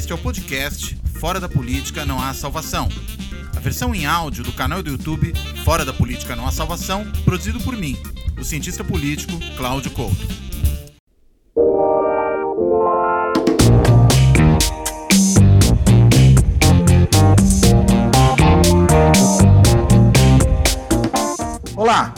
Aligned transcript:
Este 0.00 0.12
é 0.12 0.14
o 0.14 0.18
podcast 0.18 0.98
Fora 1.20 1.38
da 1.38 1.46
Política 1.46 2.06
Não 2.06 2.18
Há 2.18 2.32
Salvação. 2.32 2.88
A 3.54 3.60
versão 3.60 3.94
em 3.94 4.06
áudio 4.06 4.42
do 4.42 4.50
canal 4.50 4.82
do 4.82 4.88
YouTube 4.88 5.34
Fora 5.62 5.84
da 5.84 5.92
Política 5.92 6.34
Não 6.34 6.46
Há 6.46 6.50
Salvação, 6.50 7.04
produzido 7.22 7.60
por 7.60 7.76
mim, 7.76 7.98
o 8.38 8.42
cientista 8.42 8.82
político 8.82 9.34
Cláudio 9.58 9.90
Couto. 9.90 10.26
Olá, 21.76 22.14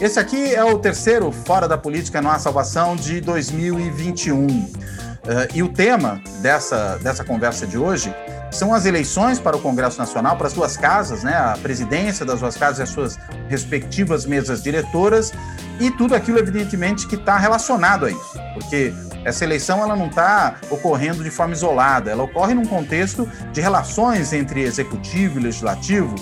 esse 0.00 0.18
aqui 0.18 0.54
é 0.54 0.64
o 0.64 0.78
terceiro 0.78 1.30
Fora 1.30 1.68
da 1.68 1.76
Política 1.76 2.22
Não 2.22 2.30
Há 2.30 2.38
Salvação 2.38 2.96
de 2.96 3.20
2021. 3.20 4.88
Uh, 5.28 5.44
e 5.54 5.62
o 5.62 5.68
tema 5.68 6.22
dessa, 6.40 6.96
dessa 7.02 7.22
conversa 7.22 7.66
de 7.66 7.76
hoje 7.76 8.14
são 8.50 8.72
as 8.72 8.86
eleições 8.86 9.38
para 9.38 9.54
o 9.54 9.60
Congresso 9.60 9.98
Nacional, 9.98 10.38
para 10.38 10.46
as 10.46 10.54
suas 10.54 10.74
casas, 10.74 11.22
né, 11.22 11.36
a 11.36 11.58
presidência 11.60 12.24
das 12.24 12.38
suas 12.40 12.56
casas 12.56 12.78
e 12.78 12.82
as 12.84 12.88
suas 12.88 13.18
respectivas 13.46 14.24
mesas 14.24 14.62
diretoras, 14.62 15.30
e 15.78 15.90
tudo 15.90 16.14
aquilo, 16.14 16.38
evidentemente, 16.38 17.06
que 17.06 17.14
está 17.14 17.36
relacionado 17.36 18.06
a 18.06 18.10
isso. 18.10 18.40
Porque 18.54 18.94
essa 19.22 19.44
eleição 19.44 19.82
ela 19.82 19.94
não 19.94 20.06
está 20.06 20.56
ocorrendo 20.70 21.22
de 21.22 21.30
forma 21.30 21.52
isolada, 21.52 22.10
ela 22.10 22.22
ocorre 22.22 22.54
num 22.54 22.64
contexto 22.64 23.30
de 23.52 23.60
relações 23.60 24.32
entre 24.32 24.62
executivo 24.62 25.38
e 25.38 25.42
legislativo 25.42 26.14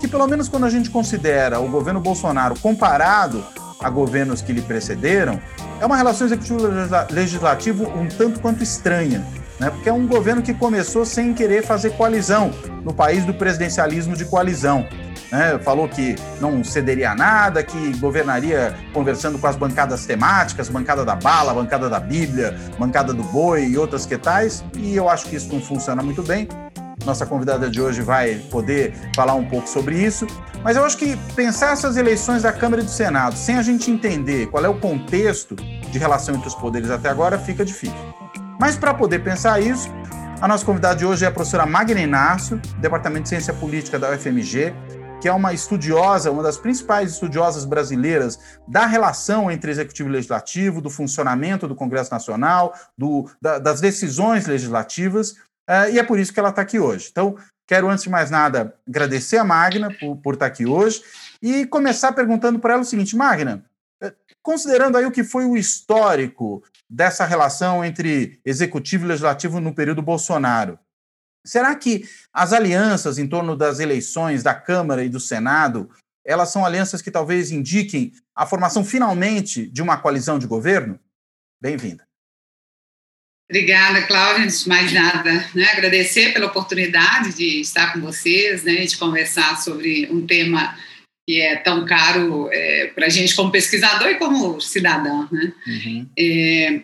que, 0.00 0.08
pelo 0.08 0.26
menos 0.26 0.48
quando 0.48 0.64
a 0.64 0.70
gente 0.70 0.90
considera 0.90 1.60
o 1.60 1.68
governo 1.68 2.00
Bolsonaro 2.00 2.58
comparado 2.60 3.44
a 3.84 3.90
governos 3.90 4.40
que 4.40 4.52
lhe 4.52 4.62
precederam, 4.62 5.38
é 5.80 5.84
uma 5.84 5.96
relação 5.96 6.26
executivo-legislativo 6.26 7.84
um 7.96 8.08
tanto 8.08 8.40
quanto 8.40 8.62
estranha. 8.62 9.24
Né? 9.60 9.70
Porque 9.70 9.88
é 9.88 9.92
um 9.92 10.06
governo 10.06 10.42
que 10.42 10.54
começou 10.54 11.04
sem 11.04 11.34
querer 11.34 11.62
fazer 11.62 11.90
coalizão 11.90 12.50
no 12.82 12.92
país 12.92 13.24
do 13.24 13.34
presidencialismo 13.34 14.16
de 14.16 14.24
coalizão. 14.24 14.86
Né? 15.30 15.58
Falou 15.58 15.88
que 15.88 16.16
não 16.40 16.64
cederia 16.64 17.14
nada, 17.14 17.62
que 17.62 17.96
governaria 17.98 18.74
conversando 18.92 19.38
com 19.38 19.46
as 19.46 19.54
bancadas 19.54 20.06
temáticas, 20.06 20.68
bancada 20.68 21.04
da 21.04 21.14
bala, 21.14 21.52
bancada 21.52 21.88
da 21.90 22.00
Bíblia, 22.00 22.56
bancada 22.78 23.12
do 23.12 23.22
boi 23.22 23.66
e 23.66 23.78
outras 23.78 24.06
que 24.06 24.16
tais, 24.16 24.64
e 24.76 24.96
eu 24.96 25.08
acho 25.08 25.26
que 25.26 25.36
isso 25.36 25.52
não 25.52 25.60
funciona 25.60 26.02
muito 26.02 26.22
bem. 26.22 26.48
Nossa 27.04 27.26
convidada 27.26 27.70
de 27.70 27.80
hoje 27.80 28.00
vai 28.00 28.36
poder 28.50 28.94
falar 29.14 29.34
um 29.34 29.44
pouco 29.44 29.68
sobre 29.68 30.02
isso. 30.02 30.26
Mas 30.62 30.76
eu 30.76 30.84
acho 30.84 30.96
que 30.96 31.16
pensar 31.34 31.72
essas 31.72 31.96
eleições 31.96 32.42
da 32.42 32.52
Câmara 32.52 32.80
e 32.80 32.84
do 32.84 32.90
Senado 32.90 33.36
sem 33.36 33.56
a 33.56 33.62
gente 33.62 33.90
entender 33.90 34.46
qual 34.46 34.64
é 34.64 34.68
o 34.68 34.78
contexto 34.80 35.54
de 35.54 35.98
relação 35.98 36.34
entre 36.34 36.48
os 36.48 36.54
poderes 36.54 36.90
até 36.90 37.08
agora 37.08 37.38
fica 37.38 37.64
difícil. 37.64 37.96
Mas 38.58 38.76
para 38.76 38.94
poder 38.94 39.18
pensar 39.18 39.60
isso, 39.60 39.88
a 40.40 40.48
nossa 40.48 40.64
convidada 40.64 40.96
de 40.96 41.04
hoje 41.04 41.24
é 41.24 41.28
a 41.28 41.30
professora 41.30 41.66
Magna 41.66 42.00
Inácio, 42.00 42.60
Departamento 42.78 43.24
de 43.24 43.28
Ciência 43.30 43.52
Política 43.52 43.98
da 43.98 44.10
UFMG, 44.10 44.74
que 45.20 45.28
é 45.28 45.32
uma 45.32 45.52
estudiosa, 45.54 46.30
uma 46.30 46.42
das 46.42 46.58
principais 46.58 47.12
estudiosas 47.12 47.64
brasileiras 47.64 48.38
da 48.68 48.84
relação 48.84 49.50
entre 49.50 49.70
executivo 49.70 50.08
e 50.08 50.12
legislativo, 50.12 50.82
do 50.82 50.90
funcionamento 50.90 51.66
do 51.66 51.74
Congresso 51.74 52.10
Nacional, 52.10 52.74
do, 52.96 53.30
da, 53.40 53.58
das 53.58 53.80
decisões 53.80 54.46
legislativas, 54.46 55.34
Uh, 55.68 55.92
e 55.92 55.98
é 55.98 56.02
por 56.02 56.18
isso 56.18 56.32
que 56.32 56.38
ela 56.38 56.50
está 56.50 56.62
aqui 56.62 56.78
hoje. 56.78 57.08
Então, 57.10 57.36
quero, 57.66 57.88
antes 57.88 58.04
de 58.04 58.10
mais 58.10 58.30
nada, 58.30 58.74
agradecer 58.86 59.38
a 59.38 59.44
Magna 59.44 59.90
por, 59.98 60.16
por 60.16 60.34
estar 60.34 60.46
tá 60.46 60.52
aqui 60.52 60.66
hoje 60.66 61.02
e 61.42 61.66
começar 61.66 62.12
perguntando 62.12 62.58
para 62.58 62.74
ela 62.74 62.82
o 62.82 62.86
seguinte: 62.86 63.16
Magna, 63.16 63.64
eh, 64.02 64.12
considerando 64.42 64.98
aí 64.98 65.06
o 65.06 65.12
que 65.12 65.24
foi 65.24 65.44
o 65.44 65.56
histórico 65.56 66.62
dessa 66.88 67.24
relação 67.24 67.84
entre 67.84 68.40
executivo 68.44 69.04
e 69.04 69.08
legislativo 69.08 69.60
no 69.60 69.74
período 69.74 70.02
Bolsonaro, 70.02 70.78
será 71.44 71.74
que 71.74 72.08
as 72.32 72.52
alianças 72.52 73.18
em 73.18 73.26
torno 73.26 73.56
das 73.56 73.80
eleições 73.80 74.42
da 74.42 74.54
Câmara 74.54 75.02
e 75.02 75.08
do 75.08 75.18
Senado 75.18 75.90
elas 76.24 76.48
são 76.48 76.64
alianças 76.64 77.02
que 77.02 77.10
talvez 77.10 77.50
indiquem 77.50 78.12
a 78.34 78.46
formação 78.46 78.82
finalmente 78.82 79.68
de 79.68 79.82
uma 79.82 79.98
coalizão 79.98 80.38
de 80.38 80.46
governo? 80.46 80.98
Bem-vinda. 81.60 82.06
Obrigada, 83.54 84.02
Cláudia. 84.02 84.42
Antes 84.42 84.64
de 84.64 84.68
mais 84.68 84.92
nada, 84.92 85.48
né, 85.54 85.64
agradecer 85.66 86.32
pela 86.32 86.46
oportunidade 86.46 87.36
de 87.36 87.60
estar 87.60 87.92
com 87.92 88.00
vocês, 88.00 88.64
né, 88.64 88.84
de 88.84 88.96
conversar 88.96 89.62
sobre 89.62 90.08
um 90.10 90.26
tema 90.26 90.76
que 91.24 91.40
é 91.40 91.54
tão 91.54 91.84
caro 91.86 92.48
é, 92.50 92.88
para 92.88 93.06
a 93.06 93.08
gente 93.08 93.32
como 93.36 93.52
pesquisador 93.52 94.08
e 94.08 94.16
como 94.16 94.60
cidadão. 94.60 95.28
Né? 95.30 95.52
Uhum. 95.68 96.06
É, 96.18 96.80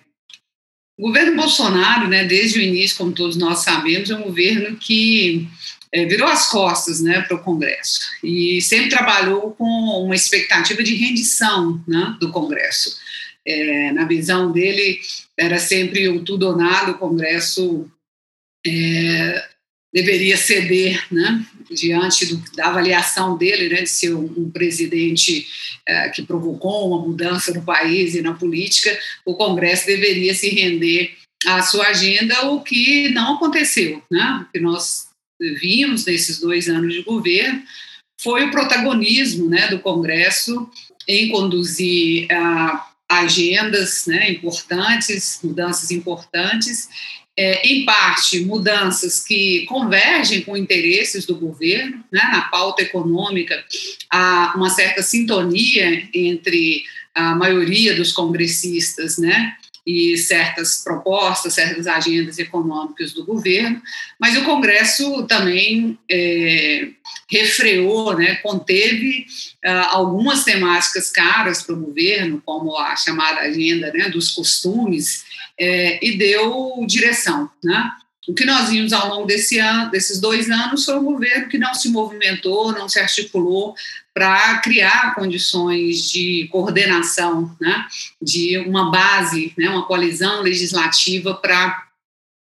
o 0.97 1.09
governo 1.09 1.35
Bolsonaro, 1.35 2.07
né, 2.07 2.25
desde 2.25 2.61
o 2.61 2.63
início, 2.63 2.97
como 2.97 3.11
todos 3.11 3.35
nós 3.37 3.65
sabemos, 3.65 4.09
é 4.09 4.15
um 4.15 4.23
governo 4.23 4.77
que 4.77 5.49
é, 5.91 6.05
virou 6.05 6.29
as 6.29 6.49
costas 6.51 7.01
né, 7.01 7.21
para 7.23 7.37
o 7.37 7.43
Congresso 7.43 7.99
e 8.23 8.63
sempre 8.63 8.91
trabalhou 8.91 9.57
com 9.59 9.65
uma 10.05 10.15
expectativa 10.15 10.85
de 10.85 10.95
rendição 10.95 11.83
né, 11.89 12.17
do 12.21 12.31
Congresso. 12.31 12.97
É, 13.47 13.93
na 13.93 14.05
visão 14.05 14.53
dele, 14.53 15.01
era 15.39 15.59
sempre 15.59 16.09
o 16.09 16.23
tudo 16.23 16.47
ou 16.47 16.57
nada, 16.57 16.93
o 16.93 16.99
Congresso 16.99 17.91
é, 18.67 19.49
deveria 19.93 20.37
ceder, 20.37 21.05
né, 21.11 21.45
diante 21.71 22.27
do, 22.27 22.43
da 22.55 22.67
avaliação 22.67 23.37
dele, 23.37 23.69
né, 23.69 23.83
de 23.83 23.89
ser 23.89 24.15
um, 24.15 24.33
um 24.37 24.51
presidente 24.51 25.47
é, 25.87 26.09
que 26.11 26.23
provocou 26.23 26.89
uma 26.89 27.07
mudança 27.07 27.53
no 27.53 27.63
país 27.63 28.15
e 28.15 28.23
na 28.23 28.35
política, 28.35 28.97
o 29.25 29.35
Congresso 29.35 29.87
deveria 29.87 30.35
se 30.35 30.49
render 30.51 31.17
à 31.47 31.63
sua 31.63 31.89
agenda, 31.89 32.47
o 32.47 32.63
que 32.63 33.09
não 33.09 33.35
aconteceu, 33.35 34.03
né, 34.11 34.45
o 34.47 34.53
que 34.53 34.61
nós 34.61 35.09
vimos 35.41 36.05
nesses 36.05 36.39
dois 36.39 36.69
anos 36.69 36.93
de 36.93 37.03
governo 37.03 37.63
foi 38.21 38.45
o 38.45 38.51
protagonismo, 38.51 39.49
né, 39.49 39.69
do 39.69 39.81
Congresso 39.81 40.71
em 41.09 41.31
conduzir 41.31 42.31
a 42.31 42.90
agendas 43.11 44.07
né, 44.07 44.31
importantes, 44.31 45.41
mudanças 45.43 45.91
importantes, 45.91 46.89
é, 47.37 47.67
em 47.67 47.85
parte 47.85 48.45
mudanças 48.45 49.25
que 49.25 49.65
convergem 49.67 50.43
com 50.43 50.57
interesses 50.57 51.27
do 51.27 51.35
governo, 51.35 52.05
né, 52.13 52.21
na 52.31 52.43
pauta 52.43 52.83
econômica 52.83 53.65
há 54.09 54.53
uma 54.55 54.71
certa 54.71 55.03
sintonia 55.03 56.09
entre 56.15 56.85
a 57.13 57.35
maioria 57.35 57.95
dos 57.95 58.13
congressistas, 58.13 59.19
né, 59.19 59.57
e 59.87 60.17
certas 60.17 60.83
propostas, 60.85 61.55
certas 61.55 61.87
agendas 61.87 62.39
econômicas 62.39 63.13
do 63.13 63.25
governo, 63.25 63.81
mas 64.19 64.37
o 64.37 64.45
Congresso 64.45 65.27
também 65.27 65.99
é, 66.11 66.89
refreou, 67.31 68.17
né, 68.17 68.37
conteve 68.37 69.27
uh, 69.65 69.89
algumas 69.91 70.45
temáticas 70.45 71.11
caras 71.11 71.63
para 71.63 71.75
o 71.75 71.81
governo, 71.81 72.43
como 72.45 72.77
a 72.77 72.97
chamada 72.97 73.41
agenda 73.41 73.93
né, 73.93 74.09
dos 74.09 74.31
costumes, 74.31 75.25
é, 75.59 76.05
e 76.05 76.17
deu 76.17 76.85
direção. 76.87 77.51
Né? 77.63 77.91
O 78.29 78.35
que 78.35 78.45
nós 78.45 78.69
vimos 78.69 78.93
ao 78.93 79.09
longo 79.09 79.27
desse 79.27 79.59
ano, 79.59 79.91
desses 79.91 80.21
dois 80.21 80.51
anos 80.51 80.85
foi 80.85 80.99
um 80.99 81.05
governo 81.05 81.49
que 81.49 81.59
não 81.59 81.75
se 81.75 81.89
movimentou, 81.89 82.73
não 82.73 82.89
se 82.89 83.01
articulou 83.01 83.75
para 84.13 84.59
criar 84.59 85.15
condições 85.15 86.11
de 86.11 86.49
coordenação, 86.51 87.57
né, 87.61 87.87
de 88.21 88.59
uma 88.59 88.91
base, 88.91 89.55
né, 89.57 89.71
uma 89.71 89.87
coalizão 89.87 90.43
legislativa 90.43 91.35
para 91.35 91.87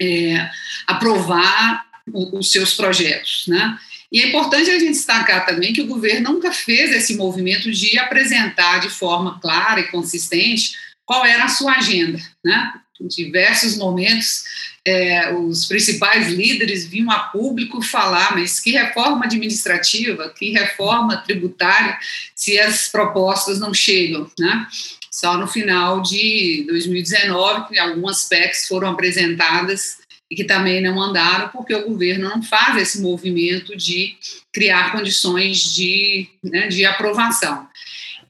é, 0.01 0.51
aprovar 0.87 1.87
os 2.13 2.51
seus 2.51 2.75
projetos. 2.75 3.45
Né. 3.47 3.79
E 4.11 4.21
é 4.21 4.29
importante 4.29 4.71
a 4.71 4.79
gente 4.79 4.93
destacar 4.93 5.47
também 5.47 5.73
que 5.73 5.83
o 5.83 5.87
governo 5.87 6.33
nunca 6.33 6.51
fez 6.51 6.91
esse 6.91 7.15
movimento 7.17 7.71
de 7.71 7.97
apresentar 7.99 8.81
de 8.81 8.89
forma 8.89 9.39
clara 9.39 9.81
e 9.81 9.89
consistente 9.89 10.73
qual 11.05 11.25
era 11.25 11.45
a 11.45 11.49
sua 11.49 11.75
agenda. 11.75 12.19
Né? 12.45 12.73
Em 13.00 13.09
diversos 13.09 13.77
momentos, 13.77 14.44
é, 14.84 15.33
os 15.34 15.66
principais 15.66 16.28
líderes 16.28 16.86
vinham 16.86 17.10
a 17.10 17.19
público 17.19 17.83
falar, 17.83 18.34
mas 18.34 18.60
que 18.60 18.72
reforma 18.72 19.25
administrativa, 19.25 20.33
que 20.36 20.51
reforma 20.51 21.16
tributária, 21.19 21.98
se 22.34 22.59
as 22.59 22.89
propostas 22.89 23.59
não 23.59 23.72
chegam, 23.72 24.30
né? 24.39 24.66
Só 25.10 25.36
no 25.36 25.47
final 25.47 26.01
de 26.01 26.65
2019 26.69 27.69
que 27.69 27.78
algumas 27.78 28.25
PECs 28.25 28.69
foram 28.69 28.89
apresentadas 28.89 29.98
e 30.30 30.36
que 30.36 30.45
também 30.45 30.80
não 30.80 31.01
andaram 31.03 31.48
porque 31.48 31.75
o 31.75 31.89
governo 31.89 32.28
não 32.28 32.42
faz 32.42 32.80
esse 32.80 33.01
movimento 33.01 33.77
de 33.77 34.16
criar 34.53 34.92
condições 34.92 35.75
de, 35.75 36.28
né, 36.42 36.69
de 36.69 36.86
aprovação. 36.86 37.66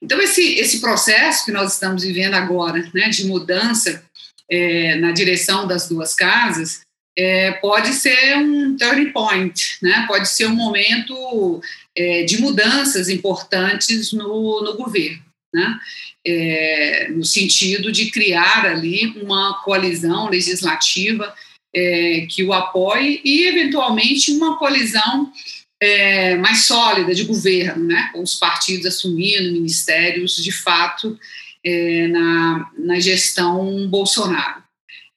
Então, 0.03 0.19
esse, 0.21 0.55
esse 0.55 0.81
processo 0.81 1.45
que 1.45 1.53
nós 1.53 1.75
estamos 1.75 2.03
vivendo 2.03 2.33
agora, 2.33 2.91
né, 2.95 3.11
de 3.11 3.27
mudança 3.27 4.03
é, 4.50 4.97
na 4.97 5.12
direção 5.12 5.67
das 5.67 5.88
duas 5.88 6.14
casas, 6.14 6.81
é, 7.17 7.52
pode 7.52 7.93
ser 7.93 8.37
um 8.38 8.76
turning 8.76 9.12
point, 9.12 9.79
né? 9.82 10.05
pode 10.06 10.29
ser 10.29 10.47
um 10.47 10.55
momento 10.55 11.61
é, 11.97 12.23
de 12.25 12.41
mudanças 12.41 13.08
importantes 13.08 14.12
no, 14.12 14.62
no 14.62 14.76
governo, 14.76 15.23
né? 15.52 15.79
É, 16.26 17.08
no 17.11 17.25
sentido 17.25 17.91
de 17.91 18.11
criar 18.11 18.67
ali 18.67 19.06
uma 19.23 19.55
coalizão 19.64 20.29
legislativa 20.29 21.35
é, 21.75 22.26
que 22.29 22.44
o 22.44 22.52
apoie 22.52 23.20
e, 23.25 23.47
eventualmente, 23.47 24.31
uma 24.32 24.58
coalizão 24.58 25.32
é, 25.81 26.37
mais 26.37 26.67
sólida 26.67 27.14
de 27.14 27.25
governo, 27.25 27.85
né, 27.85 28.11
com 28.12 28.23
os 28.23 28.35
partidos 28.35 28.87
assumindo 28.87 29.52
ministérios 29.52 30.37
de 30.37 30.52
fato 30.52 31.19
é, 31.65 32.07
na, 32.09 32.71
na 32.79 33.01
gestão 33.01 33.89
Bolsonaro. 33.89 34.62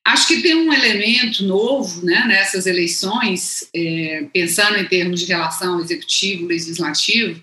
Acho 0.05 0.27
que 0.27 0.41
tem 0.41 0.53
um 0.53 0.73
elemento 0.73 1.43
novo 1.45 2.05
né, 2.05 2.25
nessas 2.27 2.65
eleições, 2.65 3.69
é, 3.73 4.27
pensando 4.33 4.77
em 4.77 4.85
termos 4.85 5.21
de 5.21 5.27
relação 5.27 5.79
executivo-legislativo, 5.79 7.41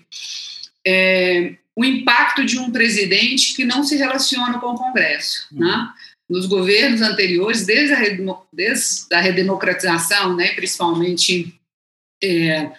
é, 0.85 1.55
o 1.75 1.83
impacto 1.83 2.45
de 2.45 2.59
um 2.59 2.71
presidente 2.71 3.55
que 3.55 3.65
não 3.65 3.83
se 3.83 3.95
relaciona 3.95 4.59
com 4.59 4.67
o 4.67 4.77
Congresso. 4.77 5.47
Uhum. 5.51 5.59
Né? 5.59 5.89
Nos 6.29 6.45
governos 6.45 7.01
anteriores, 7.01 7.65
desde 7.65 7.93
a, 7.93 7.99
desde 8.53 9.13
a 9.13 9.19
redemocratização, 9.19 10.35
né, 10.35 10.49
principalmente 10.49 11.59
é, 12.23 12.71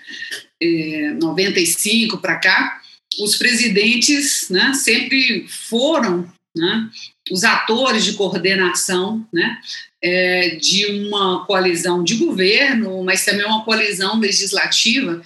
é, 0.63 1.11
95 1.21 2.19
para 2.19 2.37
cá, 2.37 2.82
os 3.21 3.37
presidentes 3.37 4.49
né, 4.51 4.73
sempre 4.75 5.47
foram 5.49 6.31
né, 6.55 6.91
os 7.31 7.45
atores 7.45 8.05
de 8.05 8.15
coordenação 8.15 9.27
né, 9.33 9.59
é, 10.03 10.57
de 10.57 10.87
uma 10.87 11.45
coalizão 11.47 12.03
de 12.03 12.17
governo, 12.17 13.03
mas 13.05 13.25
também 13.25 13.47
uma 13.47 13.65
coalizão 13.65 14.19
legislativa. 14.19 15.23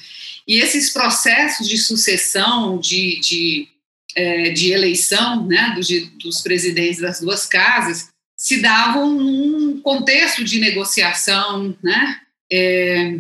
E 0.47 0.59
esses 0.59 0.91
processos 0.91 1.69
de 1.69 1.77
sucessão, 1.79 2.79
de, 2.79 3.19
de, 3.21 3.69
é, 4.15 4.51
de 4.51 4.71
eleição 4.71 5.45
né, 5.47 5.73
dos, 5.75 5.89
dos 6.23 6.41
presidentes 6.41 7.01
das 7.01 7.21
duas 7.21 7.47
casas, 7.47 8.09
se 8.37 8.61
davam 8.61 9.11
num 9.15 9.81
contexto 9.81 10.45
de 10.45 10.61
negociação, 10.61 11.77
né, 11.83 12.21
é, 12.53 13.19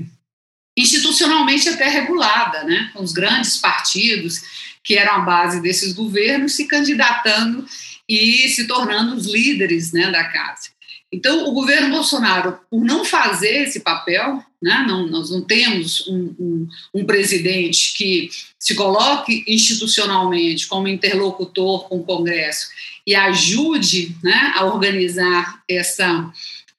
institucionalmente 0.76 1.68
até 1.68 1.88
regulada, 1.88 2.64
né, 2.64 2.90
com 2.92 3.02
os 3.02 3.12
grandes 3.12 3.56
partidos 3.56 4.42
que 4.84 4.96
eram 4.96 5.14
a 5.14 5.18
base 5.20 5.60
desses 5.60 5.92
governos 5.92 6.52
se 6.52 6.66
candidatando 6.66 7.66
e 8.08 8.48
se 8.48 8.66
tornando 8.66 9.16
os 9.16 9.26
líderes 9.26 9.92
né, 9.92 10.10
da 10.10 10.24
casa. 10.24 10.76
Então, 11.12 11.48
o 11.48 11.52
governo 11.52 11.90
Bolsonaro, 11.90 12.58
por 12.70 12.84
não 12.84 13.04
fazer 13.04 13.62
esse 13.62 13.80
papel, 13.80 14.42
né, 14.60 14.84
não, 14.86 15.06
nós 15.06 15.30
não 15.30 15.40
temos 15.40 16.06
um, 16.06 16.34
um, 16.38 16.68
um, 16.94 17.04
presidente 17.04 17.94
que 17.96 18.28
se 18.58 18.74
coloque 18.74 19.44
institucionalmente 19.46 20.66
como 20.66 20.88
interlocutor 20.88 21.88
com 21.88 21.98
o 21.98 22.04
Congresso 22.04 22.68
e 23.06 23.14
ajude 23.14 24.16
né, 24.22 24.52
a 24.56 24.64
organizar 24.64 25.62
essa, 25.68 26.30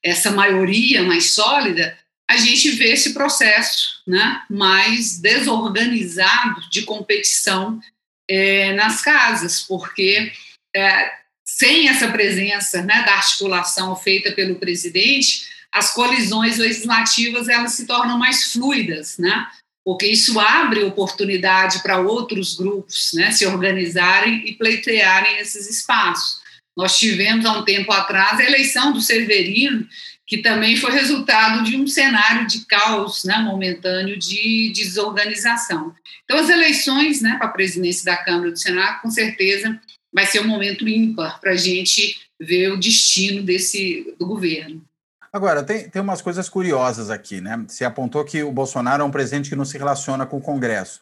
essa 0.02 0.30
maioria 0.30 1.02
mais 1.02 1.30
sólida, 1.30 1.96
gente 2.38 2.70
vê 2.70 2.92
esse 2.92 3.12
processo 3.12 4.02
né, 4.06 4.42
mais 4.48 5.18
desorganizado 5.18 6.68
de 6.70 6.82
competição 6.82 7.80
é, 8.28 8.72
nas 8.74 9.02
casas, 9.02 9.62
porque 9.62 10.32
é, 10.74 11.12
sem 11.44 11.88
essa 11.88 12.08
presença 12.10 12.82
né, 12.82 13.02
da 13.04 13.14
articulação 13.14 13.94
feita 13.96 14.32
pelo 14.32 14.56
presidente, 14.56 15.48
as 15.72 15.92
colisões 15.92 16.58
legislativas 16.58 17.48
elas 17.48 17.72
se 17.72 17.86
tornam 17.86 18.18
mais 18.18 18.52
fluidas, 18.52 19.18
né? 19.18 19.48
porque 19.88 20.06
isso 20.06 20.38
abre 20.38 20.84
oportunidade 20.84 21.82
para 21.82 21.98
outros 21.98 22.54
grupos 22.54 23.10
né, 23.14 23.30
se 23.30 23.46
organizarem 23.46 24.46
e 24.46 24.54
pleitearem 24.54 25.38
esses 25.38 25.66
espaços. 25.66 26.42
Nós 26.76 26.98
tivemos 26.98 27.46
há 27.46 27.52
um 27.52 27.64
tempo 27.64 27.90
atrás 27.90 28.38
a 28.38 28.44
eleição 28.44 28.92
do 28.92 29.00
Severino, 29.00 29.88
que 30.28 30.38
também 30.38 30.76
foi 30.76 30.92
resultado 30.92 31.64
de 31.64 31.74
um 31.74 31.86
cenário 31.86 32.46
de 32.46 32.66
caos 32.66 33.24
né, 33.24 33.38
momentâneo 33.38 34.18
de 34.18 34.70
desorganização. 34.76 35.94
Então, 36.24 36.36
as 36.36 36.50
eleições 36.50 37.22
né, 37.22 37.36
para 37.38 37.46
a 37.46 37.50
presidência 37.50 38.04
da 38.04 38.16
Câmara 38.18 38.50
e 38.50 38.52
do 38.52 38.58
Senado, 38.58 39.00
com 39.00 39.10
certeza, 39.10 39.80
vai 40.12 40.26
ser 40.26 40.40
um 40.40 40.46
momento 40.46 40.86
ímpar 40.86 41.40
para 41.40 41.52
a 41.52 41.56
gente 41.56 42.20
ver 42.38 42.70
o 42.70 42.78
destino 42.78 43.42
desse 43.42 44.14
do 44.18 44.26
governo. 44.26 44.84
Agora, 45.32 45.62
tem, 45.62 45.88
tem 45.88 46.02
umas 46.02 46.20
coisas 46.20 46.46
curiosas 46.46 47.08
aqui, 47.08 47.40
né? 47.40 47.64
Você 47.66 47.86
apontou 47.86 48.22
que 48.22 48.42
o 48.42 48.52
Bolsonaro 48.52 49.02
é 49.02 49.06
um 49.06 49.10
presidente 49.10 49.48
que 49.48 49.56
não 49.56 49.64
se 49.64 49.78
relaciona 49.78 50.26
com 50.26 50.36
o 50.36 50.42
Congresso. 50.42 51.00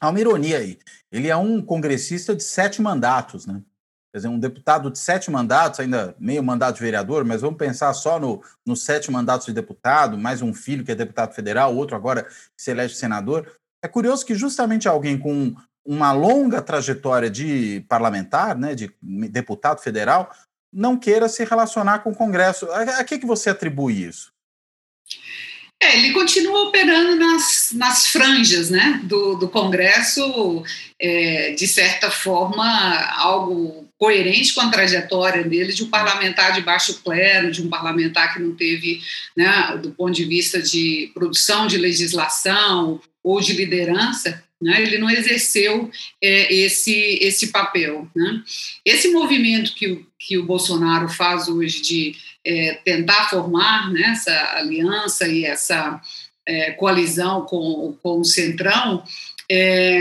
Há 0.00 0.08
uma 0.08 0.20
ironia 0.20 0.58
aí. 0.58 0.76
Ele 1.12 1.28
é 1.28 1.36
um 1.36 1.62
congressista 1.62 2.34
de 2.34 2.42
sete 2.42 2.82
mandatos, 2.82 3.46
né? 3.46 3.62
Quer 4.12 4.18
dizer, 4.18 4.28
um 4.28 4.38
deputado 4.40 4.90
de 4.90 4.98
sete 4.98 5.30
mandatos, 5.30 5.78
ainda 5.78 6.16
meio 6.18 6.42
mandato 6.42 6.76
de 6.76 6.82
vereador, 6.82 7.24
mas 7.24 7.42
vamos 7.42 7.56
pensar 7.56 7.92
só 7.94 8.18
no, 8.18 8.42
nos 8.66 8.82
sete 8.82 9.08
mandatos 9.10 9.46
de 9.46 9.52
deputado, 9.52 10.18
mais 10.18 10.42
um 10.42 10.52
filho 10.52 10.84
que 10.84 10.90
é 10.90 10.96
deputado 10.96 11.32
federal, 11.32 11.76
outro 11.76 11.94
agora 11.94 12.24
que 12.24 12.32
se 12.56 12.72
elege 12.72 12.96
senador. 12.96 13.48
É 13.82 13.86
curioso 13.86 14.26
que 14.26 14.34
justamente 14.34 14.88
alguém 14.88 15.16
com 15.16 15.54
uma 15.86 16.12
longa 16.12 16.60
trajetória 16.60 17.30
de 17.30 17.84
parlamentar, 17.88 18.56
né, 18.56 18.74
de 18.74 18.92
deputado 19.00 19.80
federal, 19.80 20.34
não 20.72 20.96
queira 20.96 21.28
se 21.28 21.44
relacionar 21.44 22.00
com 22.00 22.10
o 22.10 22.16
Congresso. 22.16 22.70
A, 22.70 23.04
que, 23.04 23.18
que 23.18 23.26
você 23.26 23.50
atribui 23.50 24.04
isso? 24.04 24.32
É, 25.82 25.96
ele 25.98 26.12
continua 26.12 26.68
operando 26.68 27.16
nas, 27.16 27.70
nas 27.72 28.06
franjas 28.08 28.70
né, 28.70 29.00
do, 29.04 29.36
do 29.36 29.48
Congresso, 29.48 30.62
é, 31.00 31.52
de 31.52 31.66
certa 31.66 32.10
forma, 32.10 32.66
algo 33.16 33.89
coerente 34.00 34.54
com 34.54 34.62
a 34.62 34.70
trajetória 34.70 35.44
dele 35.44 35.74
de 35.74 35.84
um 35.84 35.90
parlamentar 35.90 36.54
de 36.54 36.62
baixo 36.62 37.02
clero, 37.04 37.52
de 37.52 37.60
um 37.60 37.68
parlamentar 37.68 38.32
que 38.32 38.40
não 38.40 38.56
teve, 38.56 39.02
né, 39.36 39.78
do 39.80 39.90
ponto 39.90 40.12
de 40.12 40.24
vista 40.24 40.60
de 40.60 41.10
produção 41.12 41.66
de 41.66 41.76
legislação 41.76 42.98
ou 43.22 43.42
de 43.42 43.52
liderança, 43.52 44.42
né, 44.58 44.80
ele 44.80 44.96
não 44.96 45.10
exerceu 45.10 45.90
é, 46.18 46.52
esse, 46.52 47.18
esse 47.20 47.48
papel. 47.48 48.08
Né. 48.16 48.42
Esse 48.86 49.10
movimento 49.10 49.74
que 49.74 49.88
o, 49.88 50.06
que 50.18 50.38
o 50.38 50.46
Bolsonaro 50.46 51.06
faz 51.06 51.46
hoje 51.46 51.82
de 51.82 52.16
é, 52.42 52.80
tentar 52.82 53.28
formar 53.28 53.92
né, 53.92 54.12
essa 54.12 54.54
aliança 54.56 55.28
e 55.28 55.44
essa 55.44 56.00
é, 56.46 56.70
coalizão 56.70 57.42
com, 57.42 57.94
com 58.02 58.20
o 58.20 58.24
Centrão, 58.24 59.04
é, 59.46 60.00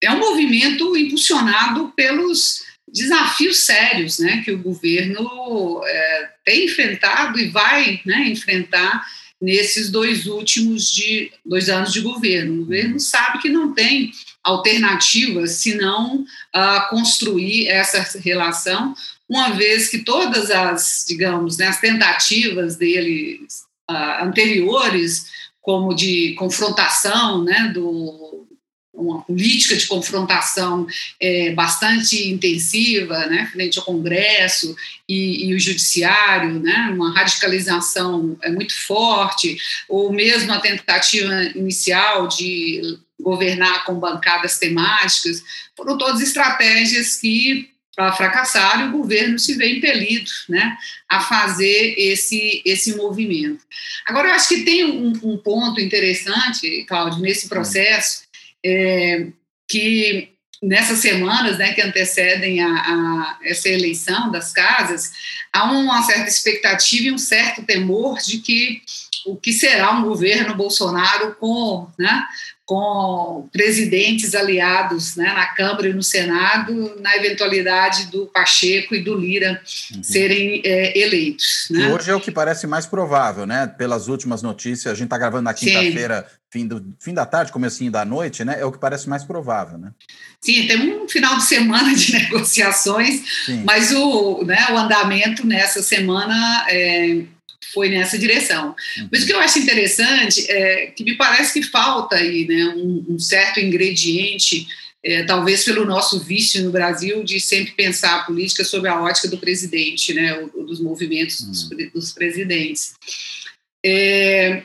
é 0.00 0.12
um 0.12 0.20
movimento 0.20 0.96
impulsionado 0.96 1.92
pelos 1.96 2.70
desafios 2.92 3.64
sérios 3.64 4.18
né, 4.18 4.42
que 4.44 4.52
o 4.52 4.58
governo 4.58 5.82
é, 5.84 6.30
tem 6.44 6.66
enfrentado 6.66 7.38
e 7.38 7.48
vai 7.48 8.00
né, 8.04 8.28
enfrentar 8.28 9.04
nesses 9.40 9.90
dois 9.90 10.26
últimos 10.26 10.92
de, 10.92 11.32
dois 11.44 11.68
anos 11.68 11.92
de 11.92 12.00
governo. 12.00 12.54
O 12.54 12.64
governo 12.64 13.00
sabe 13.00 13.40
que 13.40 13.48
não 13.48 13.74
tem 13.74 14.12
alternativa 14.44 15.46
senão 15.48 16.20
uh, 16.20 16.88
construir 16.90 17.66
essa 17.66 18.18
relação 18.20 18.94
uma 19.28 19.50
vez 19.50 19.88
que 19.88 19.98
todas 19.98 20.50
as, 20.50 21.04
digamos, 21.08 21.56
né, 21.56 21.66
as 21.66 21.80
tentativas 21.80 22.76
dele 22.76 23.40
uh, 23.90 24.24
anteriores, 24.24 25.26
como 25.60 25.94
de 25.94 26.34
confrontação, 26.34 27.42
né, 27.42 27.70
do, 27.74 28.31
uma 29.02 29.22
política 29.22 29.76
de 29.76 29.86
confrontação 29.86 30.86
é, 31.20 31.52
bastante 31.52 32.28
intensiva, 32.28 33.26
né, 33.26 33.48
frente 33.52 33.78
ao 33.78 33.84
Congresso 33.84 34.74
e, 35.08 35.48
e, 35.48 35.54
o 35.54 35.58
Judiciário, 35.58 36.60
né, 36.60 36.90
uma 36.94 37.12
radicalização 37.12 38.36
é 38.42 38.50
muito 38.50 38.74
forte, 38.86 39.56
ou 39.88 40.12
mesmo 40.12 40.52
a 40.52 40.60
tentativa 40.60 41.42
inicial 41.54 42.28
de 42.28 42.98
governar 43.20 43.84
com 43.84 43.94
bancadas 43.94 44.58
temáticas, 44.58 45.42
foram 45.76 45.96
todas 45.96 46.20
estratégias 46.20 47.16
que 47.16 47.72
fracassaram 48.16 48.86
e 48.86 48.88
o 48.88 48.92
governo 48.92 49.38
se 49.38 49.54
vê 49.54 49.76
impelido 49.76 50.30
né, 50.48 50.76
a 51.08 51.20
fazer 51.20 51.94
esse, 51.98 52.62
esse 52.64 52.96
movimento. 52.96 53.62
Agora, 54.06 54.28
eu 54.28 54.34
acho 54.34 54.48
que 54.48 54.62
tem 54.62 54.84
um, 54.84 55.12
um 55.22 55.36
ponto 55.36 55.80
interessante, 55.80 56.84
Cláudio, 56.88 57.20
nesse 57.20 57.48
processo, 57.48 58.22
é, 58.64 59.28
que 59.68 60.32
nessas 60.62 60.98
semanas 60.98 61.58
né, 61.58 61.72
que 61.72 61.82
antecedem 61.82 62.62
a, 62.62 62.68
a, 62.68 63.38
essa 63.42 63.68
eleição 63.68 64.30
das 64.30 64.52
casas, 64.52 65.10
há 65.52 65.64
uma 65.64 66.02
certa 66.04 66.28
expectativa 66.28 67.08
e 67.08 67.12
um 67.12 67.18
certo 67.18 67.64
temor 67.64 68.18
de 68.18 68.38
que 68.38 68.80
o 69.26 69.36
que 69.36 69.52
será 69.52 69.92
um 69.92 70.02
governo 70.02 70.54
Bolsonaro 70.54 71.34
com 71.34 71.88
né, 71.98 72.24
com 72.72 73.46
presidentes 73.52 74.34
aliados 74.34 75.14
né, 75.14 75.30
na 75.34 75.44
Câmara 75.48 75.90
e 75.90 75.92
no 75.92 76.02
Senado, 76.02 76.96
na 77.02 77.14
eventualidade 77.16 78.06
do 78.06 78.26
Pacheco 78.28 78.94
e 78.94 79.02
do 79.02 79.14
Lira 79.14 79.60
uhum. 79.94 80.02
serem 80.02 80.62
é, 80.64 80.98
eleitos. 80.98 81.68
Né? 81.70 81.82
E 81.82 81.92
hoje 81.92 82.10
é 82.10 82.14
o 82.14 82.20
que 82.20 82.30
parece 82.30 82.66
mais 82.66 82.86
provável, 82.86 83.44
né? 83.44 83.66
Pelas 83.66 84.08
últimas 84.08 84.40
notícias, 84.40 84.90
a 84.90 84.94
gente 84.94 85.04
está 85.04 85.18
gravando 85.18 85.42
na 85.42 85.52
quinta-feira, 85.52 86.26
fim, 86.50 86.66
fim 86.98 87.12
da 87.12 87.26
tarde, 87.26 87.52
comecinho 87.52 87.92
da 87.92 88.06
noite, 88.06 88.42
né? 88.42 88.56
É 88.58 88.64
o 88.64 88.72
que 88.72 88.78
parece 88.78 89.06
mais 89.06 89.22
provável, 89.22 89.76
né? 89.76 89.90
Sim, 90.40 90.66
tem 90.66 90.94
um 90.96 91.06
final 91.06 91.36
de 91.36 91.44
semana 91.44 91.94
de 91.94 92.10
negociações, 92.24 93.20
Sim. 93.44 93.64
mas 93.66 93.92
o, 93.92 94.44
né, 94.44 94.68
o 94.70 94.78
andamento 94.78 95.46
nessa 95.46 95.82
semana 95.82 96.64
é, 96.70 97.22
foi 97.72 97.88
nessa 97.88 98.18
direção. 98.18 98.74
Mas 99.10 99.22
o 99.22 99.26
que 99.26 99.32
eu 99.32 99.40
acho 99.40 99.58
interessante 99.58 100.50
é 100.50 100.86
que 100.86 101.04
me 101.04 101.16
parece 101.16 101.52
que 101.52 101.66
falta 101.66 102.16
aí 102.16 102.46
né, 102.46 102.74
um, 102.76 103.04
um 103.10 103.18
certo 103.18 103.60
ingrediente, 103.60 104.66
é, 105.04 105.24
talvez 105.24 105.64
pelo 105.64 105.84
nosso 105.84 106.20
vício 106.20 106.62
no 106.62 106.70
Brasil, 106.70 107.24
de 107.24 107.40
sempre 107.40 107.72
pensar 107.72 108.20
a 108.20 108.24
política 108.24 108.64
sob 108.64 108.86
a 108.88 109.00
ótica 109.00 109.28
do 109.28 109.38
presidente, 109.38 110.14
né, 110.14 110.38
ou, 110.38 110.64
dos 110.64 110.80
movimentos 110.80 111.40
dos, 111.42 111.70
uhum. 111.70 111.90
dos 111.92 112.12
presidentes. 112.12 112.94
É, 113.84 114.62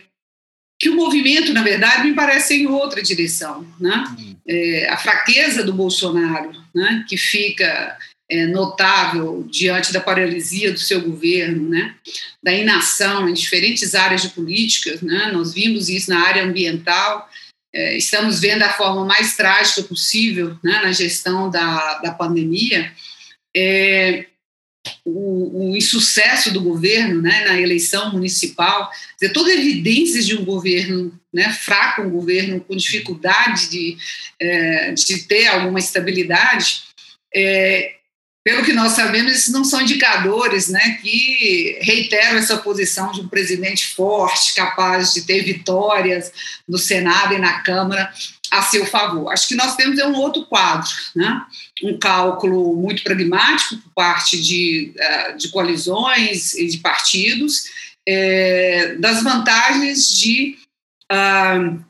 que 0.80 0.90
o 0.90 0.96
movimento, 0.96 1.54
na 1.54 1.64
verdade, 1.64 2.08
me 2.08 2.14
parece 2.14 2.54
em 2.54 2.68
outra 2.68 3.02
direção. 3.02 3.66
Né? 3.80 4.04
Uhum. 4.18 4.36
É, 4.48 4.90
a 4.90 4.98
fraqueza 4.98 5.64
do 5.64 5.74
Bolsonaro, 5.74 6.52
né, 6.74 7.04
que 7.10 7.18
fica 7.18 7.98
é, 8.30 8.46
notável 8.48 9.48
diante 9.50 9.94
da 9.94 10.02
paralisia 10.02 10.72
do 10.72 10.80
seu 10.80 11.02
governo, 11.02 11.70
né, 11.70 11.96
da 12.44 12.54
inação 12.54 13.28
em 13.28 13.34
diferentes 13.34 13.96
áreas 13.96 14.22
de 14.22 14.30
políticas. 14.30 15.02
Né, 15.02 15.32
nós 15.32 15.54
vimos 15.54 15.90
isso 15.90 16.10
na 16.10 16.20
área 16.20 16.44
ambiental, 16.44 17.30
é, 17.74 17.98
estamos 17.98 18.40
vendo 18.40 18.64
a 18.64 18.74
forma 18.74 19.06
mais 19.06 19.36
trágica 19.36 19.84
possível 19.84 20.58
né, 20.64 20.82
na 20.84 20.92
gestão 20.92 21.50
da, 21.50 22.00
da 22.00 22.12
pandemia. 22.12 22.92
É, 23.56 24.26
o, 25.06 25.72
o, 25.72 25.76
insucesso 25.76 26.52
do 26.52 26.62
governo 26.62 27.22
né, 27.22 27.46
na 27.46 27.60
eleição 27.60 28.12
municipal, 28.12 28.90
dizer, 29.20 29.34
todas 29.34 29.54
evidências 29.54 30.26
de 30.26 30.36
um 30.36 30.46
governo 30.46 31.18
né, 31.34 31.52
fraco, 31.52 32.02
um 32.02 32.10
governo 32.10 32.62
com 32.62 32.76
dificuldade 32.76 33.70
de, 33.70 33.98
é, 34.40 34.94
de 34.94 35.28
ter 35.28 35.48
alguma 35.48 35.80
estabilidade, 35.80 36.84
é, 37.34 37.96
pelo 38.48 38.64
que 38.64 38.72
nós 38.72 38.94
sabemos, 38.94 39.34
esses 39.34 39.50
não 39.54 39.66
são 39.66 39.82
indicadores 39.82 40.70
né, 40.70 40.98
que 41.02 41.78
reiteram 41.82 42.38
essa 42.38 42.56
posição 42.56 43.12
de 43.12 43.20
um 43.20 43.28
presidente 43.28 43.88
forte, 43.88 44.56
capaz 44.56 45.14
de 45.14 45.24
ter 45.24 45.44
vitórias 45.44 46.32
no 46.66 46.78
Senado 46.78 47.34
e 47.34 47.40
na 47.40 47.60
Câmara 47.60 48.10
a 48.50 48.62
seu 48.62 48.86
favor. 48.86 49.34
Acho 49.34 49.50
que 49.50 49.56
nós 49.56 49.76
temos 49.76 50.00
é 50.00 50.08
um 50.08 50.16
outro 50.16 50.46
quadro, 50.46 50.90
né? 51.14 51.42
um 51.84 52.00
cálculo 52.00 52.74
muito 52.74 53.04
pragmático 53.04 53.82
por 53.82 53.92
parte 53.94 54.42
de, 54.42 54.94
eh, 54.98 55.34
de 55.34 55.50
coalizões 55.50 56.54
e 56.54 56.68
de 56.68 56.78
partidos, 56.78 57.66
é, 58.08 58.96
das 58.96 59.24
vantagens 59.24 60.08
de 60.08 60.58
uh, 61.12 61.86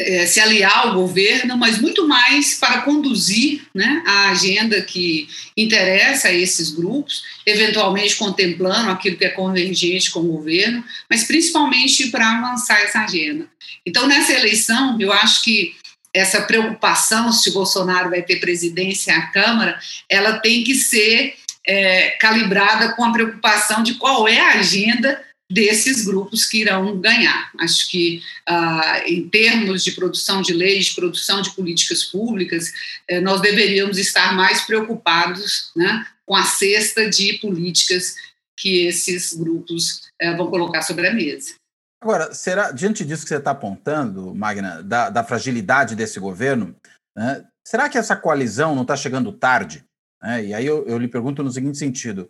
é, 0.00 0.26
se 0.26 0.40
aliar 0.40 0.86
ao 0.86 0.94
governo, 0.94 1.56
mas 1.56 1.78
muito 1.78 2.06
mais 2.08 2.54
para 2.58 2.82
conduzir 2.82 3.62
né, 3.74 4.02
a 4.06 4.30
agenda 4.30 4.80
que 4.82 5.28
interessa 5.56 6.28
a 6.28 6.32
esses 6.32 6.70
grupos, 6.70 7.22
eventualmente 7.44 8.16
contemplando 8.16 8.90
aquilo 8.90 9.16
que 9.16 9.24
é 9.24 9.30
convergente 9.30 10.10
com 10.10 10.20
o 10.20 10.32
governo, 10.36 10.84
mas 11.08 11.24
principalmente 11.24 12.08
para 12.08 12.38
avançar 12.38 12.80
essa 12.80 13.00
agenda. 13.00 13.46
Então, 13.84 14.06
nessa 14.06 14.32
eleição, 14.32 14.96
eu 15.00 15.12
acho 15.12 15.42
que 15.42 15.74
essa 16.12 16.42
preocupação 16.42 17.32
se 17.32 17.52
Bolsonaro 17.52 18.10
vai 18.10 18.22
ter 18.22 18.40
presidência 18.40 19.14
à 19.14 19.26
Câmara, 19.28 19.78
ela 20.08 20.38
tem 20.38 20.64
que 20.64 20.74
ser 20.74 21.34
é, 21.66 22.10
calibrada 22.20 22.92
com 22.94 23.04
a 23.04 23.12
preocupação 23.12 23.82
de 23.82 23.94
qual 23.94 24.26
é 24.26 24.40
a 24.40 24.58
agenda 24.58 25.22
desses 25.50 26.04
grupos 26.04 26.46
que 26.46 26.60
irão 26.60 27.00
ganhar. 27.00 27.50
Acho 27.58 27.90
que, 27.90 28.22
ah, 28.46 29.02
em 29.04 29.28
termos 29.28 29.82
de 29.82 29.92
produção 29.92 30.40
de 30.40 30.52
leis, 30.52 30.86
de 30.86 30.94
produção 30.94 31.42
de 31.42 31.50
políticas 31.50 32.04
públicas, 32.04 32.72
eh, 33.08 33.20
nós 33.20 33.40
deveríamos 33.40 33.98
estar 33.98 34.32
mais 34.34 34.62
preocupados 34.62 35.72
né, 35.74 36.06
com 36.24 36.36
a 36.36 36.44
cesta 36.44 37.10
de 37.10 37.34
políticas 37.34 38.14
que 38.56 38.86
esses 38.86 39.32
grupos 39.32 40.08
eh, 40.20 40.36
vão 40.36 40.48
colocar 40.48 40.82
sobre 40.82 41.08
a 41.08 41.12
mesa. 41.12 41.54
Agora, 42.00 42.32
será, 42.32 42.70
diante 42.70 43.04
disso 43.04 43.24
que 43.24 43.28
você 43.28 43.36
está 43.36 43.50
apontando, 43.50 44.34
Magna, 44.34 44.82
da, 44.82 45.10
da 45.10 45.24
fragilidade 45.24 45.96
desse 45.96 46.20
governo, 46.20 46.74
né, 47.16 47.44
será 47.66 47.88
que 47.88 47.98
essa 47.98 48.16
coalizão 48.16 48.74
não 48.74 48.82
está 48.82 48.96
chegando 48.96 49.32
tarde? 49.32 49.84
É, 50.22 50.44
e 50.44 50.54
aí 50.54 50.64
eu, 50.64 50.86
eu 50.86 50.98
lhe 50.98 51.08
pergunto 51.08 51.42
no 51.42 51.50
seguinte 51.50 51.78
sentido: 51.78 52.28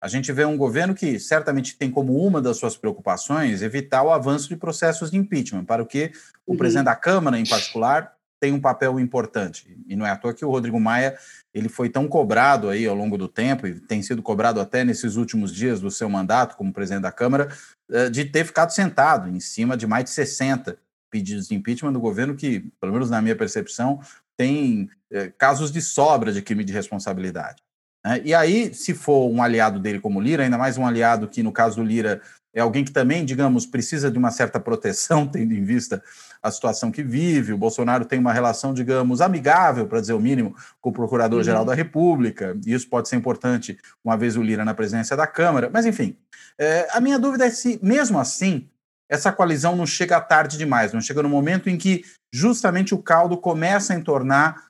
a 0.00 0.08
gente 0.08 0.32
vê 0.32 0.44
um 0.44 0.56
governo 0.56 0.94
que 0.94 1.18
certamente 1.18 1.76
tem 1.76 1.90
como 1.90 2.16
uma 2.24 2.40
das 2.40 2.56
suas 2.56 2.76
preocupações 2.76 3.62
evitar 3.62 4.02
o 4.02 4.10
avanço 4.10 4.48
de 4.48 4.56
processos 4.56 5.10
de 5.10 5.16
impeachment, 5.16 5.64
para 5.64 5.82
o 5.82 5.86
que 5.86 6.12
o 6.46 6.52
uhum. 6.52 6.58
presidente 6.58 6.86
da 6.86 6.96
Câmara, 6.96 7.38
em 7.38 7.46
particular, 7.46 8.14
tem 8.40 8.52
um 8.52 8.60
papel 8.60 9.00
importante. 9.00 9.76
E 9.88 9.96
não 9.96 10.06
é 10.06 10.10
à 10.10 10.16
toa 10.16 10.32
que 10.32 10.44
o 10.44 10.50
Rodrigo 10.50 10.78
Maia 10.78 11.18
ele 11.52 11.68
foi 11.68 11.88
tão 11.88 12.06
cobrado 12.06 12.68
aí 12.68 12.86
ao 12.86 12.94
longo 12.94 13.18
do 13.18 13.26
tempo, 13.26 13.66
e 13.66 13.80
tem 13.80 14.00
sido 14.00 14.22
cobrado 14.22 14.60
até 14.60 14.84
nesses 14.84 15.16
últimos 15.16 15.52
dias 15.52 15.80
do 15.80 15.90
seu 15.90 16.08
mandato 16.08 16.56
como 16.56 16.72
presidente 16.72 17.02
da 17.02 17.12
Câmara, 17.12 17.48
eh, 17.90 18.08
de 18.08 18.24
ter 18.24 18.44
ficado 18.44 18.70
sentado 18.70 19.28
em 19.28 19.40
cima 19.40 19.76
de 19.76 19.86
mais 19.86 20.04
de 20.04 20.10
60 20.10 20.78
pedidos 21.10 21.48
de 21.48 21.54
impeachment 21.54 21.92
do 21.92 22.00
governo 22.00 22.36
que, 22.36 22.70
pelo 22.80 22.92
menos 22.92 23.10
na 23.10 23.20
minha 23.20 23.34
percepção, 23.34 24.00
tem 24.36 24.88
eh, 25.10 25.32
casos 25.36 25.72
de 25.72 25.82
sobra 25.82 26.32
de 26.32 26.40
crime 26.40 26.62
de 26.62 26.72
responsabilidade. 26.72 27.62
Né? 28.08 28.22
E 28.24 28.34
aí, 28.34 28.72
se 28.72 28.94
for 28.94 29.30
um 29.30 29.42
aliado 29.42 29.78
dele 29.78 30.00
como 30.00 30.18
Lira, 30.18 30.42
ainda 30.42 30.56
mais 30.56 30.78
um 30.78 30.86
aliado 30.86 31.28
que, 31.28 31.42
no 31.42 31.52
caso 31.52 31.76
do 31.76 31.84
Lira, 31.84 32.22
é 32.54 32.60
alguém 32.60 32.82
que 32.82 32.90
também, 32.90 33.22
digamos, 33.22 33.66
precisa 33.66 34.10
de 34.10 34.16
uma 34.16 34.30
certa 34.30 34.58
proteção, 34.58 35.26
tendo 35.28 35.52
em 35.52 35.62
vista 35.62 36.02
a 36.42 36.50
situação 36.50 36.90
que 36.90 37.02
vive. 37.02 37.52
O 37.52 37.58
Bolsonaro 37.58 38.06
tem 38.06 38.18
uma 38.18 38.32
relação, 38.32 38.72
digamos, 38.72 39.20
amigável, 39.20 39.86
para 39.86 40.00
dizer 40.00 40.14
o 40.14 40.20
mínimo, 40.20 40.56
com 40.80 40.88
o 40.88 40.92
Procurador-Geral 40.92 41.60
uhum. 41.60 41.66
da 41.66 41.74
República, 41.74 42.56
e 42.64 42.72
isso 42.72 42.88
pode 42.88 43.10
ser 43.10 43.16
importante 43.16 43.76
uma 44.02 44.16
vez 44.16 44.36
o 44.36 44.42
Lira 44.42 44.64
na 44.64 44.72
presidência 44.72 45.14
da 45.14 45.26
Câmara. 45.26 45.68
Mas, 45.70 45.84
enfim, 45.84 46.16
é, 46.58 46.88
a 46.92 47.00
minha 47.00 47.18
dúvida 47.18 47.44
é 47.44 47.50
se, 47.50 47.78
mesmo 47.82 48.18
assim, 48.18 48.66
essa 49.10 49.30
coalizão 49.30 49.76
não 49.76 49.86
chega 49.86 50.18
tarde 50.20 50.56
demais, 50.56 50.94
não 50.94 51.00
chega 51.00 51.22
no 51.22 51.28
momento 51.28 51.68
em 51.68 51.76
que 51.76 52.04
justamente 52.32 52.94
o 52.94 53.02
caldo 53.02 53.36
começa 53.36 53.92
a 53.92 53.96
entornar 53.96 54.67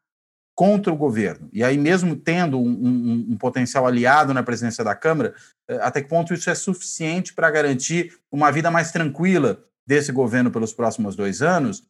contra 0.59 0.93
o 0.93 0.97
governo. 0.97 1.49
E 1.53 1.63
aí, 1.63 1.79
mesmo 1.79 2.17
tendo 2.17 2.59
um, 2.59 2.69
um, 2.69 3.27
um, 3.31 3.37
potencial 3.37 3.87
aliado 3.87 4.35
na 4.35 4.43
presidência 4.43 4.83
da 4.83 4.93
Câmara, 4.93 5.33
eh, 5.69 5.79
até 5.81 6.03
que 6.03 6.09
ponto 6.09 6.35
isso 6.35 6.51
é 6.51 6.55
suficiente 6.57 7.33
para 7.33 7.49
garantir 7.49 8.19
uma 8.29 8.51
vida 8.51 8.69
mais 8.69 8.91
tranquila 8.91 9.63
desse 9.87 10.11
governo 10.11 10.51
pelos 10.51 10.73
próximos 10.73 11.15
dois 11.15 11.43
anos? 11.43 11.85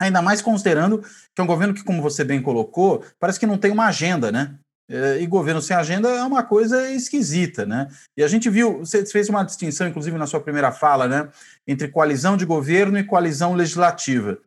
Ainda 0.00 0.22
mais 0.22 0.40
considerando 0.40 1.02
que 1.34 1.42
é 1.42 1.42
um 1.42 1.46
governo 1.46 1.74
que, 1.74 1.84
como 1.84 2.00
você 2.00 2.24
bem 2.24 2.40
colocou, 2.40 3.04
parece 3.18 3.38
que 3.38 3.44
não 3.44 3.58
tem 3.58 3.70
uma 3.70 3.88
agenda, 3.88 4.32
né? 4.32 4.54
Eh, 4.88 5.18
e 5.20 5.26
governo 5.26 5.60
sem 5.60 5.76
agenda 5.76 6.08
é 6.08 6.22
uma 6.22 6.42
coisa 6.42 6.90
esquisita, 6.90 7.66
né? 7.66 7.86
E 8.16 8.22
a 8.22 8.28
gente 8.28 8.48
viu, 8.48 8.78
você 8.78 9.04
fez 9.04 9.28
uma 9.28 9.44
distinção, 9.44 9.86
inclusive 9.86 10.16
na 10.16 10.26
sua 10.26 10.40
primeira 10.40 10.72
fala, 10.72 11.06
né, 11.06 11.28
entre 11.68 11.88
coalizão 11.88 12.34
de 12.34 12.46
governo 12.46 12.98
e 12.98 13.04
coalizão 13.04 13.52
legislativa. 13.52 14.38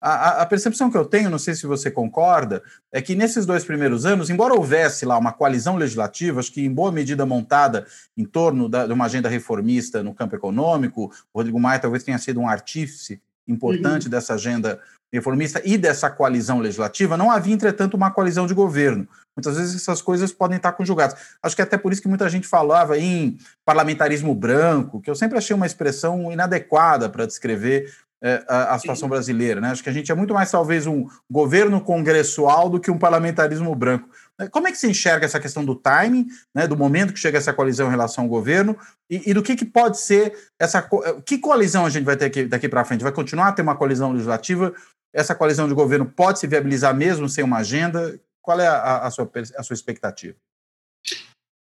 A, 0.00 0.42
a, 0.42 0.46
percepção 0.46 0.90
que 0.90 0.96
eu 0.96 1.04
tenho, 1.04 1.28
não 1.28 1.38
sei 1.38 1.54
se 1.54 1.66
você 1.66 1.90
concorda, 1.90 2.62
é 2.90 3.02
que 3.02 3.14
nesses 3.14 3.44
dois 3.44 3.64
primeiros 3.64 4.06
anos, 4.06 4.30
embora 4.30 4.54
houvesse 4.54 5.04
lá 5.04 5.18
uma 5.18 5.32
coalizão 5.32 5.76
legislativa, 5.76 6.40
acho 6.40 6.52
que 6.52 6.64
em 6.64 6.72
boa 6.72 6.90
medida 6.90 7.26
montada 7.26 7.86
em 8.16 8.24
torno 8.24 8.66
da, 8.66 8.86
de 8.86 8.92
uma 8.94 9.04
agenda 9.04 9.28
reformista 9.28 10.02
no 10.02 10.14
campo 10.14 10.34
econômico, 10.34 11.12
o 11.32 11.38
Rodrigo 11.38 11.60
Maia 11.60 11.78
talvez 11.78 12.02
tenha 12.02 12.16
sido 12.16 12.40
um 12.40 12.48
artífice 12.48 13.20
importante 13.46 14.04
uhum. 14.04 14.10
dessa 14.10 14.34
agenda 14.34 14.80
reformista 15.12 15.60
e 15.64 15.76
dessa 15.76 16.08
coalizão 16.08 16.60
legislativa, 16.60 17.16
não 17.16 17.30
havia, 17.30 17.52
entretanto, 17.52 17.94
uma 17.94 18.10
coalizão 18.10 18.46
de 18.46 18.54
governo. 18.54 19.08
Muitas 19.36 19.56
vezes 19.56 19.74
essas 19.74 20.00
coisas 20.00 20.32
podem 20.32 20.56
estar 20.56 20.72
conjugadas. 20.72 21.16
Acho 21.42 21.56
que 21.56 21.62
é 21.62 21.64
até 21.64 21.76
por 21.76 21.92
isso 21.92 22.00
que 22.00 22.08
muita 22.08 22.28
gente 22.28 22.46
falava 22.46 22.96
em 22.96 23.36
parlamentarismo 23.64 24.34
branco, 24.34 25.00
que 25.00 25.10
eu 25.10 25.14
sempre 25.14 25.36
achei 25.36 25.54
uma 25.54 25.66
expressão 25.66 26.32
inadequada 26.32 27.08
para 27.08 27.26
descrever 27.26 27.92
é, 28.22 28.44
a, 28.46 28.74
a, 28.74 28.78
situação 28.78 29.06
Sim. 29.06 29.10
brasileira. 29.10 29.60
Né? 29.60 29.70
Acho 29.70 29.82
que 29.82 29.88
a 29.88 29.92
gente 29.92 30.12
é 30.12 30.14
muito 30.14 30.34
mais, 30.34 30.50
talvez, 30.50 30.86
um 30.86 31.06
governo 31.30 31.80
congressual 31.80 32.68
do 32.68 32.78
que 32.78 32.90
um 32.90 32.98
parlamentarismo 32.98 33.74
branco. 33.74 34.08
É, 34.38 34.48
como 34.48 34.68
é 34.68 34.70
que 34.70 34.78
se 34.78 34.88
enxerga 34.88 35.24
essa 35.24 35.40
questão 35.40 35.64
do 35.64 35.74
timing, 35.74 36.26
né, 36.54 36.66
do 36.66 36.76
momento 36.76 37.12
que 37.12 37.18
chega 37.18 37.38
essa 37.38 37.52
coalizão 37.52 37.88
em 37.88 37.90
relação 37.90 38.24
ao 38.24 38.30
governo, 38.30 38.76
e, 39.08 39.30
e 39.30 39.34
do 39.34 39.42
que, 39.42 39.56
que 39.56 39.64
pode 39.64 39.98
ser 39.98 40.34
essa. 40.58 40.78
É, 41.04 41.20
que 41.24 41.38
coalizão 41.38 41.86
a 41.86 41.90
gente 41.90 42.04
vai 42.04 42.16
ter 42.16 42.26
aqui, 42.26 42.44
daqui 42.44 42.68
para 42.68 42.84
frente? 42.84 43.02
Vai 43.02 43.12
continuar 43.12 43.48
a 43.48 43.52
ter 43.52 43.62
uma 43.62 43.76
coalizão 43.76 44.12
legislativa? 44.12 44.72
Essa 45.12 45.34
coalizão 45.34 45.66
de 45.66 45.74
governo 45.74 46.06
pode 46.06 46.38
se 46.38 46.46
viabilizar 46.46 46.94
mesmo 46.94 47.28
sem 47.28 47.42
uma 47.42 47.58
agenda? 47.58 48.20
Qual 48.42 48.60
é 48.60 48.66
a, 48.66 49.06
a, 49.06 49.10
sua, 49.10 49.30
a 49.56 49.62
sua 49.62 49.74
expectativa? 49.74 50.36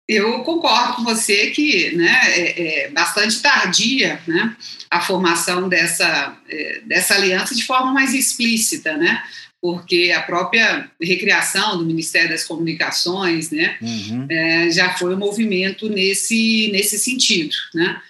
Eu 0.08 0.40
concordo 0.44 0.94
com 0.94 1.04
você 1.04 1.50
que 1.50 1.96
né, 1.96 2.20
é, 2.26 2.84
é 2.84 2.90
bastante 2.90 3.40
tardia 3.42 4.20
né, 4.26 4.56
a 4.88 5.00
formação 5.00 5.68
dessa, 5.68 6.36
é, 6.48 6.80
dessa 6.84 7.14
aliança 7.14 7.54
de 7.56 7.64
forma 7.64 7.92
mais 7.92 8.14
explícita, 8.14 8.96
né, 8.96 9.20
porque 9.60 10.12
a 10.16 10.22
própria 10.22 10.88
recriação 11.02 11.76
do 11.76 11.84
Ministério 11.84 12.28
das 12.28 12.44
Comunicações 12.44 13.50
né, 13.50 13.76
uhum. 13.82 14.26
é, 14.30 14.70
já 14.70 14.94
foi 14.96 15.12
um 15.12 15.18
movimento 15.18 15.88
nesse, 15.88 16.70
nesse 16.72 16.98
sentido. 17.00 17.56
Né. 17.74 18.00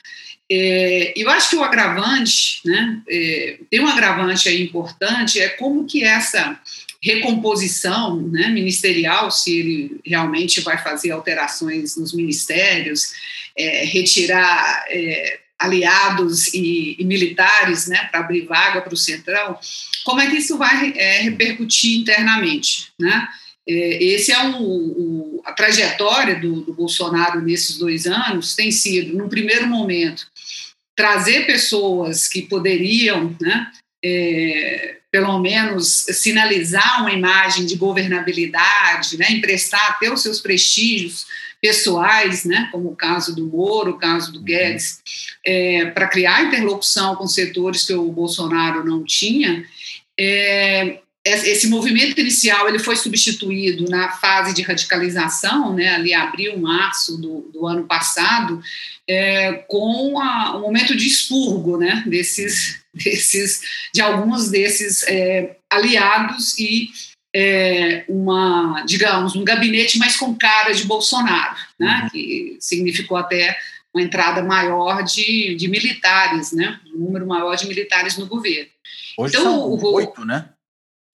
É, 0.50 1.12
eu 1.16 1.28
acho 1.28 1.50
que 1.50 1.56
o 1.56 1.64
agravante, 1.64 2.60
né, 2.64 3.02
é, 3.08 3.58
tem 3.68 3.80
um 3.80 3.88
agravante 3.88 4.48
aí 4.48 4.62
importante, 4.62 5.40
é 5.40 5.48
como 5.48 5.86
que 5.86 6.04
essa 6.04 6.60
recomposição 7.02 8.20
né, 8.20 8.48
ministerial, 8.48 9.30
se 9.30 9.58
ele 9.58 10.00
realmente 10.04 10.60
vai 10.60 10.78
fazer 10.78 11.10
alterações 11.10 11.96
nos 11.96 12.12
ministérios, 12.12 13.12
é, 13.56 13.84
retirar 13.84 14.84
é, 14.88 15.38
aliados 15.58 16.52
e, 16.52 16.96
e, 16.98 17.04
militares 17.04 17.86
né, 17.86 18.08
para 18.10 18.20
abrir 18.20 18.46
vaga 18.46 18.80
para 18.80 18.94
o 18.94 18.96
Centrão, 18.96 19.58
como 20.04 20.20
é 20.20 20.28
que 20.28 20.36
isso 20.36 20.58
vai 20.58 20.92
é, 20.96 21.22
repercutir 21.22 21.98
internamente? 21.98 22.88
Né? 22.98 23.28
É, 23.68 24.04
esse 24.04 24.32
é 24.32 24.42
um, 24.44 25.40
a 25.44 25.52
trajetória 25.52 26.38
do, 26.38 26.60
do 26.60 26.72
Bolsonaro 26.72 27.40
nesses 27.40 27.78
dois 27.78 28.06
anos 28.06 28.54
tem 28.54 28.70
sido, 28.70 29.16
no 29.16 29.28
primeiro 29.28 29.66
momento, 29.66 30.26
trazer 30.96 31.46
pessoas 31.46 32.26
que 32.26 32.42
poderiam 32.42 33.36
né, 33.40 33.70
é, 34.04 34.96
pelo 35.12 35.38
menos 35.38 36.06
sinalizar 36.10 37.02
uma 37.02 37.12
imagem 37.12 37.66
de 37.66 37.76
governabilidade, 37.76 39.18
né, 39.18 39.30
emprestar 39.30 39.90
até 39.90 40.10
os 40.10 40.22
seus 40.22 40.40
prestígios 40.40 41.26
pessoais, 41.60 42.44
né, 42.44 42.68
como 42.72 42.90
o 42.90 42.96
caso 42.96 43.34
do 43.34 43.46
Moro, 43.46 43.92
o 43.92 43.98
caso 43.98 44.32
do 44.32 44.38
uhum. 44.38 44.44
Guedes, 44.44 45.00
é, 45.44 45.86
para 45.86 46.06
criar 46.06 46.44
interlocução 46.44 47.16
com 47.16 47.26
setores 47.26 47.84
que 47.84 47.94
o 47.94 48.10
Bolsonaro 48.10 48.84
não 48.84 49.04
tinha, 49.04 49.64
é, 50.18 51.00
esse 51.26 51.66
movimento 51.68 52.20
inicial 52.20 52.68
ele 52.68 52.78
foi 52.78 52.94
substituído 52.94 53.90
na 53.90 54.12
fase 54.12 54.54
de 54.54 54.62
radicalização, 54.62 55.74
né, 55.74 55.94
ali 55.94 56.14
abril, 56.14 56.58
março 56.58 57.20
do, 57.20 57.50
do 57.52 57.66
ano 57.66 57.84
passado, 57.84 58.62
é, 59.08 59.52
com 59.68 60.20
a, 60.20 60.56
um 60.56 60.60
momento 60.60 60.94
de 60.96 61.06
expurgo 61.06 61.76
né, 61.76 62.04
desses, 62.06 62.80
desses, 62.94 63.60
de 63.92 64.00
alguns 64.00 64.50
desses 64.50 65.02
é, 65.08 65.56
aliados 65.68 66.56
e 66.58 66.90
é, 67.34 68.04
uma, 68.08 68.82
digamos, 68.86 69.34
um 69.34 69.44
gabinete 69.44 69.98
mais 69.98 70.16
com 70.16 70.34
cara 70.34 70.72
de 70.72 70.84
Bolsonaro, 70.84 71.56
né, 71.78 72.02
uhum. 72.02 72.10
que 72.10 72.56
significou 72.60 73.16
até 73.16 73.58
uma 73.92 74.02
entrada 74.02 74.42
maior 74.42 75.02
de, 75.02 75.54
de 75.56 75.68
militares, 75.68 76.52
né, 76.52 76.78
um 76.94 76.98
número 76.98 77.26
maior 77.26 77.56
de 77.56 77.66
militares 77.66 78.16
no 78.16 78.26
governo. 78.26 78.70
Hoje 79.18 79.34
então, 79.34 79.78
são 79.78 79.92
oito, 79.92 80.24
né? 80.24 80.50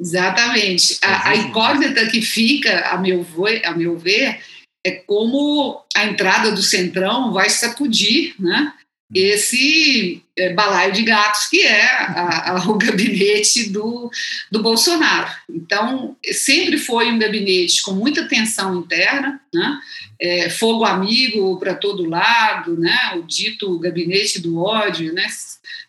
Exatamente. 0.01 0.97
A, 1.03 1.29
a 1.29 1.35
incógnita 1.35 2.07
que 2.07 2.23
fica, 2.23 2.89
a 2.89 2.97
meu, 2.97 3.21
ver, 3.21 3.63
a 3.63 3.71
meu 3.71 3.95
ver, 3.95 4.39
é 4.83 4.91
como 4.91 5.79
a 5.95 6.05
entrada 6.05 6.51
do 6.51 6.63
Centrão 6.63 7.31
vai 7.31 7.51
sacudir 7.51 8.33
né, 8.39 8.73
esse 9.13 10.23
é, 10.35 10.53
balaio 10.53 10.91
de 10.91 11.03
gatos 11.03 11.45
que 11.45 11.61
é 11.61 11.85
a, 11.85 12.51
a, 12.51 12.67
o 12.67 12.79
gabinete 12.79 13.69
do, 13.69 14.09
do 14.51 14.63
Bolsonaro. 14.63 15.29
Então, 15.47 16.17
sempre 16.31 16.79
foi 16.79 17.11
um 17.11 17.19
gabinete 17.19 17.83
com 17.83 17.91
muita 17.91 18.27
tensão 18.27 18.79
interna, 18.79 19.39
né, 19.53 19.79
é, 20.19 20.49
fogo 20.49 20.83
amigo 20.83 21.59
para 21.59 21.75
todo 21.75 22.09
lado, 22.09 22.75
né, 22.75 23.13
o 23.17 23.21
dito 23.21 23.77
gabinete 23.77 24.39
do 24.39 24.57
ódio, 24.57 25.13
né, 25.13 25.27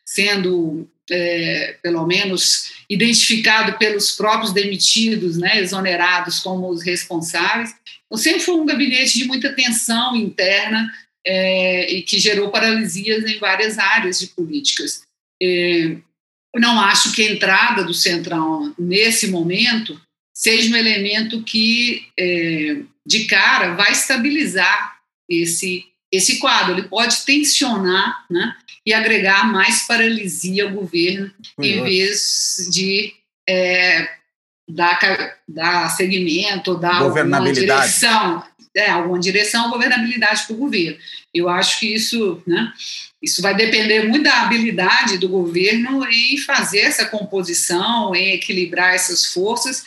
sendo 0.04 0.87
é, 1.12 1.76
pelo 1.83 2.07
menos 2.07 2.73
identificado 2.88 3.76
pelos 3.78 4.12
próprios 4.12 4.52
demitidos, 4.52 5.37
né, 5.37 5.61
exonerados 5.61 6.40
como 6.40 6.69
os 6.69 6.83
responsáveis. 6.83 7.75
Então, 8.07 8.16
sempre 8.16 8.40
foi 8.40 8.54
um 8.54 8.64
gabinete 8.64 9.19
de 9.19 9.26
muita 9.26 9.52
tensão 9.52 10.16
interna 10.16 10.90
é, 11.25 11.92
e 11.92 12.02
que 12.02 12.19
gerou 12.19 12.50
paralisias 12.50 13.25
em 13.25 13.38
várias 13.38 13.78
áreas 13.78 14.19
de 14.19 14.28
políticas. 14.28 15.02
É, 15.42 15.97
não 16.57 16.81
acho 16.81 17.12
que 17.12 17.23
a 17.23 17.31
entrada 17.31 17.85
do 17.85 17.95
Centrão 17.95 18.75
nesse 18.78 19.28
momento 19.28 20.00
seja 20.35 20.73
um 20.73 20.76
elemento 20.76 21.42
que, 21.42 22.07
é, 22.19 22.78
de 23.07 23.25
cara, 23.26 23.75
vai 23.75 23.92
estabilizar 23.92 24.99
esse 25.28 25.87
esse 26.12 26.38
quadro. 26.38 26.75
Ele 26.75 26.88
pode 26.88 27.25
tensionar 27.25 28.26
né, 28.31 28.54
e 28.85 28.93
agregar 28.93 29.51
mais 29.51 29.87
paralisia 29.87 30.65
ao 30.65 30.71
governo, 30.71 31.31
em 31.59 31.83
vez 31.83 32.69
de 32.73 33.12
é, 33.49 34.09
dar, 34.68 34.99
dar 35.49 35.88
segmento, 35.90 36.77
dar 36.77 36.97
alguma 36.97 37.53
direção, 37.53 38.42
é, 38.75 38.90
alguma 38.90 39.21
direção, 39.21 39.71
governabilidade 39.71 40.45
para 40.47 40.55
o 40.55 40.59
governo. 40.59 40.99
Eu 41.33 41.49
acho 41.49 41.79
que 41.79 41.95
isso, 41.95 42.42
né, 42.47 42.73
isso 43.23 43.40
vai 43.40 43.55
depender 43.55 44.05
muito 44.09 44.25
da 44.25 44.42
habilidade 44.42 45.18
do 45.18 45.29
governo 45.29 46.05
em 46.09 46.37
fazer 46.38 46.81
essa 46.81 47.07
composição, 47.07 48.14
em 48.14 48.33
equilibrar 48.33 48.95
essas 48.95 49.27
forças, 49.27 49.85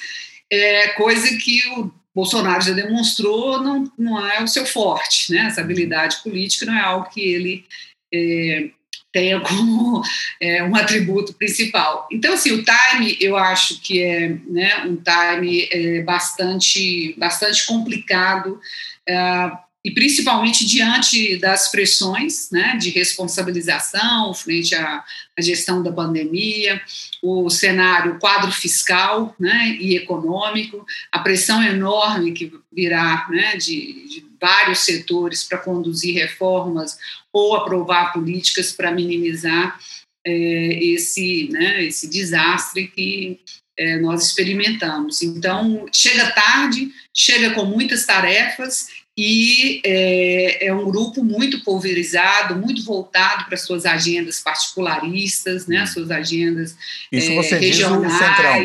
é, 0.50 0.90
coisa 0.90 1.36
que 1.38 1.68
o 1.70 1.92
Bolsonaro 2.16 2.62
já 2.62 2.72
demonstrou 2.72 3.62
não, 3.62 3.92
não 3.98 4.26
é 4.26 4.42
o 4.42 4.48
seu 4.48 4.66
forte, 4.66 5.34
né? 5.34 5.48
Essa 5.48 5.60
habilidade 5.60 6.18
política 6.24 6.66
não 6.66 6.74
é 6.74 6.80
algo 6.80 7.10
que 7.10 7.20
ele 7.20 7.66
é, 8.14 8.70
tenha 9.16 9.40
como 9.48 10.04
é, 10.42 10.62
um 10.62 10.76
atributo 10.76 11.34
principal. 11.34 12.06
Então, 12.12 12.34
assim, 12.34 12.52
o 12.52 12.64
time 12.64 13.18
eu 13.22 13.38
acho 13.38 13.80
que 13.80 14.04
é 14.04 14.38
né, 14.46 14.84
um 14.86 14.98
time 14.98 15.70
é, 15.72 16.02
bastante, 16.02 17.16
bastante 17.18 17.66
complicado. 17.66 18.60
É, 19.08 19.52
e 19.86 19.92
principalmente 19.92 20.66
diante 20.66 21.38
das 21.38 21.70
pressões 21.70 22.50
né, 22.52 22.76
de 22.76 22.90
responsabilização 22.90 24.34
frente 24.34 24.74
à, 24.74 25.04
à, 25.38 25.42
gestão 25.42 25.84
da 25.84 25.92
pandemia, 25.92 26.82
o 27.22 27.48
cenário, 27.52 28.14
o 28.14 28.20
quadro 28.20 28.52
fiscal 28.52 29.36
né, 29.40 29.78
e 29.80 29.96
econômico, 29.96 30.84
a 31.12 31.20
pressão 31.20 31.64
enorme 31.64 32.32
que 32.32 32.52
virá 32.74 33.28
né, 33.30 33.58
de, 33.58 34.08
de 34.10 34.22
vários 34.46 34.80
setores 34.80 35.44
para 35.44 35.58
conduzir 35.58 36.14
reformas 36.14 37.00
ou 37.34 37.56
aprovar 37.56 38.14
políticas 38.14 38.72
para 38.72 38.92
minimizar 38.92 39.80
é, 40.24 40.84
esse, 40.84 41.50
né, 41.52 41.84
esse 41.84 42.08
desastre 42.08 42.88
que 42.88 43.40
é, 43.78 43.98
nós 43.98 44.24
experimentamos. 44.24 45.24
Então, 45.24 45.88
chega 45.92 46.32
tarde, 46.32 46.92
chega 47.12 47.56
com 47.56 47.66
muitas 47.66 48.06
tarefas 48.06 48.88
e 49.18 49.82
é, 49.84 50.68
é, 50.68 50.74
um 50.74 50.86
grupo 50.86 51.24
muito 51.24 51.64
pulverizado, 51.64 52.56
muito 52.56 52.84
voltado 52.84 53.46
para 53.46 53.58
suas 53.58 53.84
agendas 53.84 54.40
particularistas, 54.42 55.66
né, 55.66 55.88
suas 55.88 56.12
agendas 56.12 56.78
Isso 57.12 57.32
é, 57.32 57.36
você 57.36 57.58
regionais, 57.58 58.04
diz 58.04 58.14
o 58.14 58.20
central. 58.20 58.62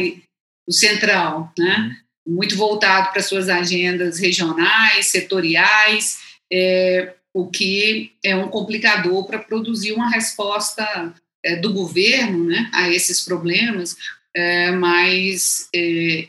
O 0.69 0.73
central, 0.73 1.53
né, 1.59 1.77
uhum. 1.79 2.10
Muito 2.31 2.57
voltado 2.57 3.12
para 3.12 3.23
suas 3.23 3.49
agendas 3.49 4.19
regionais, 4.19 5.07
setoriais, 5.07 6.19
é, 6.53 7.14
o 7.35 7.49
que 7.49 8.12
é 8.25 8.37
um 8.37 8.49
complicador 8.49 9.27
para 9.27 9.38
produzir 9.38 9.93
uma 9.93 10.11
resposta 10.11 11.14
é, 11.45 11.57
do 11.57 11.73
governo 11.73 12.45
né, 12.45 12.71
a 12.73 12.88
esses 12.88 13.25
problemas 13.25 13.97
é, 14.35 14.71
mais 14.71 15.69
é, 15.75 16.29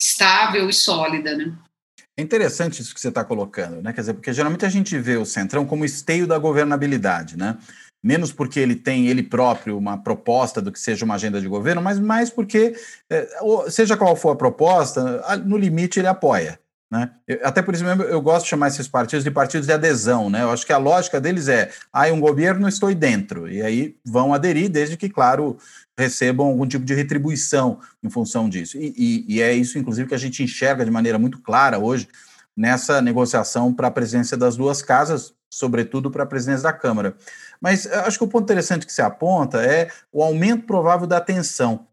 estável 0.00 0.68
e 0.68 0.72
sólida, 0.72 1.36
né. 1.36 1.52
É 2.18 2.22
interessante 2.22 2.82
isso 2.82 2.92
que 2.92 3.00
você 3.00 3.10
está 3.10 3.24
colocando, 3.24 3.80
né? 3.80 3.92
Quer 3.92 4.00
dizer, 4.00 4.14
porque 4.14 4.32
geralmente 4.32 4.66
a 4.66 4.68
gente 4.68 4.98
vê 4.98 5.16
o 5.16 5.24
Centrão 5.24 5.64
como 5.64 5.84
esteio 5.84 6.26
da 6.26 6.36
governabilidade, 6.36 7.36
né? 7.38 7.56
Menos 8.02 8.32
porque 8.32 8.60
ele 8.60 8.76
tem 8.76 9.08
ele 9.08 9.22
próprio 9.22 9.76
uma 9.76 9.98
proposta 9.98 10.62
do 10.62 10.70
que 10.70 10.78
seja 10.78 11.04
uma 11.04 11.16
agenda 11.16 11.40
de 11.40 11.48
governo, 11.48 11.82
mas 11.82 11.98
mais 11.98 12.30
porque, 12.30 12.74
é, 13.10 13.28
seja 13.68 13.96
qual 13.96 14.14
for 14.14 14.30
a 14.30 14.36
proposta, 14.36 15.22
no 15.44 15.56
limite 15.56 15.98
ele 15.98 16.06
apoia. 16.06 16.60
Né? 16.90 17.10
Até 17.42 17.60
por 17.60 17.74
isso 17.74 17.84
mesmo 17.84 18.02
eu 18.02 18.20
gosto 18.20 18.44
de 18.44 18.50
chamar 18.50 18.68
esses 18.68 18.88
partidos 18.88 19.22
de 19.22 19.30
partidos 19.30 19.66
de 19.66 19.72
adesão. 19.72 20.30
Né? 20.30 20.42
Eu 20.42 20.50
acho 20.50 20.64
que 20.64 20.72
a 20.72 20.78
lógica 20.78 21.20
deles 21.20 21.48
é: 21.48 21.70
ah, 21.92 22.06
um 22.06 22.20
governo, 22.20 22.66
estou 22.68 22.94
dentro. 22.94 23.50
E 23.50 23.60
aí 23.60 23.96
vão 24.04 24.32
aderir, 24.32 24.70
desde 24.70 24.96
que, 24.96 25.08
claro, 25.08 25.58
recebam 25.98 26.46
algum 26.46 26.66
tipo 26.66 26.84
de 26.84 26.94
retribuição 26.94 27.80
em 28.02 28.08
função 28.08 28.48
disso. 28.48 28.78
E, 28.78 28.94
e, 28.96 29.36
e 29.36 29.42
é 29.42 29.52
isso, 29.52 29.78
inclusive, 29.78 30.08
que 30.08 30.14
a 30.14 30.18
gente 30.18 30.42
enxerga 30.42 30.84
de 30.84 30.90
maneira 30.90 31.18
muito 31.18 31.42
clara 31.42 31.78
hoje 31.78 32.08
nessa 32.56 33.02
negociação 33.02 33.72
para 33.72 33.88
a 33.88 33.90
presidência 33.90 34.36
das 34.36 34.56
duas 34.56 34.82
casas, 34.82 35.32
sobretudo 35.50 36.10
para 36.10 36.24
a 36.24 36.26
presidência 36.26 36.64
da 36.64 36.72
Câmara. 36.72 37.16
Mas 37.60 37.86
acho 37.86 38.18
que 38.18 38.24
o 38.24 38.28
ponto 38.28 38.44
interessante 38.44 38.86
que 38.86 38.92
se 38.92 39.02
aponta 39.02 39.62
é 39.62 39.90
o 40.12 40.22
aumento 40.22 40.66
provável 40.66 41.06
da 41.06 41.20
tensão 41.20 41.86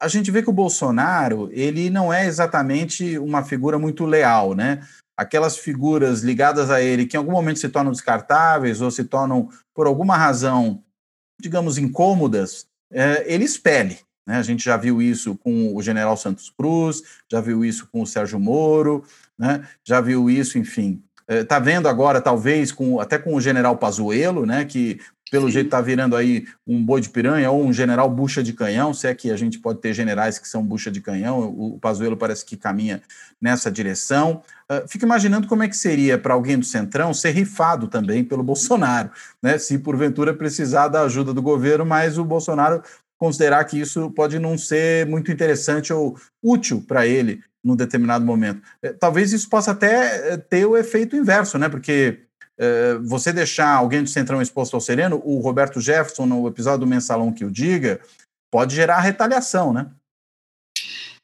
a 0.00 0.08
gente 0.08 0.30
vê 0.30 0.42
que 0.42 0.50
o 0.50 0.52
Bolsonaro 0.52 1.48
ele 1.52 1.90
não 1.90 2.12
é 2.12 2.26
exatamente 2.26 3.18
uma 3.18 3.42
figura 3.42 3.78
muito 3.78 4.04
leal, 4.04 4.54
né? 4.54 4.86
Aquelas 5.16 5.56
figuras 5.56 6.22
ligadas 6.22 6.70
a 6.70 6.80
ele 6.82 7.06
que 7.06 7.16
em 7.16 7.18
algum 7.18 7.32
momento 7.32 7.58
se 7.58 7.68
tornam 7.68 7.92
descartáveis 7.92 8.80
ou 8.80 8.90
se 8.90 9.04
tornam, 9.04 9.48
por 9.74 9.86
alguma 9.86 10.16
razão, 10.16 10.82
digamos, 11.40 11.78
incômodas, 11.78 12.66
é, 12.90 13.24
ele 13.32 13.44
expele. 13.44 13.98
Né? 14.26 14.36
A 14.36 14.42
gente 14.42 14.64
já 14.64 14.76
viu 14.76 15.00
isso 15.00 15.36
com 15.36 15.74
o 15.74 15.82
general 15.82 16.16
Santos 16.16 16.50
Cruz, 16.50 17.02
já 17.30 17.40
viu 17.40 17.64
isso 17.64 17.88
com 17.92 18.02
o 18.02 18.06
Sérgio 18.06 18.40
Moro, 18.40 19.04
né? 19.38 19.68
já 19.84 20.00
viu 20.00 20.28
isso, 20.28 20.58
enfim. 20.58 21.02
Está 21.28 21.56
é, 21.56 21.60
vendo 21.60 21.88
agora, 21.88 22.20
talvez, 22.20 22.70
com, 22.70 23.00
até 23.00 23.18
com 23.18 23.34
o 23.34 23.40
general 23.40 23.76
Pazuello, 23.76 24.44
né, 24.44 24.64
que 24.64 25.00
pelo 25.30 25.46
Sim. 25.46 25.52
jeito 25.52 25.66
está 25.66 25.80
virando 25.80 26.14
aí 26.14 26.46
um 26.66 26.84
boi 26.84 27.00
de 27.00 27.08
piranha 27.08 27.50
ou 27.50 27.64
um 27.64 27.72
general 27.72 28.08
bucha 28.10 28.42
de 28.42 28.52
canhão, 28.52 28.92
se 28.94 29.08
é 29.08 29.14
que 29.14 29.30
a 29.30 29.36
gente 29.36 29.58
pode 29.58 29.80
ter 29.80 29.92
generais 29.92 30.38
que 30.38 30.46
são 30.46 30.62
bucha 30.62 30.90
de 30.90 31.00
canhão, 31.00 31.40
o, 31.40 31.78
Pazuello 31.78 32.16
parece 32.16 32.44
que 32.44 32.56
caminha 32.56 33.02
nessa 33.40 33.70
direção. 33.70 34.42
Uh, 34.70 34.86
fico 34.86 35.04
imaginando 35.04 35.48
como 35.48 35.62
é 35.62 35.68
que 35.68 35.76
seria 35.76 36.18
para 36.18 36.34
alguém 36.34 36.58
do 36.58 36.64
Centrão 36.64 37.12
ser 37.12 37.30
rifado 37.30 37.88
também 37.88 38.22
pelo 38.22 38.42
Bolsonaro, 38.44 39.10
né? 39.42 39.58
Se 39.58 39.78
porventura 39.78 40.34
precisar 40.34 40.88
da 40.88 41.02
ajuda 41.02 41.32
do 41.32 41.42
governo, 41.42 41.84
mas 41.84 42.16
o 42.16 42.24
Bolsonaro 42.24 42.82
considerar 43.18 43.64
que 43.64 43.80
isso 43.80 44.10
pode 44.10 44.38
não 44.38 44.58
ser 44.58 45.06
muito 45.06 45.32
interessante 45.32 45.92
ou 45.92 46.16
útil 46.42 46.84
para 46.86 47.06
ele 47.06 47.42
num 47.64 47.74
determinado 47.74 48.24
momento. 48.24 48.60
Eh, 48.82 48.92
talvez 48.92 49.32
isso 49.32 49.48
possa 49.48 49.70
até 49.70 50.32
eh, 50.32 50.36
ter 50.36 50.66
o 50.66 50.76
efeito 50.76 51.16
inverso, 51.16 51.58
né? 51.58 51.68
Porque 51.68 52.20
é, 52.58 52.94
você 53.02 53.32
deixar 53.32 53.70
alguém 53.74 54.02
do 54.02 54.08
Centrão 54.08 54.40
exposto 54.40 54.74
ao 54.74 54.80
sereno, 54.80 55.20
o 55.24 55.40
Roberto 55.40 55.80
Jefferson, 55.80 56.26
no 56.26 56.46
episódio 56.46 56.80
do 56.80 56.86
Mensalão 56.86 57.32
que 57.32 57.44
o 57.44 57.50
diga, 57.50 58.00
pode 58.50 58.74
gerar 58.74 59.00
retaliação, 59.00 59.72
né? 59.72 59.86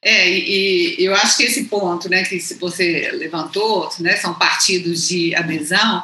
É, 0.03 0.29
e, 0.29 0.99
e, 0.99 1.05
eu 1.05 1.13
acho 1.13 1.37
que 1.37 1.43
esse 1.43 1.65
ponto 1.65 2.09
né, 2.09 2.23
que 2.23 2.37
você 2.59 3.11
levantou, 3.13 3.87
né, 3.99 4.17
são 4.17 4.33
partidos 4.33 5.07
de 5.07 5.35
adesão, 5.35 6.03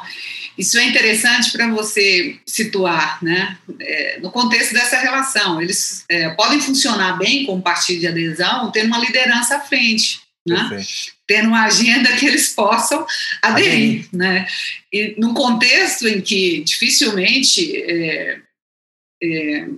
isso 0.56 0.78
é 0.78 0.84
interessante 0.84 1.50
para 1.50 1.68
você 1.68 2.38
situar 2.46 3.22
né, 3.22 3.58
é, 3.80 4.20
no 4.20 4.30
contexto 4.30 4.72
dessa 4.72 4.98
relação. 4.98 5.60
Eles 5.60 6.04
é, 6.08 6.30
podem 6.30 6.60
funcionar 6.60 7.18
bem 7.18 7.44
como 7.44 7.60
partido 7.60 8.00
de 8.00 8.06
adesão, 8.06 8.70
tendo 8.70 8.86
uma 8.86 8.98
liderança 8.98 9.56
à 9.56 9.60
frente 9.60 10.20
né? 10.48 10.86
tendo 11.26 11.48
uma 11.48 11.64
agenda 11.64 12.16
que 12.16 12.26
eles 12.26 12.48
possam 12.54 13.06
aderir. 13.42 14.08
Né? 14.12 14.46
E 14.92 15.14
num 15.18 15.34
contexto 15.34 16.08
em 16.08 16.20
que 16.20 16.62
dificilmente 16.64 17.76
é, 17.76 18.38
é, 19.22 19.68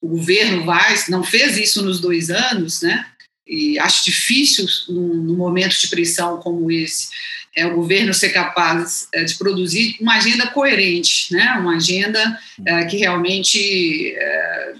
o 0.00 0.08
governo 0.08 0.64
vai, 0.64 0.94
não 1.08 1.22
fez 1.22 1.56
isso 1.56 1.82
nos 1.82 2.00
dois 2.00 2.30
anos, 2.30 2.82
né? 2.82 3.06
e 3.46 3.78
acho 3.78 4.04
difícil, 4.04 4.66
num, 4.88 5.14
num 5.14 5.36
momento 5.36 5.78
de 5.78 5.88
pressão 5.88 6.38
como 6.38 6.70
esse, 6.70 7.08
é, 7.54 7.64
o 7.66 7.76
governo 7.76 8.12
ser 8.12 8.30
capaz 8.30 9.08
é, 9.14 9.24
de 9.24 9.34
produzir 9.36 9.96
uma 10.00 10.16
agenda 10.16 10.48
coerente, 10.48 11.32
né? 11.32 11.52
uma 11.52 11.76
agenda 11.76 12.38
é, 12.66 12.84
que 12.84 12.96
realmente 12.96 14.12
é, 14.14 14.74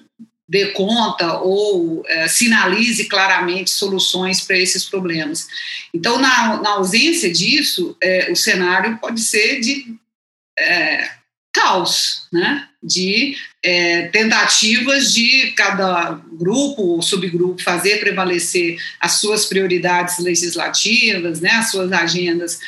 dê 0.49 0.67
conta 0.67 1.39
ou 1.39 2.05
é, 2.07 2.29
sinalize 2.29 3.07
claramente 3.07 3.71
soluções 3.71 4.41
para 4.41 4.57
esses 4.57 4.85
problemas. 4.85 5.49
Então, 5.93 6.19
na, 6.19 6.61
na 6.61 6.71
ausência 6.71 7.31
disso, 7.33 7.97
é, 8.01 8.31
o 8.31 8.37
cenário 8.37 8.97
pode 8.99 9.21
ser 9.21 9.61
de 9.61 9.97
é, 10.59 11.11
caos, 11.53 12.29
né? 12.33 12.69
de 12.83 13.37
tentativas 14.13 15.13
de 15.13 15.51
cada 15.57 16.21
grupo 16.39 16.83
ou 16.83 17.03
subgrupo 17.03 17.61
fazer 17.61 17.99
prevalecer 17.99 18.79
as 19.01 19.15
suas 19.15 19.47
prioridades 19.47 20.19
legislativas, 20.21 21.41
né? 21.41 21.51
as 21.51 21.73
suas 21.73 21.91
agendas 21.91 22.61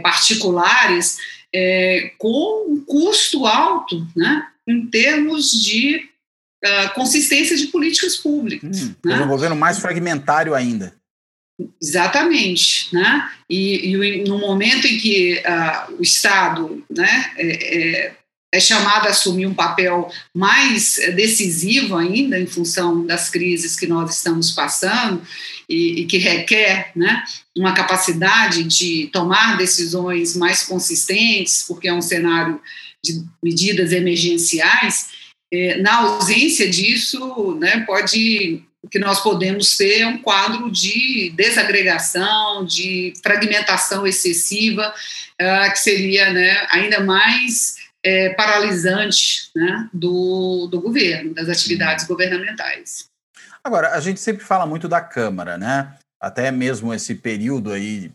particulares, 0.00 1.16
com 2.18 2.66
um 2.68 2.84
custo 2.84 3.46
alto 3.46 4.06
né? 4.14 4.46
em 4.64 4.86
termos 4.86 5.50
de 5.50 6.08
uh, 6.64 6.94
consistência 6.94 7.56
de 7.56 7.68
políticas 7.68 8.16
públicas. 8.16 8.82
Hum, 8.82 8.94
né? 9.04 9.20
Um 9.20 9.28
governo 9.28 9.56
mais 9.56 9.78
fragmentário 9.78 10.54
ainda. 10.54 10.98
Exatamente, 11.82 12.88
né? 12.94 13.30
E, 13.50 13.90
e 13.90 14.24
no 14.24 14.38
momento 14.38 14.86
em 14.86 14.96
que 14.96 15.42
uh, 15.44 15.94
o 15.98 16.02
Estado, 16.02 16.84
né, 16.88 17.32
é, 17.36 17.78
é, 18.06 18.16
é, 18.54 18.60
chamado 18.60 19.06
a 19.06 19.10
assumir 19.10 19.46
um 19.46 19.54
papel 19.54 20.08
mais 20.32 20.96
decisivo 21.16 21.96
ainda 21.96 22.38
em 22.38 22.46
função 22.46 23.04
das 23.04 23.28
crises 23.28 23.74
que 23.74 23.88
nós 23.88 24.16
estamos 24.16 24.52
passando 24.52 25.20
e, 25.68 26.02
e 26.02 26.06
que 26.06 26.18
requer, 26.18 26.92
né, 26.94 27.24
uma 27.56 27.74
capacidade 27.74 28.62
de 28.62 29.08
tomar 29.12 29.56
decisões 29.56 30.36
mais 30.36 30.62
consistentes, 30.62 31.64
porque 31.66 31.88
é 31.88 31.92
um 31.92 32.02
cenário 32.02 32.60
de 33.04 33.24
medidas 33.42 33.90
emergenciais 33.90 35.08
na 35.80 36.00
ausência 36.00 36.68
disso, 36.68 37.56
né, 37.58 37.84
pode 37.86 38.62
que 38.90 38.98
nós 38.98 39.20
podemos 39.20 39.76
ter 39.76 40.00
é 40.00 40.06
um 40.06 40.18
quadro 40.18 40.70
de 40.70 41.32
desagregação, 41.34 42.64
de 42.64 43.12
fragmentação 43.22 44.06
excessiva, 44.06 44.94
uh, 45.40 45.72
que 45.72 45.78
seria 45.78 46.32
né, 46.32 46.66
ainda 46.70 47.00
mais 47.00 47.76
é, 48.04 48.30
paralisante 48.30 49.50
né, 49.54 49.88
do, 49.92 50.68
do 50.70 50.80
governo, 50.80 51.34
das 51.34 51.48
atividades 51.48 52.06
governamentais. 52.06 53.08
Agora, 53.62 53.94
a 53.94 54.00
gente 54.00 54.20
sempre 54.20 54.44
fala 54.44 54.64
muito 54.64 54.88
da 54.88 55.00
Câmara, 55.00 55.58
né? 55.58 55.94
Até 56.20 56.50
mesmo 56.50 56.94
esse 56.94 57.14
período 57.14 57.72
aí 57.72 58.10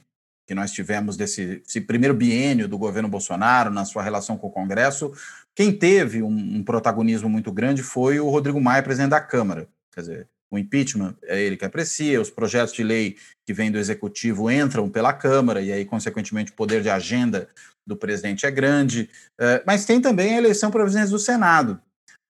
que 0.48 0.56
nós 0.56 0.72
tivemos 0.72 1.16
desse 1.16 1.62
primeiro 1.88 2.14
biênio 2.14 2.68
do 2.68 2.78
governo 2.78 3.08
Bolsonaro 3.08 3.70
na 3.70 3.86
sua 3.86 4.04
relação 4.04 4.38
com 4.38 4.48
o 4.48 4.52
Congresso, 4.52 5.14
quem 5.56 5.72
teve 5.72 6.22
um, 6.22 6.58
um, 6.58 6.64
protagonismo 6.64 7.30
muito 7.30 7.52
grande 7.52 7.84
foi 7.84 8.20
o 8.20 8.30
Rodrigo 8.30 8.60
Maia, 8.60 8.82
presidente 8.82 9.12
da 9.12 9.22
Câmara. 9.22 9.68
Quer 9.94 10.02
dizer, 10.02 10.28
o 10.52 10.58
impeachment 10.58 11.16
é 11.24 11.42
ele 11.42 11.58
que 11.58 11.66
aprecia, 11.66 12.22
os 12.22 12.30
projetos 12.30 12.74
de 12.74 12.84
lei 12.84 13.18
que 13.46 13.54
vêm 13.54 13.72
do 13.72 13.78
executivo 13.78 14.52
entram 14.52 14.90
pela 14.90 15.14
Câmara, 15.14 15.62
e 15.62 15.72
aí, 15.72 15.86
consequentemente, 15.86 16.52
o 16.52 16.56
poder 16.56 16.82
de 16.82 16.90
agenda 16.90 17.50
do 17.86 17.96
presidente 17.96 18.46
é 18.46 18.52
grande. 18.52 19.10
É, 19.40 19.64
mas 19.66 19.86
tem 19.86 20.00
também 20.00 20.36
a 20.36 20.38
eleição 20.38 20.72
para 20.72 20.82
presidente 20.82 21.10
do 21.10 21.20
Senado. 21.20 21.80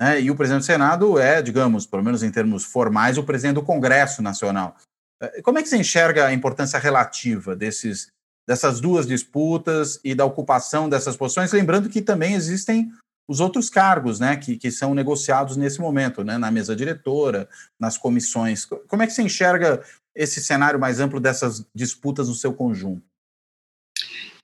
Né? 0.01 0.21
E 0.21 0.31
o 0.31 0.35
presidente 0.35 0.61
do 0.61 0.65
Senado 0.65 1.19
é, 1.19 1.41
digamos, 1.41 1.85
pelo 1.85 2.03
menos 2.03 2.23
em 2.23 2.31
termos 2.31 2.63
formais, 2.63 3.17
o 3.17 3.23
presidente 3.23 3.55
do 3.55 3.63
Congresso 3.63 4.21
Nacional. 4.21 4.75
É, 5.21 5.41
como 5.41 5.59
é 5.59 5.63
que 5.63 5.69
você 5.69 5.77
enxerga 5.77 6.25
a 6.25 6.33
importância 6.33 6.79
relativa 6.79 7.55
desses, 7.55 8.07
dessas 8.47 8.79
duas 8.79 9.05
disputas 9.07 9.99
e 10.03 10.15
da 10.15 10.25
ocupação 10.25 10.89
dessas 10.89 11.15
posições? 11.15 11.51
Lembrando 11.51 11.89
que 11.89 12.01
também 12.01 12.33
existem 12.33 12.91
os 13.27 13.39
outros 13.39 13.69
cargos 13.69 14.19
né, 14.19 14.35
que, 14.35 14.57
que 14.57 14.69
são 14.71 14.93
negociados 14.93 15.55
nesse 15.55 15.79
momento, 15.79 16.23
né, 16.23 16.37
na 16.37 16.51
mesa 16.51 16.75
diretora, 16.75 17.47
nas 17.79 17.97
comissões. 17.97 18.65
Como 18.65 19.01
é 19.01 19.07
que 19.07 19.13
você 19.13 19.21
enxerga 19.21 19.83
esse 20.15 20.41
cenário 20.43 20.79
mais 20.79 20.99
amplo 20.99 21.19
dessas 21.19 21.65
disputas 21.73 22.27
no 22.27 22.35
seu 22.35 22.53
conjunto? 22.53 23.03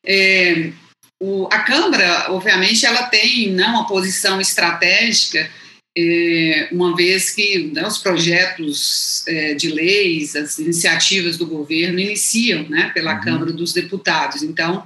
É, 0.06 0.72
o, 1.20 1.48
a 1.52 1.60
Câmara, 1.60 2.32
obviamente, 2.32 2.86
ela 2.86 3.04
tem 3.04 3.52
né, 3.52 3.65
uma 3.65 3.86
posição 3.86 4.39
estratégica 4.39 5.50
uma 6.71 6.95
vez 6.95 7.31
que 7.31 7.71
né, 7.73 7.85
os 7.85 7.97
projetos 7.97 9.23
é, 9.27 9.53
de 9.53 9.69
leis, 9.69 10.35
as 10.35 10.59
iniciativas 10.59 11.38
do 11.38 11.45
governo 11.45 11.99
iniciam 11.99 12.67
né, 12.69 12.91
pela 12.93 13.15
uhum. 13.15 13.21
Câmara 13.21 13.51
dos 13.51 13.73
Deputados. 13.73 14.43
Então, 14.43 14.83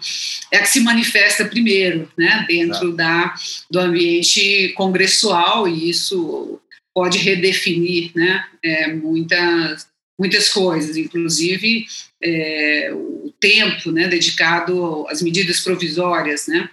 é 0.51 0.57
a 0.57 0.61
que 0.61 0.69
se 0.69 0.79
manifesta 0.79 1.45
primeiro 1.45 2.09
né, 2.17 2.45
dentro 2.47 2.93
da, 2.93 3.33
do 3.69 3.79
ambiente 3.79 4.69
congressual, 4.75 5.67
e 5.67 5.89
isso 5.89 6.59
pode 6.93 7.17
redefinir 7.17 8.11
né, 8.15 8.45
é, 8.63 8.93
muitas, 8.93 9.87
muitas 10.19 10.49
coisas, 10.49 10.95
inclusive 10.95 11.85
é, 12.21 12.91
o 12.93 13.33
tempo 13.39 13.91
né, 13.91 14.07
dedicado 14.07 15.05
às 15.09 15.21
medidas 15.21 15.59
provisórias. 15.59 16.47
Né, 16.47 16.69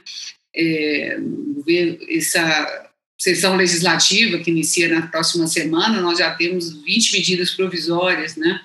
é, 0.54 1.18
essa 2.10 2.89
sessão 3.20 3.54
legislativa 3.54 4.38
que 4.38 4.50
inicia 4.50 4.88
na 4.88 5.06
próxima 5.06 5.46
semana, 5.46 6.00
nós 6.00 6.18
já 6.18 6.34
temos 6.34 6.72
20 6.82 7.12
medidas 7.12 7.50
provisórias, 7.50 8.34
né, 8.34 8.58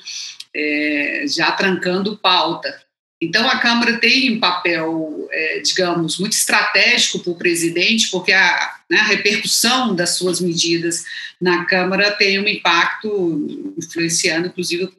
é, 0.56 1.26
já 1.28 1.52
trancando 1.52 2.18
pauta. 2.18 2.74
Então, 3.22 3.50
a 3.50 3.60
Câmara 3.60 3.98
tem 3.98 4.34
um 4.34 4.40
papel, 4.40 5.28
é, 5.30 5.60
digamos, 5.60 6.18
muito 6.20 6.34
estratégico 6.34 7.20
para 7.20 7.32
o 7.32 7.38
presidente, 7.38 8.10
porque 8.10 8.32
a, 8.32 8.76
né, 8.90 9.00
a, 9.00 9.04
repercussão 9.04 9.94
das 9.94 10.12
suas 10.12 10.40
medidas 10.40 11.04
na 11.40 11.66
Câmara 11.66 12.12
tem 12.12 12.40
um 12.40 12.48
impacto 12.48 13.74
influenciando, 13.78 14.48
inclusive, 14.48 14.90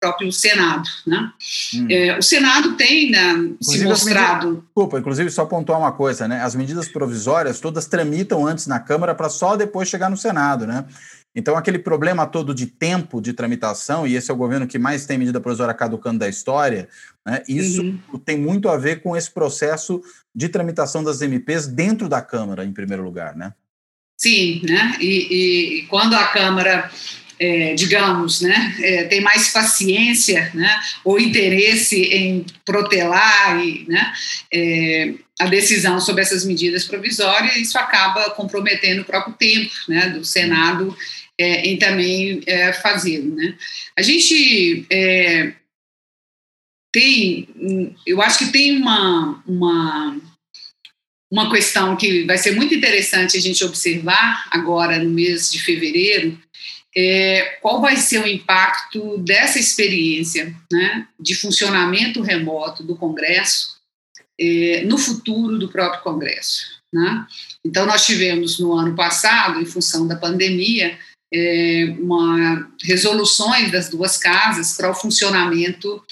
próprio 0.00 0.30
Senado. 0.32 0.88
Né? 1.06 1.32
Hum. 1.74 1.86
É, 1.90 2.18
o 2.18 2.22
Senado 2.22 2.76
tem 2.76 3.10
né, 3.10 3.54
se 3.60 3.84
mostrado. 3.84 4.46
Medidas, 4.46 4.64
desculpa, 4.64 4.98
inclusive, 4.98 5.30
só 5.30 5.44
pontuar 5.44 5.78
uma 5.78 5.92
coisa: 5.92 6.28
né? 6.28 6.42
as 6.42 6.54
medidas 6.54 6.88
provisórias 6.88 7.60
todas 7.60 7.86
tramitam 7.86 8.46
antes 8.46 8.66
na 8.66 8.78
Câmara 8.78 9.14
para 9.14 9.28
só 9.28 9.56
depois 9.56 9.88
chegar 9.88 10.10
no 10.10 10.16
Senado. 10.16 10.66
Né? 10.66 10.84
Então, 11.34 11.56
aquele 11.56 11.78
problema 11.78 12.26
todo 12.26 12.54
de 12.54 12.66
tempo 12.66 13.20
de 13.20 13.34
tramitação, 13.34 14.06
e 14.06 14.16
esse 14.16 14.30
é 14.30 14.34
o 14.34 14.36
governo 14.38 14.66
que 14.66 14.78
mais 14.78 15.04
tem 15.04 15.18
medida 15.18 15.40
provisória 15.40 15.74
caducando 15.74 16.18
da 16.18 16.28
história, 16.28 16.88
né? 17.26 17.42
isso 17.46 17.82
uhum. 17.82 18.18
tem 18.24 18.38
muito 18.38 18.70
a 18.70 18.78
ver 18.78 19.02
com 19.02 19.14
esse 19.14 19.30
processo 19.30 20.02
de 20.34 20.48
tramitação 20.48 21.04
das 21.04 21.20
MPs 21.20 21.66
dentro 21.66 22.08
da 22.08 22.22
Câmara, 22.22 22.64
em 22.64 22.72
primeiro 22.72 23.02
lugar. 23.02 23.36
Né? 23.36 23.52
Sim, 24.16 24.62
né? 24.64 24.96
e, 24.98 25.80
e 25.80 25.86
quando 25.88 26.14
a 26.14 26.26
Câmara 26.28 26.90
é, 27.38 27.74
digamos, 27.74 28.40
né, 28.40 28.76
é, 28.80 29.04
tem 29.04 29.20
mais 29.20 29.48
paciência 29.48 30.50
né, 30.54 30.80
ou 31.04 31.20
interesse 31.20 32.02
em 32.02 32.46
protelar 32.64 33.64
e, 33.64 33.84
né, 33.88 34.12
é, 34.52 35.14
a 35.38 35.46
decisão 35.46 36.00
sobre 36.00 36.22
essas 36.22 36.44
medidas 36.44 36.84
provisórias, 36.84 37.56
isso 37.56 37.78
acaba 37.78 38.30
comprometendo 38.30 39.02
o 39.02 39.04
próprio 39.04 39.34
tempo 39.34 39.74
né, 39.88 40.08
do 40.08 40.24
Senado 40.24 40.96
é, 41.38 41.66
em 41.66 41.78
também 41.78 42.42
é, 42.46 42.72
fazê-lo. 42.72 43.34
Né. 43.34 43.54
A 43.98 44.02
gente 44.02 44.86
é, 44.90 45.52
tem, 46.92 47.94
eu 48.06 48.22
acho 48.22 48.38
que 48.38 48.52
tem 48.52 48.78
uma, 48.78 49.42
uma, 49.46 50.18
uma 51.30 51.50
questão 51.50 51.94
que 51.96 52.24
vai 52.24 52.38
ser 52.38 52.52
muito 52.52 52.74
interessante 52.74 53.36
a 53.36 53.40
gente 53.40 53.62
observar 53.62 54.48
agora 54.50 54.98
no 54.98 55.10
mês 55.10 55.52
de 55.52 55.62
fevereiro, 55.62 56.40
é, 56.96 57.58
qual 57.60 57.80
vai 57.80 57.96
ser 57.96 58.22
o 58.22 58.26
impacto 58.26 59.18
dessa 59.18 59.58
experiência 59.58 60.54
né, 60.72 61.06
de 61.20 61.34
funcionamento 61.34 62.22
remoto 62.22 62.82
do 62.82 62.96
Congresso 62.96 63.76
é, 64.40 64.82
no 64.86 64.96
futuro 64.96 65.58
do 65.58 65.68
próprio 65.68 66.02
Congresso. 66.02 66.64
Né? 66.92 67.26
Então, 67.62 67.84
nós 67.84 68.06
tivemos 68.06 68.58
no 68.58 68.72
ano 68.72 68.96
passado, 68.96 69.60
em 69.60 69.66
função 69.66 70.06
da 70.06 70.16
pandemia, 70.16 70.98
é, 71.32 71.94
uma, 71.98 72.70
resoluções 72.82 73.70
das 73.70 73.90
duas 73.90 74.16
casas 74.16 74.76
para 74.76 74.90
o 74.90 74.94
funcionamento 74.94 76.02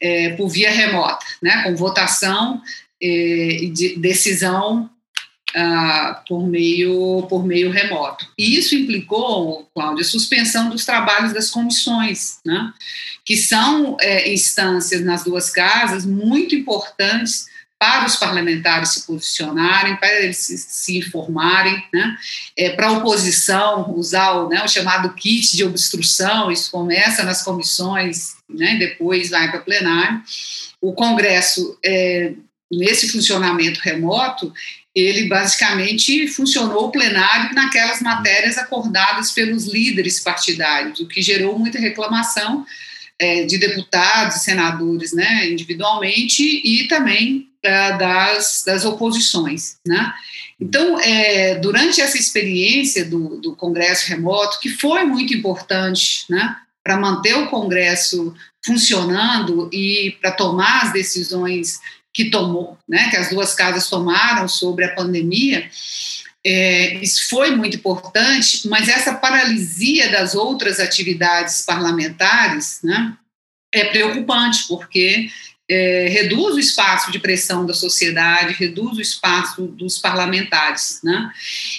é, 0.00 0.30
por 0.30 0.48
via 0.48 0.70
remota, 0.70 1.24
né, 1.40 1.62
com 1.62 1.76
votação 1.76 2.60
é, 3.00 3.06
e 3.06 3.70
de 3.70 3.96
decisão 3.96 4.90
ah, 5.54 6.22
por, 6.28 6.46
meio, 6.46 7.26
por 7.28 7.46
meio 7.46 7.70
remoto. 7.70 8.26
E 8.36 8.58
isso 8.58 8.74
implicou, 8.74 9.68
Cláudia, 9.74 10.04
suspensão 10.04 10.68
dos 10.68 10.84
trabalhos 10.84 11.32
das 11.32 11.50
comissões, 11.50 12.38
né, 12.44 12.72
que 13.24 13.36
são 13.36 13.96
é, 14.00 14.32
instâncias 14.32 15.02
nas 15.02 15.24
duas 15.24 15.50
casas 15.50 16.04
muito 16.04 16.54
importantes 16.54 17.46
para 17.78 18.06
os 18.06 18.16
parlamentares 18.16 18.90
se 18.90 19.06
posicionarem, 19.06 19.96
para 19.96 20.22
eles 20.22 20.38
se, 20.38 20.56
se 20.56 20.96
informarem, 20.96 21.84
né? 21.92 22.16
É, 22.56 22.70
para 22.70 22.86
a 22.86 22.92
oposição 22.92 23.92
usar 23.94 24.32
o, 24.32 24.48
né, 24.48 24.64
o, 24.64 24.68
chamado 24.68 25.12
kit 25.12 25.54
de 25.54 25.64
obstrução, 25.64 26.50
isso 26.50 26.70
começa 26.70 27.24
nas 27.24 27.42
comissões, 27.42 28.36
né, 28.48 28.76
depois 28.76 29.28
vai 29.28 29.50
para 29.50 29.60
plenário. 29.60 30.22
O 30.80 30.94
Congresso, 30.94 31.78
é, 31.84 32.32
nesse 32.72 33.10
funcionamento 33.10 33.80
remoto, 33.80 34.52
ele 34.94 35.26
basicamente 35.26 36.28
funcionou 36.28 36.86
o 36.86 36.90
plenário 36.92 37.54
naquelas 37.54 38.00
matérias 38.00 38.56
acordadas 38.56 39.32
pelos 39.32 39.66
líderes 39.66 40.20
partidários, 40.20 41.00
o 41.00 41.08
que 41.08 41.20
gerou 41.20 41.58
muita 41.58 41.80
reclamação 41.80 42.64
é, 43.18 43.44
de 43.44 43.58
deputados 43.58 44.36
e 44.36 44.44
senadores 44.44 45.12
né, 45.12 45.50
individualmente 45.50 46.42
e 46.42 46.86
também 46.86 47.48
é, 47.62 47.96
das, 47.96 48.62
das 48.64 48.84
oposições. 48.84 49.78
Né? 49.86 50.12
Então, 50.60 50.98
é, 51.00 51.56
durante 51.56 52.00
essa 52.00 52.16
experiência 52.16 53.04
do, 53.04 53.40
do 53.40 53.56
Congresso 53.56 54.08
remoto, 54.08 54.60
que 54.60 54.68
foi 54.68 55.04
muito 55.04 55.34
importante 55.34 56.24
né, 56.30 56.56
para 56.84 56.96
manter 56.96 57.34
o 57.34 57.48
Congresso 57.48 58.34
funcionando 58.64 59.68
e 59.72 60.16
para 60.20 60.30
tomar 60.30 60.84
as 60.84 60.92
decisões 60.92 61.80
que 62.14 62.30
tomou, 62.30 62.78
né, 62.88 63.10
que 63.10 63.16
as 63.16 63.28
duas 63.28 63.54
casas 63.54 63.90
tomaram 63.90 64.46
sobre 64.46 64.84
a 64.84 64.94
pandemia, 64.94 65.68
é, 66.46 66.94
isso 66.96 67.28
foi 67.28 67.56
muito 67.56 67.76
importante, 67.76 68.68
mas 68.68 68.88
essa 68.88 69.14
paralisia 69.14 70.10
das 70.10 70.34
outras 70.34 70.78
atividades 70.78 71.62
parlamentares 71.62 72.80
né, 72.84 73.14
é 73.74 73.86
preocupante, 73.86 74.66
porque 74.68 75.28
é, 75.68 76.08
reduz 76.10 76.54
o 76.54 76.58
espaço 76.58 77.10
de 77.10 77.18
pressão 77.18 77.64
da 77.64 77.72
sociedade, 77.72 78.52
reduz 78.52 78.98
o 78.98 79.00
espaço 79.00 79.62
dos 79.62 79.98
parlamentares. 79.98 81.00
Né? 81.02 81.30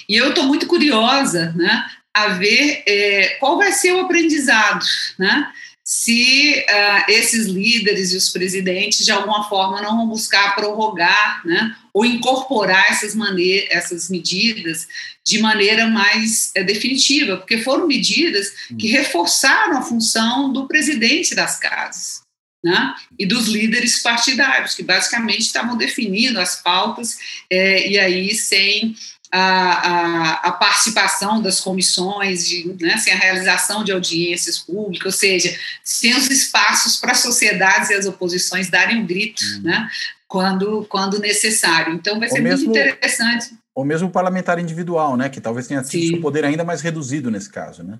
E 0.08 0.16
eu 0.16 0.30
estou 0.30 0.44
muito 0.44 0.66
curiosa 0.66 1.52
né, 1.56 1.86
a 2.12 2.28
ver 2.28 2.82
é, 2.86 3.36
qual 3.38 3.56
vai 3.56 3.70
ser 3.70 3.92
o 3.92 4.00
aprendizado. 4.00 4.84
Né? 5.16 5.48
Se 5.88 6.64
uh, 6.68 7.04
esses 7.08 7.46
líderes 7.46 8.12
e 8.12 8.16
os 8.16 8.30
presidentes, 8.30 9.04
de 9.04 9.12
alguma 9.12 9.48
forma, 9.48 9.80
não 9.80 9.98
vão 9.98 10.08
buscar 10.08 10.56
prorrogar 10.56 11.46
né, 11.46 11.76
ou 11.94 12.04
incorporar 12.04 12.90
essas, 12.90 13.14
maneiras, 13.14 13.68
essas 13.70 14.10
medidas 14.10 14.88
de 15.24 15.38
maneira 15.38 15.86
mais 15.86 16.50
é, 16.56 16.64
definitiva, 16.64 17.36
porque 17.36 17.58
foram 17.58 17.86
medidas 17.86 18.50
que 18.76 18.88
hum. 18.88 18.92
reforçaram 18.98 19.78
a 19.78 19.82
função 19.82 20.52
do 20.52 20.66
presidente 20.66 21.36
das 21.36 21.56
casas. 21.60 22.26
Né, 22.64 22.94
e 23.16 23.24
dos 23.24 23.46
líderes 23.46 24.02
partidários, 24.02 24.74
que 24.74 24.82
basicamente 24.82 25.42
estavam 25.42 25.76
definindo 25.76 26.40
as 26.40 26.60
pautas, 26.60 27.16
é, 27.48 27.88
e 27.88 27.96
aí 27.96 28.34
sem 28.34 28.96
a, 29.32 29.40
a, 29.40 30.32
a, 30.48 30.52
participação 30.52 31.42
das 31.42 31.60
comissões, 31.60 32.48
de, 32.48 32.76
né, 32.80 32.96
sem 32.96 33.12
a 33.12 33.16
realização 33.16 33.82
de 33.82 33.92
audiências 33.92 34.58
públicas, 34.58 35.14
ou 35.14 35.18
seja, 35.18 35.56
sem 35.82 36.14
os 36.14 36.30
espaços 36.30 36.96
para 36.96 37.12
as 37.12 37.20
sociedades 37.20 37.90
e 37.90 37.94
as 37.94 38.06
oposições 38.06 38.70
darem 38.70 38.98
um 38.98 39.06
grito 39.06 39.42
hum. 39.42 39.62
né, 39.64 39.88
quando, 40.28 40.84
quando 40.88 41.18
necessário. 41.18 41.94
Então, 41.94 42.18
vai 42.18 42.28
ser 42.28 42.40
mesmo, 42.40 42.66
muito 42.66 42.78
interessante. 42.78 43.54
Ou 43.74 43.84
mesmo 43.84 44.08
o 44.08 44.12
parlamentar 44.12 44.58
individual, 44.58 45.16
né, 45.16 45.28
que 45.28 45.40
talvez 45.40 45.66
tenha 45.66 45.82
sido 45.82 46.08
seu 46.08 46.20
poder 46.20 46.44
ainda 46.44 46.64
mais 46.64 46.80
reduzido 46.80 47.30
nesse 47.30 47.50
caso. 47.50 47.82
Né? 47.82 47.98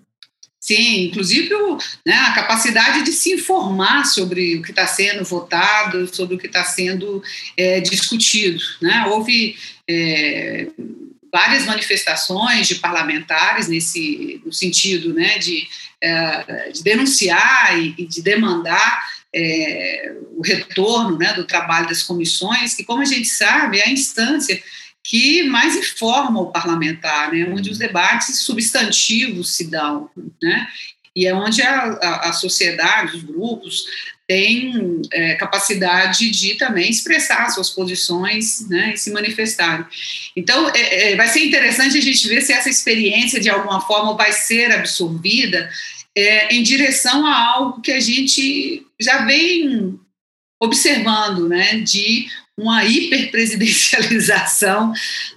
Sim, 0.61 1.07
inclusive 1.07 1.55
o, 1.55 1.79
né, 2.05 2.15
a 2.15 2.35
capacidade 2.35 3.05
de 3.05 3.13
se 3.13 3.35
informar 3.35 4.05
sobre 4.05 4.57
o 4.57 4.63
que 4.63 4.71
está 4.71 4.87
sendo 4.87 5.25
votado, 5.25 6.13
sobre 6.13 6.37
o 6.37 6.39
que 6.39 6.47
está 6.47 6.65
sendo 6.65 7.23
é, 7.57 7.81
discutido. 7.81 8.61
Né? 8.81 9.07
Houve. 9.09 9.57
É, 9.89 10.69
várias 11.33 11.65
manifestações 11.65 12.69
de 12.69 12.77
parlamentares 12.77 13.69
nesse 13.69 14.41
no 14.45 14.53
sentido 14.53 15.13
né, 15.13 15.39
de, 15.39 15.67
é, 16.01 16.71
de 16.71 16.83
denunciar 16.83 17.79
e, 17.79 18.07
de 18.07 18.23
demandar 18.23 19.07
é, 19.35 20.15
o 20.37 20.43
retorno 20.43 21.19
né, 21.19 21.33
do 21.35 21.45
trabalho 21.45 21.89
das 21.89 22.03
comissões, 22.03 22.75
que, 22.75 22.85
como 22.85 23.03
a 23.03 23.07
gente 23.07 23.29
sabe, 23.29 23.79
é 23.79 23.87
a 23.87 23.93
instância 23.93 24.61
que 25.05 25.45
mais 25.45 25.77
informa 25.77 26.41
o 26.41 26.51
parlamentar, 26.51 27.33
né, 27.33 27.47
onde 27.49 27.71
os 27.71 27.79
debates 27.79 28.41
substantivos 28.41 29.55
se 29.55 29.71
dão, 29.71 30.11
né, 30.43 30.67
e 31.15 31.27
é 31.27 31.35
onde 31.35 31.63
a, 31.63 31.93
a, 31.93 32.29
a 32.29 32.33
sociedade, 32.33 33.17
os 33.17 33.23
grupos, 33.23 33.85
têm 34.27 35.03
é, 35.13 35.35
capacidade 35.35 36.31
de 36.31 36.57
também 36.57 36.91
expressar 36.91 37.49
suas 37.51 37.71
posições 37.71 38.69
né, 38.69 38.95
e 38.95 38.97
se 38.97 39.13
manifestarem. 39.13 39.87
Então, 40.35 40.69
é, 40.75 41.13
é, 41.13 41.17
vai 41.17 41.29
ser 41.29 41.45
interessante 41.45 41.97
a 41.97 42.01
gente 42.01 42.27
ver 42.29 42.43
se 42.43 42.53
essa 42.53 42.69
experiência, 42.69 43.41
de 43.41 43.49
alguma 43.49 43.81
forma, 43.81 44.17
vai 44.17 44.33
ser 44.33 44.73
absorvida 44.73 45.71
é, 46.17 46.53
em 46.55 46.63
direção 46.63 47.27
a 47.27 47.53
algo 47.53 47.81
que 47.81 47.93
a 47.93 48.01
gente 48.01 48.85
já 49.01 49.25
vem 49.25 49.99
observando, 50.61 51.49
né, 51.49 51.79
de 51.81 52.27
uma 52.59 52.85
hiperpresidencialização 52.85 54.93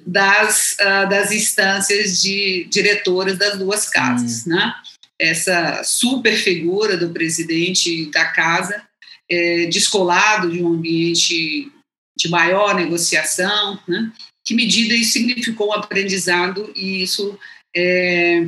das, 0.08 0.78
uh, 0.80 1.10
das 1.10 1.32
instâncias 1.32 2.22
de 2.22 2.66
diretoras 2.70 3.38
das 3.38 3.60
duas 3.60 3.90
casas, 3.90 4.48
hum. 4.48 4.52
né? 4.52 4.74
Essa 5.20 5.84
super 5.84 6.36
figura 6.36 6.96
do 6.96 7.10
presidente 7.10 8.10
da 8.12 8.26
casa, 8.26 8.82
é, 9.30 9.66
descolado 9.66 10.50
de 10.50 10.64
um 10.64 10.74
ambiente 10.74 11.70
de 12.18 12.30
maior 12.30 12.76
negociação, 12.76 13.80
né? 13.88 14.12
que 14.46 14.54
medida 14.54 14.94
isso 14.94 15.14
significou 15.14 15.70
um 15.70 15.74
aprendizado 15.74 16.72
e 16.76 17.04
isso 17.04 17.38
é, 17.76 18.48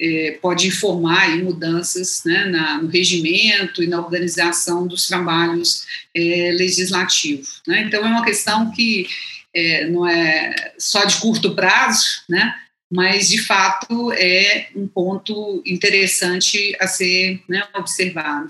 é, 0.00 0.38
pode 0.42 0.66
informar 0.66 1.36
mudanças 1.38 2.22
né, 2.24 2.46
na, 2.46 2.82
no 2.82 2.88
regimento 2.88 3.82
e 3.82 3.86
na 3.86 4.00
organização 4.00 4.86
dos 4.86 5.06
trabalhos 5.06 5.86
é, 6.14 6.52
legislativos. 6.52 7.62
Né? 7.66 7.82
Então, 7.82 8.04
é 8.04 8.08
uma 8.08 8.24
questão 8.24 8.70
que 8.72 9.06
é, 9.54 9.86
não 9.88 10.06
é 10.06 10.72
só 10.78 11.04
de 11.04 11.16
curto 11.18 11.54
prazo, 11.54 12.22
né? 12.28 12.54
Mas 12.90 13.28
de 13.28 13.40
fato 13.40 14.12
é 14.12 14.68
um 14.74 14.88
ponto 14.88 15.62
interessante 15.64 16.76
a 16.80 16.88
ser 16.88 17.42
né, 17.48 17.62
observado. 17.76 18.48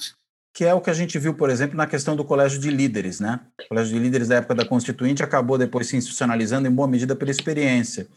Que 0.52 0.64
é 0.64 0.74
o 0.74 0.80
que 0.80 0.90
a 0.90 0.94
gente 0.94 1.18
viu, 1.18 1.34
por 1.34 1.48
exemplo, 1.48 1.76
na 1.76 1.86
questão 1.86 2.16
do 2.16 2.24
colégio 2.24 2.58
de 2.58 2.70
líderes, 2.70 3.20
né? 3.20 3.38
O 3.64 3.68
colégio 3.68 3.94
de 3.94 4.00
líderes 4.00 4.28
da 4.28 4.36
época 4.36 4.54
da 4.54 4.64
Constituinte 4.64 5.22
acabou 5.22 5.56
depois 5.56 5.86
se 5.86 5.96
institucionalizando 5.96 6.66
em 6.66 6.72
boa 6.72 6.88
medida 6.88 7.14
pela 7.14 7.30
experiência. 7.30 8.08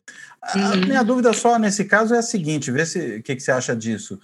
Uhum. 0.55 0.65
A 0.65 0.75
minha 0.77 1.03
dúvida 1.03 1.31
só 1.31 1.59
nesse 1.59 1.85
caso 1.85 2.15
é 2.15 2.17
a 2.17 2.23
seguinte: 2.23 2.71
vê 2.71 2.85
se 2.85 3.17
o 3.17 3.23
que, 3.23 3.35
que 3.35 3.41
você 3.41 3.51
acha 3.51 3.75
disso. 3.75 4.19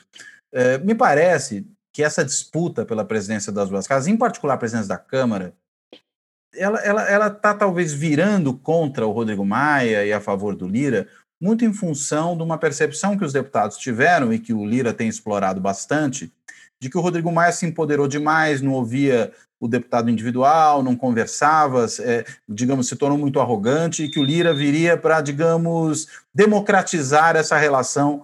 É, 0.52 0.80
me 0.80 0.96
parece 0.96 1.68
que 1.94 2.04
essa 2.04 2.26
disputa 2.26 2.84
pela 2.84 3.06
presidência 3.06 3.52
das 3.52 3.70
duas 3.70 3.86
casas, 3.86 4.08
em 4.08 4.18
particular 4.18 4.56
a 4.56 4.58
presidência 4.58 4.90
da 4.90 4.98
Câmara, 4.98 5.54
ela 6.54 6.78
está 6.80 6.90
ela, 6.90 7.10
ela 7.10 7.30
tá, 7.30 7.54
talvez 7.54 7.94
virando 7.94 8.54
contra 8.54 9.06
o 9.06 9.12
Rodrigo 9.12 9.46
Maia 9.46 10.04
e 10.04 10.12
a 10.12 10.20
favor 10.20 10.56
do 10.56 10.68
Lira, 10.68 11.08
muito 11.42 11.64
em 11.64 11.74
função 11.74 12.36
de 12.36 12.44
uma 12.44 12.58
percepção 12.58 13.18
que 13.18 13.24
os 13.24 13.34
deputados 13.34 13.78
tiveram 13.78 14.34
e 14.34 14.40
que 14.40 14.54
o 14.54 14.66
Lira 14.66 14.94
tem 14.94 15.08
explorado 15.08 15.62
bastante, 15.62 16.32
de 16.82 16.90
que 16.90 16.98
o 16.98 17.02
Rodrigo 17.02 17.32
Maia 17.32 17.52
se 17.52 17.66
empoderou 17.66 18.08
demais, 18.08 18.62
não 18.62 18.74
ouvia 18.74 19.32
o 19.60 19.68
deputado 19.68 20.10
individual, 20.10 20.82
não 20.82 20.96
conversava, 20.96 21.86
é, 22.00 22.26
digamos, 22.48 22.88
se 22.88 22.96
tornou 22.96 23.18
muito 23.18 23.40
arrogante 23.40 24.04
e 24.04 24.10
que 24.10 24.20
o 24.20 24.24
Lira 24.24 24.54
viria 24.54 24.98
para, 24.98 25.20
digamos, 25.20 26.08
democratizar 26.34 27.36
essa 27.36 27.58
relação 27.58 28.24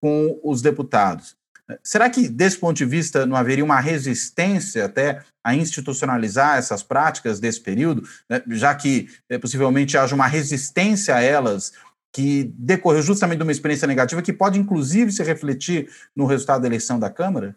com 0.00 0.38
os 0.44 0.62
deputados. 0.62 1.36
Será 1.82 2.08
que, 2.08 2.28
desse 2.28 2.58
ponto 2.58 2.76
de 2.76 2.84
vista, 2.84 3.26
não 3.26 3.34
haveria 3.34 3.64
uma 3.64 3.80
resistência 3.80 4.84
até 4.84 5.20
a 5.42 5.54
institucionalizar 5.54 6.58
essas 6.58 6.82
práticas 6.82 7.40
desse 7.40 7.60
período, 7.60 8.08
né, 8.30 8.40
já 8.50 8.72
que 8.74 9.08
é, 9.28 9.36
possivelmente 9.36 9.98
haja 9.98 10.14
uma 10.14 10.28
resistência 10.28 11.16
a 11.16 11.20
elas 11.20 11.72
que 12.16 12.50
decorreu 12.56 13.02
justamente 13.02 13.36
de 13.36 13.42
uma 13.42 13.52
experiência 13.52 13.86
negativa 13.86 14.22
que 14.22 14.32
pode, 14.32 14.58
inclusive, 14.58 15.12
se 15.12 15.22
refletir 15.22 15.86
no 16.16 16.24
resultado 16.24 16.62
da 16.62 16.66
eleição 16.66 16.98
da 16.98 17.10
Câmara? 17.10 17.54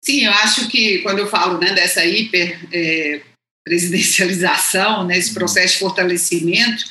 Sim, 0.00 0.26
eu 0.26 0.30
acho 0.30 0.68
que 0.68 0.98
quando 0.98 1.18
eu 1.18 1.26
falo 1.26 1.58
né, 1.58 1.74
dessa 1.74 2.06
hiper 2.06 2.56
é, 2.72 3.20
presidencialização, 3.64 5.04
né, 5.04 5.18
esse 5.18 5.30
uhum. 5.30 5.34
processo 5.34 5.74
de 5.74 5.80
fortalecimento, 5.80 6.84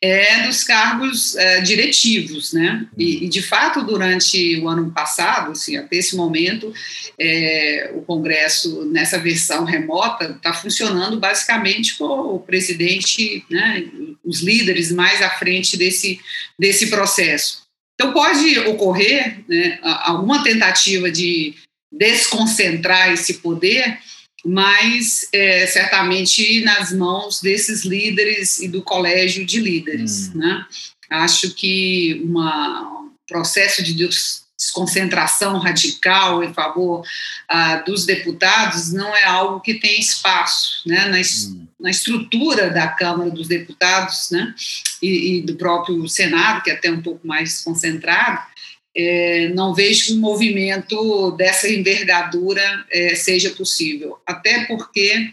é 0.00 0.46
dos 0.46 0.64
cargos 0.64 1.34
é, 1.36 1.60
diretivos, 1.60 2.52
né? 2.52 2.86
E, 2.96 3.16
uhum. 3.16 3.22
e, 3.22 3.28
de 3.28 3.42
fato, 3.42 3.82
durante 3.82 4.58
o 4.60 4.68
ano 4.68 4.90
passado, 4.90 5.52
assim, 5.52 5.76
até 5.76 5.96
esse 5.96 6.16
momento, 6.16 6.72
é, 7.18 7.92
o 7.94 8.02
Congresso, 8.02 8.84
nessa 8.86 9.18
versão 9.18 9.64
remota, 9.64 10.32
está 10.36 10.52
funcionando 10.52 11.18
basicamente 11.18 11.96
com 11.96 12.04
o 12.04 12.38
presidente, 12.38 13.44
né, 13.50 13.84
os 14.24 14.40
líderes 14.40 14.90
mais 14.92 15.22
à 15.22 15.30
frente 15.30 15.76
desse, 15.76 16.20
desse 16.58 16.88
processo. 16.88 17.64
Então, 17.94 18.12
pode 18.12 18.58
ocorrer 18.60 19.44
né, 19.48 19.78
alguma 19.82 20.42
tentativa 20.42 21.10
de 21.10 21.54
desconcentrar 21.92 23.12
esse 23.12 23.34
poder, 23.34 23.98
mas 24.44 25.26
é, 25.32 25.66
certamente 25.66 26.62
nas 26.62 26.92
mãos 26.92 27.40
desses 27.40 27.84
líderes 27.84 28.60
e 28.60 28.68
do 28.68 28.82
colégio 28.82 29.44
de 29.46 29.58
líderes. 29.58 30.28
Hum. 30.28 30.38
Né? 30.38 30.66
Acho 31.10 31.54
que 31.54 32.22
um 32.24 33.10
processo 33.26 33.82
de 33.82 33.94
desconcentração 33.94 35.58
radical 35.58 36.44
em 36.44 36.52
favor 36.52 37.06
ah, 37.48 37.76
dos 37.76 38.04
deputados 38.04 38.92
não 38.92 39.16
é 39.16 39.24
algo 39.24 39.60
que 39.60 39.74
tem 39.74 39.98
espaço 39.98 40.82
né? 40.86 41.06
na, 41.06 41.18
hum. 41.18 41.66
na 41.80 41.90
estrutura 41.90 42.68
da 42.68 42.88
Câmara 42.88 43.30
dos 43.30 43.48
Deputados 43.48 44.28
né? 44.30 44.54
e, 45.00 45.38
e 45.38 45.42
do 45.42 45.56
próprio 45.56 46.06
Senado, 46.06 46.62
que 46.62 46.70
é 46.70 46.74
até 46.74 46.90
um 46.90 47.00
pouco 47.00 47.26
mais 47.26 47.62
concentrado 47.62 48.53
é, 48.96 49.48
não 49.48 49.74
vejo 49.74 50.06
que 50.06 50.12
um 50.12 50.20
movimento 50.20 51.32
dessa 51.32 51.68
envergadura 51.68 52.86
é, 52.90 53.14
seja 53.14 53.50
possível. 53.50 54.18
Até 54.24 54.64
porque 54.66 55.30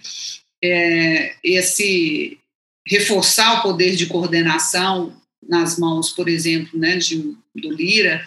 é, 0.64 1.36
esse 1.44 2.38
reforçar 2.88 3.60
o 3.60 3.62
poder 3.62 3.96
de 3.96 4.08
coordenação 4.08 5.16
nas 5.48 5.78
mãos, 5.78 6.10
por 6.10 6.28
exemplo, 6.28 6.80
né, 6.80 6.98
de, 6.98 7.36
do 7.56 7.72
Lira, 7.72 8.24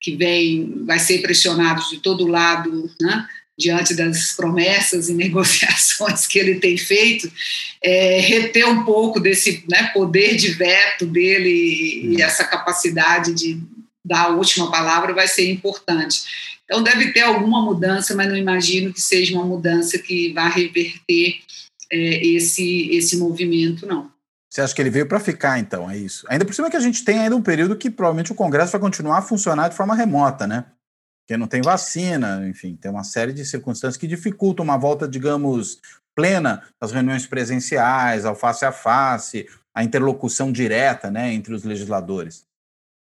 que 0.00 0.14
vem, 0.14 0.84
vai 0.84 0.98
ser 0.98 1.20
pressionado 1.20 1.82
de 1.90 1.98
todo 1.98 2.26
lado, 2.26 2.90
né, 3.00 3.26
diante 3.58 3.94
das 3.94 4.32
promessas 4.34 5.08
e 5.08 5.14
negociações 5.14 6.26
que 6.26 6.38
ele 6.38 6.56
tem 6.56 6.76
feito, 6.76 7.30
é, 7.82 8.20
reter 8.20 8.68
um 8.68 8.84
pouco 8.84 9.18
desse 9.18 9.64
né, 9.68 9.90
poder 9.92 10.36
de 10.36 10.48
veto 10.50 11.06
dele 11.06 12.14
e 12.14 12.22
essa 12.22 12.44
capacidade 12.44 13.34
de 13.34 13.58
dar 14.06 14.36
última 14.36 14.70
palavra 14.70 15.12
vai 15.12 15.26
ser 15.26 15.50
importante. 15.50 16.56
Então, 16.64 16.82
deve 16.82 17.12
ter 17.12 17.20
alguma 17.20 17.62
mudança, 17.62 18.14
mas 18.14 18.28
não 18.28 18.36
imagino 18.36 18.92
que 18.92 19.00
seja 19.00 19.34
uma 19.34 19.44
mudança 19.44 19.98
que 19.98 20.32
vá 20.32 20.48
reverter 20.48 21.40
é, 21.90 22.26
esse, 22.26 22.90
esse 22.90 23.16
movimento, 23.16 23.86
não. 23.86 24.10
Você 24.50 24.60
acha 24.60 24.74
que 24.74 24.80
ele 24.80 24.90
veio 24.90 25.06
para 25.06 25.20
ficar, 25.20 25.58
então? 25.58 25.90
É 25.90 25.96
isso. 25.96 26.24
Ainda 26.28 26.44
por 26.44 26.54
cima 26.54 26.70
que 26.70 26.76
a 26.76 26.80
gente 26.80 27.04
tem 27.04 27.18
ainda 27.18 27.36
um 27.36 27.42
período 27.42 27.76
que 27.76 27.90
provavelmente 27.90 28.32
o 28.32 28.34
Congresso 28.34 28.72
vai 28.72 28.80
continuar 28.80 29.18
a 29.18 29.22
funcionar 29.22 29.68
de 29.68 29.76
forma 29.76 29.94
remota, 29.94 30.46
né? 30.46 30.64
Porque 31.20 31.36
não 31.36 31.46
tem 31.46 31.60
vacina, 31.60 32.46
enfim, 32.48 32.76
tem 32.76 32.90
uma 32.90 33.04
série 33.04 33.32
de 33.32 33.44
circunstâncias 33.44 33.96
que 33.96 34.06
dificultam 34.06 34.64
uma 34.64 34.78
volta, 34.78 35.08
digamos, 35.08 35.80
plena 36.14 36.62
das 36.80 36.92
reuniões 36.92 37.26
presenciais, 37.26 38.24
ao 38.24 38.34
face 38.34 38.64
a 38.64 38.72
face, 38.72 39.46
a 39.74 39.84
interlocução 39.84 40.50
direta 40.50 41.10
né, 41.10 41.34
entre 41.34 41.52
os 41.52 41.62
legisladores. 41.62 42.45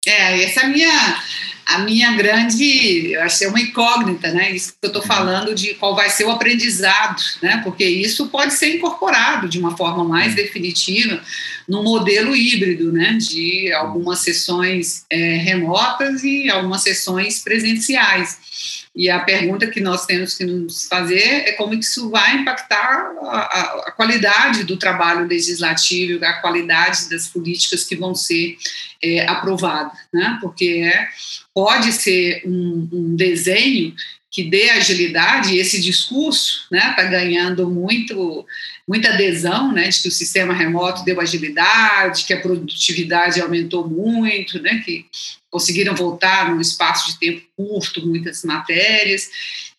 É, 0.06 0.44
essa 0.44 0.62
é 0.62 0.66
a 0.66 0.68
minha, 0.68 1.24
a 1.66 1.80
minha 1.80 2.12
grande, 2.14 3.14
eu 3.14 3.22
acho 3.22 3.40
que 3.40 3.46
é 3.46 3.48
uma 3.48 3.62
incógnita, 3.62 4.32
né? 4.34 4.52
Isso 4.52 4.74
que 4.74 4.86
eu 4.86 4.88
estou 4.88 5.02
uhum. 5.02 5.08
falando 5.08 5.56
de 5.56 5.74
qual 5.76 5.96
vai 5.96 6.10
ser 6.10 6.26
o 6.26 6.32
aprendizado, 6.32 7.22
né? 7.42 7.62
Porque 7.64 7.86
isso 7.86 8.28
pode 8.28 8.54
ser 8.54 8.76
incorporado 8.76 9.48
de 9.48 9.60
uma 9.60 9.78
forma 9.78 10.04
mais 10.04 10.30
uhum. 10.30 10.36
definitiva 10.36 11.22
no 11.68 11.84
modelo 11.84 12.36
híbrido, 12.36 12.92
né? 12.92 13.18
De 13.20 13.72
algumas 13.72 14.20
sessões 14.20 15.06
é, 15.10 15.38
remotas 15.38 16.24
e 16.24 16.50
algumas 16.50 16.82
sessões 16.82 17.40
presenciais. 17.40 18.83
E 18.96 19.10
a 19.10 19.20
pergunta 19.22 19.66
que 19.68 19.80
nós 19.80 20.06
temos 20.06 20.36
que 20.36 20.46
nos 20.46 20.88
fazer 20.88 21.48
é 21.48 21.54
como 21.54 21.74
isso 21.74 22.12
vai 22.12 22.36
impactar 22.36 23.12
a, 23.24 23.88
a, 23.88 23.92
qualidade 23.92 24.64
do 24.64 24.78
trabalho 24.78 25.26
legislativo, 25.26 26.24
a 26.24 26.34
qualidade 26.34 27.10
das 27.10 27.28
políticas 27.28 27.84
que 27.86 27.96
vão 27.96 28.14
ser 28.14 28.56
é, 29.02 29.26
aprovadas, 29.28 29.98
né? 30.14 30.38
Porque 30.40 30.84
é, 30.86 31.08
pode 31.54 31.92
ser 31.92 32.44
um, 32.46 32.88
um 32.92 33.16
desenho 33.16 33.96
que 34.34 34.44
dê 34.44 34.72
agilidade, 34.72 35.60
esse 35.60 35.80
discurso 35.80 36.64
está 36.64 36.88
né, 36.88 36.94
tá 36.96 37.04
ganhando 37.04 37.70
muito, 37.70 38.44
muita 38.88 39.10
adesão, 39.10 39.72
né, 39.72 39.88
de 39.88 40.02
que 40.02 40.08
o 40.08 40.12
sistema 40.12 40.56
remoto 40.56 41.06
deu 41.06 41.22
agilidade, 41.22 42.26
que 42.26 42.34
a 42.34 42.42
produtividade 42.42 43.40
aumentou 43.40 43.88
muito, 43.88 44.60
né, 44.60 44.82
que 44.84 45.06
conseguiram 45.52 45.94
voltar 45.94 46.50
num 46.50 46.60
espaço 46.60 47.12
de 47.12 47.20
tempo 47.20 47.46
curto 47.56 48.08
muitas 48.08 48.44
matérias. 48.44 49.30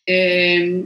É, 0.08 0.82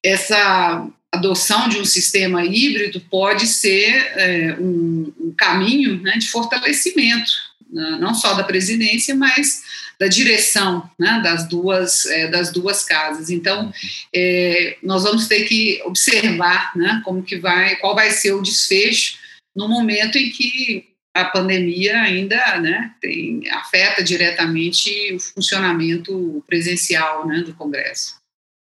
essa 0.00 0.88
adoção 1.10 1.68
de 1.68 1.78
um 1.78 1.84
sistema 1.84 2.44
híbrido 2.44 3.00
pode 3.10 3.48
ser 3.48 4.12
é, 4.14 4.56
um, 4.60 5.12
um, 5.18 5.34
caminho 5.36 6.00
né, 6.02 6.18
de 6.18 6.28
fortalecimento, 6.28 7.32
né, 7.68 7.98
não 8.00 8.14
só 8.14 8.34
da 8.34 8.44
presidência, 8.44 9.12
mas 9.16 9.60
da 9.98 10.06
direção 10.06 10.88
né, 10.98 11.20
das, 11.22 11.48
duas, 11.48 12.06
é, 12.06 12.28
das 12.28 12.52
duas 12.52 12.84
casas. 12.84 13.30
Então, 13.30 13.72
é, 14.14 14.76
nós 14.82 15.02
vamos 15.02 15.26
ter 15.26 15.44
que 15.44 15.82
observar 15.84 16.76
né, 16.76 17.02
como 17.04 17.22
que 17.22 17.38
vai, 17.38 17.76
qual 17.76 17.94
vai 17.94 18.10
ser 18.10 18.32
o 18.32 18.42
desfecho 18.42 19.18
no 19.56 19.68
momento 19.68 20.16
em 20.16 20.30
que 20.30 20.86
a 21.12 21.24
pandemia 21.24 22.00
ainda 22.00 22.60
né, 22.60 22.94
tem, 23.00 23.42
afeta 23.50 24.04
diretamente 24.04 25.14
o 25.14 25.20
funcionamento 25.20 26.44
presencial 26.46 27.26
né, 27.26 27.40
do 27.40 27.54
Congresso. 27.54 28.16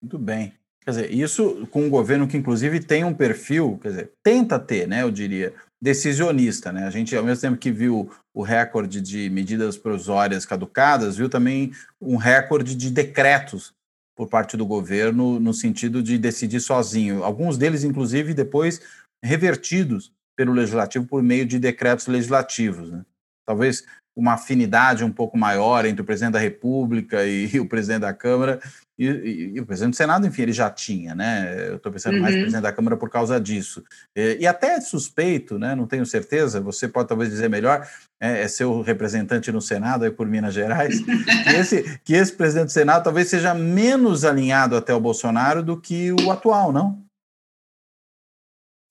Muito 0.02 0.18
bem. 0.18 0.52
Quer 0.82 0.90
dizer, 0.90 1.12
isso 1.12 1.68
com 1.70 1.84
um 1.84 1.90
governo 1.90 2.26
que, 2.26 2.36
inclusive, 2.36 2.80
tem 2.80 3.04
um 3.04 3.14
perfil, 3.14 3.78
quer 3.80 3.88
dizer, 3.90 4.10
tenta 4.24 4.58
ter, 4.58 4.88
né, 4.88 5.02
eu 5.02 5.10
diria, 5.10 5.54
decisionista. 5.82 6.72
Né? 6.72 6.86
A 6.86 6.90
gente, 6.90 7.16
ao 7.16 7.24
mesmo 7.24 7.40
tempo 7.40 7.58
que 7.58 7.70
viu 7.70 8.10
o 8.34 8.42
recorde 8.42 9.00
de 9.00 9.30
medidas 9.30 9.76
provisórias 9.76 10.44
caducadas, 10.44 11.16
viu 11.16 11.28
também 11.28 11.72
um 12.00 12.16
recorde 12.16 12.74
de 12.74 12.90
decretos 12.90 13.74
por 14.16 14.28
parte 14.28 14.56
do 14.56 14.66
governo 14.66 15.40
no 15.40 15.54
sentido 15.54 16.02
de 16.02 16.18
decidir 16.18 16.60
sozinho. 16.60 17.24
Alguns 17.24 17.56
deles, 17.56 17.84
inclusive, 17.84 18.34
depois 18.34 18.80
revertidos 19.24 20.12
pelo 20.36 20.52
legislativo 20.52 21.06
por 21.06 21.22
meio 21.22 21.46
de 21.46 21.58
decretos 21.58 22.06
legislativos. 22.06 22.90
Né? 22.90 23.04
Talvez 23.46 23.84
uma 24.16 24.34
afinidade 24.34 25.04
um 25.04 25.10
pouco 25.10 25.38
maior 25.38 25.86
entre 25.86 26.02
o 26.02 26.04
presidente 26.04 26.32
da 26.34 26.38
República 26.38 27.24
e, 27.24 27.48
e 27.54 27.58
o 27.60 27.68
presidente 27.68 28.02
da 28.02 28.12
Câmara. 28.12 28.60
E, 28.98 29.06
e, 29.06 29.52
e, 29.54 29.60
o 29.60 29.64
presidente 29.64 29.94
do 29.94 29.96
Senado, 29.96 30.26
enfim, 30.26 30.42
ele 30.42 30.52
já 30.52 30.68
tinha, 30.68 31.14
né? 31.14 31.68
Eu 31.68 31.76
estou 31.76 31.90
pensando 31.90 32.16
uhum. 32.16 32.20
mais 32.20 32.34
no 32.34 32.40
presidente 32.42 32.62
da 32.62 32.72
Câmara 32.72 32.98
por 32.98 33.08
causa 33.08 33.40
disso. 33.40 33.82
E, 34.14 34.46
até 34.46 34.78
suspeito, 34.78 35.58
né? 35.58 35.74
Não 35.74 35.86
tenho 35.86 36.04
certeza, 36.04 36.60
você 36.60 36.86
pode 36.86 37.08
talvez 37.08 37.30
dizer 37.30 37.48
melhor, 37.48 37.88
é, 38.20 38.42
é 38.42 38.48
seu 38.48 38.82
representante 38.82 39.50
no 39.50 39.62
Senado, 39.62 40.04
aí 40.04 40.10
por 40.10 40.26
Minas 40.26 40.52
Gerais, 40.52 41.00
que 41.48 41.56
esse, 41.56 42.00
que 42.04 42.12
esse 42.12 42.32
presidente 42.32 42.66
do 42.66 42.72
Senado 42.72 43.04
talvez 43.04 43.28
seja 43.28 43.54
menos 43.54 44.24
alinhado 44.24 44.76
até 44.76 44.92
o 44.92 45.00
Bolsonaro 45.00 45.62
do 45.62 45.80
que 45.80 46.12
o 46.12 46.30
atual, 46.30 46.70
não? 46.70 47.02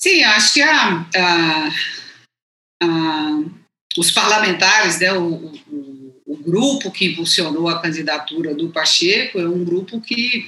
Sim, 0.01 0.23
acho 0.23 0.53
que 0.53 0.61
a, 0.61 1.05
a, 1.17 1.69
a, 2.81 3.43
os 3.97 4.11
parlamentares, 4.11 4.99
né, 4.99 5.11
o, 5.13 5.23
o, 5.23 6.13
o, 6.27 6.37
grupo 6.37 6.91
que 6.91 7.07
impulsionou 7.07 7.67
a 7.67 7.81
candidatura 7.81 8.53
do 8.53 8.69
Pacheco 8.69 9.39
é 9.39 9.47
um 9.47 9.63
grupo 9.63 9.99
que, 9.99 10.47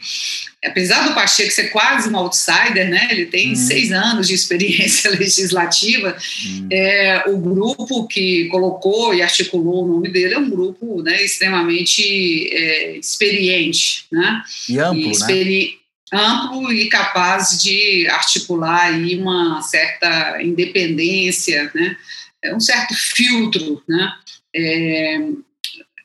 apesar 0.64 1.08
do 1.08 1.16
Pacheco 1.16 1.52
ser 1.52 1.70
quase 1.70 2.08
um 2.10 2.18
outsider, 2.18 2.88
né, 2.88 3.08
ele 3.10 3.26
tem 3.26 3.54
hum. 3.54 3.56
seis 3.56 3.92
anos 3.92 4.28
de 4.28 4.36
experiência 4.36 5.10
legislativa, 5.18 6.16
hum. 6.46 6.68
é, 6.72 7.24
o 7.28 7.38
grupo 7.38 8.08
que 8.08 8.46
colocou 8.50 9.14
e 9.14 9.24
articulou 9.24 9.84
o 9.84 9.88
nome 9.88 10.10
dele 10.10 10.36
é 10.36 10.40
um 10.40 10.50
grupo 10.50 11.02
né, 11.02 11.22
extremamente 11.24 12.48
é, 12.54 12.98
experiente. 12.98 14.06
Né, 14.12 14.44
e 14.70 14.78
amplo, 14.78 15.00
e 15.00 15.12
experi 15.12 15.80
né? 16.14 16.20
amplo 16.20 16.72
e 16.72 16.90
capaz 16.90 17.62
de 17.62 18.08
articular 18.08 18.94
aí 18.94 19.16
uma 19.16 19.62
certa 19.64 20.42
independência, 20.44 21.72
né, 21.74 21.98
um 22.46 22.60
certo 22.60 22.94
filtro, 22.96 23.84
né, 23.88 24.14
é, 24.56 25.30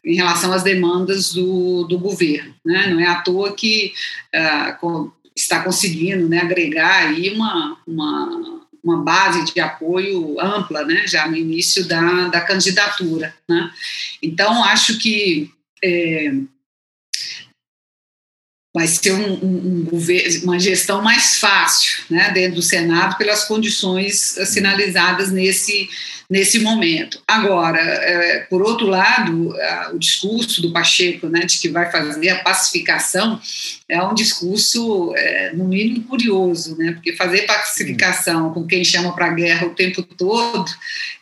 em 0.05 0.14
relação 0.14 0.53
às 0.53 0.62
demandas 0.62 1.32
do, 1.32 1.84
do 1.84 1.99
governo. 1.99 2.55
Né? 2.64 2.87
Não 2.89 3.01
é 3.01 3.07
à 3.07 3.16
toa 3.22 3.55
que 3.55 3.93
uh, 4.34 5.12
está 5.34 5.62
conseguindo 5.62 6.28
né, 6.28 6.41
agregar 6.41 7.09
aí 7.09 7.30
uma, 7.30 7.76
uma, 7.87 8.61
uma 8.84 9.03
base 9.03 9.53
de 9.53 9.61
apoio 9.61 10.41
ampla, 10.41 10.84
né, 10.84 11.07
já 11.09 11.26
no 11.26 11.37
início 11.37 11.87
da, 11.89 12.28
da 12.28 12.41
candidatura. 12.41 13.34
Né? 13.49 13.70
Então, 14.22 14.62
acho 14.62 14.97
que 14.99 15.51
é, 15.82 16.32
vai 18.76 18.87
ser 18.87 19.12
um, 19.12 19.32
um, 19.43 19.89
um, 19.93 20.45
uma 20.45 20.59
gestão 20.59 21.03
mais 21.03 21.37
fácil 21.37 22.05
né, 22.11 22.30
dentro 22.30 22.57
do 22.57 22.62
Senado 22.62 23.16
pelas 23.16 23.45
condições 23.45 24.37
sinalizadas 24.47 25.32
nesse, 25.32 25.89
nesse 26.29 26.59
momento. 26.59 27.22
Agora, 27.27 27.79
é, 27.79 28.41
por 28.51 28.62
outro 28.62 28.87
lado, 28.87 29.55
o 29.93 29.99
discurso 29.99 30.61
do 30.61 30.72
Pacheco 30.72 31.29
né, 31.29 31.41
de 31.41 31.59
que 31.59 31.68
vai 31.68 31.91
fazer 31.91 32.31
a 32.31 32.43
pacificação 32.43 33.41
é 33.89 34.03
um 34.03 34.14
discurso, 34.14 35.14
é, 35.16 35.53
no 35.53 35.64
mínimo, 35.64 36.05
curioso, 36.05 36.77
né, 36.77 36.93
porque 36.93 37.14
fazer 37.14 37.43
pacificação 37.43 38.53
com 38.53 38.66
quem 38.66 38.85
chama 38.85 39.14
para 39.14 39.27
a 39.27 39.33
guerra 39.33 39.66
o 39.66 39.74
tempo 39.74 40.03
todo 40.03 40.70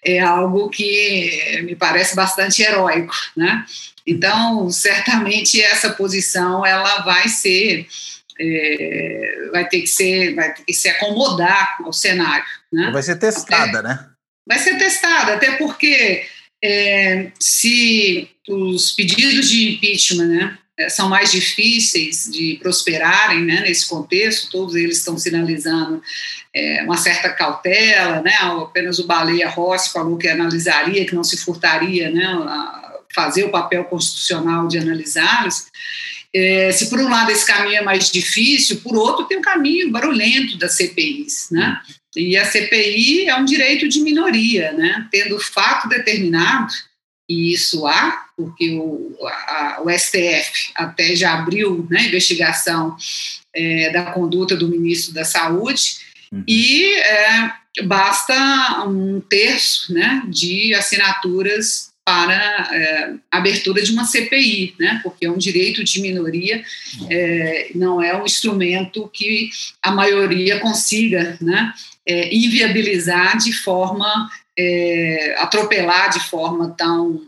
é 0.02 0.20
algo 0.20 0.68
que 0.70 1.62
me 1.64 1.76
parece 1.76 2.16
bastante 2.16 2.62
heróico. 2.62 3.14
Né? 3.36 3.64
Então, 4.06 4.70
certamente 4.70 5.60
essa 5.60 5.90
posição 5.90 6.64
ela 6.64 7.02
vai 7.02 7.28
ser 7.28 7.86
é, 8.38 9.48
vai 9.52 9.68
ter 9.68 9.80
que 9.80 9.86
ser 9.86 10.34
vai 10.34 10.52
ter 10.52 10.64
que 10.64 10.72
se 10.72 10.88
acomodar 10.88 11.76
ao 11.84 11.92
cenário, 11.92 12.44
né? 12.72 12.90
Vai 12.92 13.02
ser 13.02 13.16
testada, 13.16 13.80
né? 13.80 14.08
Vai 14.46 14.58
ser 14.58 14.76
testada, 14.76 15.34
até 15.34 15.52
porque 15.52 16.26
é, 16.62 17.30
se 17.38 18.28
os 18.48 18.92
pedidos 18.92 19.48
de 19.48 19.74
impeachment, 19.74 20.26
né, 20.26 20.58
são 20.88 21.08
mais 21.08 21.30
difíceis 21.30 22.28
de 22.30 22.58
prosperarem 22.60 23.42
né, 23.42 23.60
nesse 23.60 23.88
contexto, 23.88 24.50
todos 24.50 24.74
eles 24.74 24.98
estão 24.98 25.16
sinalizando 25.16 26.02
é, 26.52 26.82
uma 26.82 26.96
certa 26.96 27.30
cautela, 27.30 28.20
né, 28.22 28.34
apenas 28.60 28.98
o 28.98 29.06
Baleia 29.06 29.48
Rossi 29.48 29.92
falou 29.92 30.18
que 30.18 30.28
analisaria, 30.28 31.06
que 31.06 31.14
não 31.14 31.24
se 31.24 31.36
furtaria 31.36 32.10
né, 32.10 32.26
fazer 33.14 33.44
o 33.44 33.50
papel 33.50 33.84
constitucional 33.84 34.66
de 34.66 34.78
analisá-los. 34.78 35.66
É, 36.34 36.72
se 36.72 36.90
por 36.90 36.98
um 36.98 37.08
lado 37.08 37.30
esse 37.30 37.46
caminho 37.46 37.76
é 37.76 37.82
mais 37.82 38.10
difícil, 38.10 38.80
por 38.80 38.96
outro 38.96 39.24
tem 39.26 39.36
o 39.36 39.40
um 39.40 39.44
caminho 39.44 39.92
barulhento 39.92 40.58
das 40.58 40.76
CPIs, 40.76 41.48
né? 41.52 41.80
E 42.16 42.36
a 42.36 42.44
CPI 42.44 43.28
é 43.28 43.36
um 43.36 43.44
direito 43.44 43.88
de 43.88 44.00
minoria, 44.00 44.72
né? 44.72 45.08
Tendo 45.10 45.38
fato 45.40 45.88
determinado, 45.88 46.72
e 47.28 47.52
isso 47.52 47.86
há, 47.86 48.26
porque 48.36 48.76
o, 48.78 49.16
a, 49.22 49.82
o 49.84 49.90
STF 49.90 50.72
até 50.74 51.16
já 51.16 51.34
abriu 51.34 51.86
né, 51.90 52.06
investigação 52.06 52.96
é, 53.54 53.90
da 53.90 54.12
conduta 54.12 54.56
do 54.56 54.68
ministro 54.68 55.14
da 55.14 55.24
Saúde, 55.24 55.98
uhum. 56.30 56.44
e 56.46 56.94
é, 56.94 57.50
basta 57.84 58.84
um 58.86 59.20
terço 59.20 59.92
né, 59.94 60.22
de 60.28 60.74
assinaturas 60.74 61.94
para 62.04 62.68
é, 62.70 63.14
abertura 63.30 63.82
de 63.82 63.90
uma 63.90 64.04
CPI, 64.04 64.74
né? 64.78 65.00
porque 65.02 65.24
é 65.24 65.30
um 65.30 65.38
direito 65.38 65.82
de 65.82 66.02
minoria, 66.02 66.62
é, 67.08 67.70
não 67.74 68.02
é 68.02 68.14
um 68.14 68.26
instrumento 68.26 69.08
que 69.10 69.48
a 69.82 69.90
maioria 69.90 70.60
consiga 70.60 71.38
né? 71.40 71.72
É, 72.06 72.34
inviabilizar 72.34 73.38
de 73.38 73.52
forma, 73.52 74.30
é, 74.58 75.36
atropelar 75.38 76.10
de 76.10 76.20
forma 76.20 76.74
tão 76.76 77.22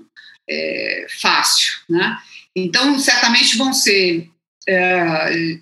é, 0.49 1.07
fácil. 1.21 1.73
Né? 1.89 2.19
Então, 2.55 2.99
certamente 2.99 3.57
vão 3.57 3.73
ser, 3.73 4.29
é, 4.69 5.59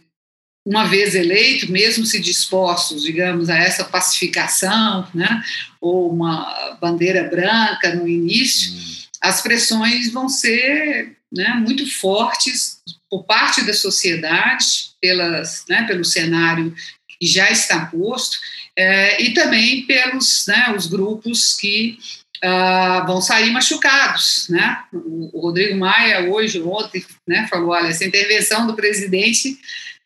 uma 0.67 0.85
vez 0.85 1.15
eleitos, 1.15 1.69
mesmo 1.69 2.05
se 2.05 2.19
dispostos, 2.19 3.03
digamos, 3.03 3.49
a 3.49 3.57
essa 3.57 3.85
pacificação, 3.85 5.07
né? 5.15 5.43
ou 5.81 6.11
uma 6.13 6.77
bandeira 6.81 7.25
branca 7.25 7.95
no 7.95 8.09
início, 8.09 8.73
hum 8.73 8.95
as 9.25 9.41
pressões 9.41 10.13
vão 10.13 10.29
ser 10.29 11.17
né, 11.33 11.49
muito 11.55 11.91
fortes 11.99 12.83
por 13.09 13.25
parte 13.25 13.63
da 13.63 13.73
sociedade, 13.73 14.91
pelas, 15.01 15.65
né, 15.67 15.87
pelo 15.87 16.05
cenário 16.05 16.75
que 17.09 17.27
já 17.27 17.51
está 17.51 17.87
posto, 17.87 18.37
é, 18.77 19.23
e 19.23 19.33
também 19.33 19.83
pelos 19.87 20.47
né, 20.49 20.75
os 20.77 20.87
grupos 20.87 21.55
que 21.55 21.99
uh, 22.45 23.07
vão 23.07 23.21
sair 23.21 23.51
machucados. 23.51 24.49
Né? 24.49 24.79
O, 24.93 25.39
o, 25.39 25.41
Rodrigo 25.41 25.79
Maia, 25.79 26.31
hoje, 26.31 26.61
ontem, 26.61 27.05
né, 27.27 27.47
falou: 27.49 27.71
olha, 27.71 27.89
essa 27.89 28.05
intervenção 28.05 28.67
do 28.67 28.75
presidente 28.75 29.59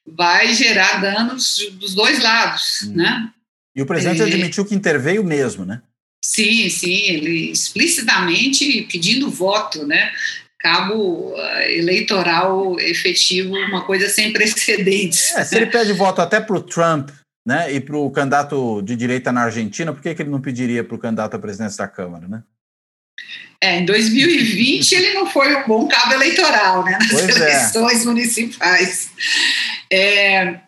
vai 0.06 0.54
gerar 0.54 1.00
danos 1.00 1.56
dos 1.72 1.94
dois 1.94 2.22
lados. 2.22 2.82
Hum. 2.84 2.92
Né? 2.96 3.30
E 3.74 3.82
o 3.82 3.86
presidente 3.86 4.22
admitiu 4.22 4.64
que 4.64 4.74
interveio 4.74 5.24
mesmo, 5.24 5.64
né? 5.64 5.80
Sim, 6.24 6.68
sim, 6.68 7.04
ele 7.10 7.52
explicitamente 7.52 8.86
pedindo 8.90 9.30
voto, 9.30 9.86
né? 9.86 10.12
Cabo 10.58 11.32
uh, 11.32 11.60
eleitoral 11.68 12.78
efetivo, 12.80 13.54
uma 13.54 13.84
coisa 13.84 14.08
sem 14.08 14.32
precedentes. 14.32 15.32
É, 15.36 15.44
se 15.44 15.56
ele 15.56 15.66
pede 15.66 15.92
voto 15.92 16.20
até 16.20 16.40
para 16.40 16.56
o 16.56 16.60
Trump 16.60 17.10
né, 17.48 17.72
e 17.72 17.80
para 17.80 17.96
o 17.96 18.10
candidato 18.10 18.82
de 18.82 18.94
direita 18.94 19.32
na 19.32 19.44
Argentina, 19.44 19.90
por 19.90 20.02
que, 20.02 20.14
que 20.14 20.20
ele 20.20 20.28
não 20.28 20.38
pediria 20.38 20.84
para 20.84 20.94
o 20.94 20.98
candidato 20.98 21.34
à 21.34 21.38
presidência 21.38 21.78
da 21.78 21.88
Câmara, 21.88 22.28
né? 22.28 22.42
É, 23.58 23.78
em 23.78 23.86
2020 23.86 24.92
ele 24.92 25.14
não 25.14 25.26
foi 25.26 25.56
um 25.56 25.66
bom 25.66 25.88
cabo 25.88 26.12
eleitoral, 26.12 26.84
né, 26.84 26.98
nas 27.00 27.10
pois 27.10 27.26
é. 27.26 27.40
eleições 27.40 28.02
é. 28.02 28.04
municipais. 28.04 29.10
É, 29.90 30.60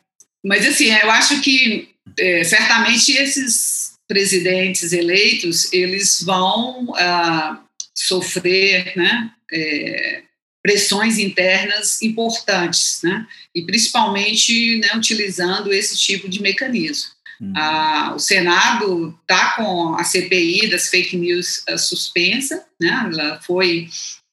mas 0.43 0.67
assim, 0.67 0.87
eu 0.87 1.11
acho 1.11 1.43
que 1.43 1.91
é, 2.19 2.45
certamente 2.45 3.13
esses 3.13 3.93
presidentes 4.09 4.95
eleitos, 4.95 5.71
eles 5.75 6.23
vão 6.23 6.95
ah, 6.97 7.61
sofrer 7.95 8.95
né, 8.97 9.31
é, 9.53 10.23
pressões 10.63 11.19
internas 11.19 12.03
importantes, 12.03 13.01
né, 13.03 13.27
e 13.55 13.63
principalmente 13.63 14.79
né, 14.79 14.91
utilizando 14.95 15.73
esse 15.73 15.99
tipo 15.99 16.29
de 16.29 16.43
mecanismo. 16.43 17.11
Uhum. 17.41 17.53
Ah, 17.57 18.13
o 18.15 18.19
Senado 18.19 19.19
está 19.23 19.53
com 19.57 19.95
a 19.95 20.05
CPI 20.05 20.69
das 20.69 20.89
fake 20.89 21.17
news 21.17 21.63
ah, 21.69 21.79
suspensa, 21.79 22.65
né, 22.81 23.11
ela 23.13 23.41
foi 23.41 23.89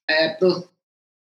é, 0.09 0.29
pro, 0.29 0.69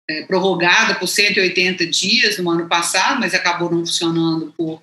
é, 0.10 0.24
prorrogada 0.24 0.96
por 0.96 1.08
180 1.08 1.86
dias 1.88 2.38
no 2.38 2.50
ano 2.50 2.68
passado, 2.68 3.20
mas 3.20 3.34
acabou 3.34 3.70
não 3.70 3.86
funcionando 3.86 4.54
por, 4.58 4.82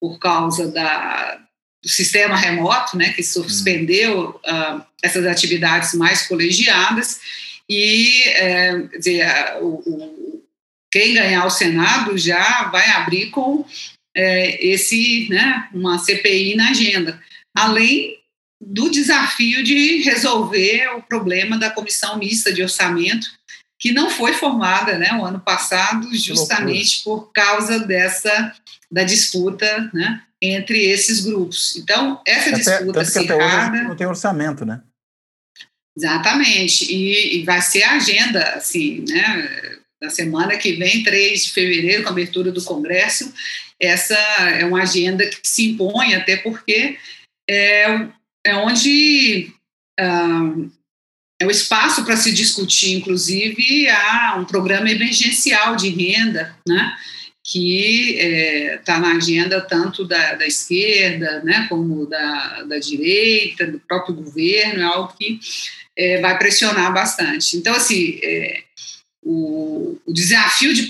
por 0.00 0.18
causa 0.18 0.70
da, 0.70 1.40
do 1.82 1.88
sistema 1.88 2.36
remoto, 2.36 2.96
né, 2.96 3.12
que 3.12 3.22
suspendeu 3.22 4.40
uh, 4.46 4.82
essas 5.02 5.26
atividades 5.26 5.94
mais 5.94 6.26
colegiadas, 6.26 7.20
e 7.70 8.24
é, 8.24 8.78
dizer, 8.98 9.24
o, 9.60 9.80
o, 9.86 10.42
quem 10.90 11.14
ganhar 11.14 11.46
o 11.46 11.50
Senado 11.50 12.18
já 12.18 12.64
vai 12.64 12.90
abrir 12.90 13.30
com 13.30 13.64
é, 14.12 14.66
esse, 14.66 15.28
né, 15.30 15.68
uma 15.72 15.96
CPI 15.96 16.56
na 16.56 16.70
agenda, 16.70 17.22
além 17.56 18.18
do 18.60 18.90
desafio 18.90 19.62
de 19.62 20.02
resolver 20.02 20.88
o 20.96 21.02
problema 21.02 21.56
da 21.56 21.70
comissão 21.70 22.18
mista 22.18 22.52
de 22.52 22.60
orçamento, 22.60 23.28
que 23.78 23.92
não 23.92 24.10
foi 24.10 24.32
formada 24.32 24.98
né, 24.98 25.14
o 25.14 25.24
ano 25.24 25.38
passado, 25.38 26.08
justamente 26.14 27.04
por 27.04 27.30
causa 27.32 27.78
dessa 27.78 28.52
da 28.90 29.04
disputa 29.04 29.88
né, 29.94 30.22
entre 30.42 30.86
esses 30.86 31.20
grupos. 31.20 31.76
Então, 31.76 32.20
essa 32.26 32.50
disputa 32.50 33.04
tanto 33.04 33.12
que 33.12 33.18
até 33.20 33.36
hoje 33.36 33.84
não 33.84 33.94
tem 33.94 34.06
orçamento, 34.08 34.66
né? 34.66 34.82
Exatamente. 36.00 36.90
E, 36.90 37.40
e, 37.40 37.44
vai 37.44 37.60
ser 37.60 37.82
a 37.82 37.96
agenda, 37.96 38.42
assim, 38.54 39.04
né? 39.06 39.76
Na 40.00 40.08
semana 40.08 40.56
que 40.56 40.72
vem, 40.72 41.02
3 41.02 41.44
de 41.44 41.52
fevereiro, 41.52 42.02
com 42.02 42.08
a 42.08 42.12
abertura 42.12 42.50
do 42.50 42.64
Congresso, 42.64 43.30
essa 43.78 44.14
é 44.14 44.64
uma 44.64 44.82
agenda 44.82 45.26
que 45.26 45.46
se 45.46 45.70
impõe, 45.70 46.14
até 46.14 46.38
porque 46.38 46.96
é, 47.48 48.06
é 48.46 48.56
onde 48.56 49.52
ah, 49.98 50.54
é 51.38 51.46
o 51.46 51.50
espaço 51.50 52.02
para 52.02 52.16
se 52.16 52.32
discutir, 52.32 52.92
inclusive, 52.92 53.88
há 53.88 54.36
um 54.38 54.46
programa 54.46 54.90
emergencial 54.90 55.76
de 55.76 55.90
renda, 55.90 56.56
né? 56.66 56.96
que 57.42 58.16
está 58.78 58.96
é, 58.96 58.98
na 59.00 59.16
agenda 59.16 59.60
tanto 59.60 60.04
da, 60.04 60.34
da, 60.34 60.46
esquerda, 60.46 61.42
né, 61.42 61.66
como 61.68 62.06
da, 62.06 62.62
da 62.62 62.78
direita, 62.78 63.66
do 63.66 63.80
próprio 63.80 64.14
governo, 64.14 64.80
é 64.80 64.84
algo 64.84 65.14
que 65.18 65.40
é, 65.96 66.20
vai 66.20 66.38
pressionar 66.38 66.92
bastante. 66.92 67.56
Então, 67.56 67.74
assim, 67.74 68.18
é, 68.22 68.62
o, 69.22 69.98
o 70.06 70.12
desafio 70.12 70.72
de, 70.72 70.88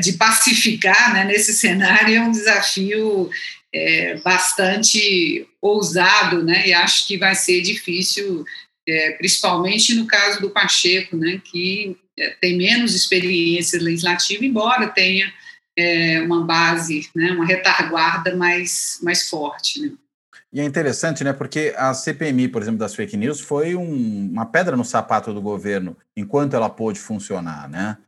de 0.00 0.12
pacificar 0.14 1.14
né, 1.14 1.24
nesse 1.24 1.54
cenário 1.54 2.14
é 2.14 2.20
um 2.20 2.30
desafio 2.30 3.30
é, 3.74 4.16
bastante 4.18 5.46
ousado, 5.60 6.44
né? 6.44 6.68
E 6.68 6.72
acho 6.72 7.06
que 7.08 7.18
vai 7.18 7.34
ser 7.34 7.60
difícil, 7.60 8.44
é, 8.86 9.12
principalmente 9.12 9.94
no 9.94 10.06
caso 10.06 10.40
do 10.40 10.50
Pacheco, 10.50 11.16
né? 11.16 11.40
Que 11.44 11.96
é, 12.16 12.30
tem 12.40 12.56
menos 12.56 12.94
experiência 12.94 13.80
legislativa, 13.80 14.44
embora 14.44 14.86
tenha 14.86 15.32
é, 15.76 16.20
uma 16.20 16.44
base, 16.44 17.08
né? 17.14 17.32
Uma 17.32 17.44
retaguarda 17.44 18.36
mais 18.36 18.98
mais 19.02 19.28
forte, 19.28 19.80
né? 19.80 19.90
E 20.54 20.60
é 20.60 20.64
interessante, 20.64 21.24
né? 21.24 21.32
Porque 21.32 21.74
a 21.76 21.92
CPMI, 21.92 22.46
por 22.46 22.62
exemplo, 22.62 22.78
das 22.78 22.94
fake 22.94 23.16
news, 23.16 23.40
foi 23.40 23.74
um, 23.74 24.30
uma 24.30 24.46
pedra 24.46 24.76
no 24.76 24.84
sapato 24.84 25.34
do 25.34 25.42
governo 25.42 25.96
enquanto 26.16 26.54
ela 26.54 26.70
pôde 26.70 27.00
funcionar, 27.00 27.68
né? 27.68 27.98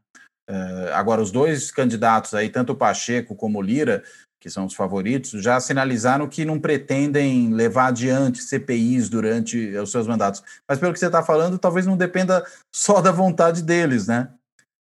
Uh, 0.49 0.95
agora, 0.95 1.21
os 1.21 1.33
dois 1.33 1.73
candidatos 1.73 2.35
aí, 2.35 2.49
tanto 2.49 2.73
o 2.73 2.77
Pacheco 2.77 3.35
como 3.35 3.59
o 3.59 3.63
Lira, 3.63 4.05
que 4.41 4.49
são 4.49 4.65
os 4.65 4.75
favoritos, 4.75 5.43
já 5.43 5.59
sinalizaram 5.59 6.29
que 6.29 6.45
não 6.45 6.61
pretendem 6.61 7.53
levar 7.53 7.89
adiante 7.89 8.41
CPIs 8.41 9.09
durante 9.09 9.77
os 9.77 9.91
seus 9.91 10.07
mandatos. 10.07 10.41
Mas 10.69 10.79
pelo 10.79 10.93
que 10.93 11.01
você 11.01 11.07
está 11.07 11.25
falando, 11.25 11.59
talvez 11.59 11.85
não 11.85 11.97
dependa 11.97 12.47
só 12.73 13.01
da 13.01 13.11
vontade 13.11 13.61
deles, 13.61 14.07
né? 14.07 14.29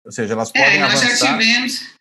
Ou 0.02 0.10
seja, 0.10 0.32
elas 0.32 0.50
é, 0.54 0.64
podem 0.64 0.80
nós 0.80 0.94
avançar. 0.94 1.26
Já 1.26 1.38
tivemos. 1.38 1.99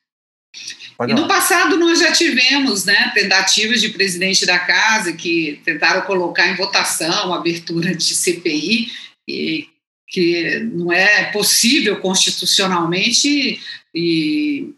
Pode 1.00 1.14
e 1.14 1.16
no 1.16 1.30
passado 1.30 1.78
nós 1.78 1.98
já 1.98 2.12
tivemos 2.12 2.84
né, 2.84 3.10
tentativas 3.16 3.80
de 3.80 3.88
presidente 3.88 4.46
da 4.46 4.60
casa 4.60 5.14
que 5.14 5.62
tentaram 5.64 6.02
colocar 6.02 6.46
em 6.50 6.58
votação 6.58 7.34
a 7.34 7.38
abertura 7.38 7.96
de 7.96 8.14
CPI, 8.14 8.92
e 9.26 9.70
que 10.06 10.60
não 10.74 10.92
é 10.92 11.32
possível 11.32 12.02
constitucionalmente 12.02 13.62
e 13.96 14.74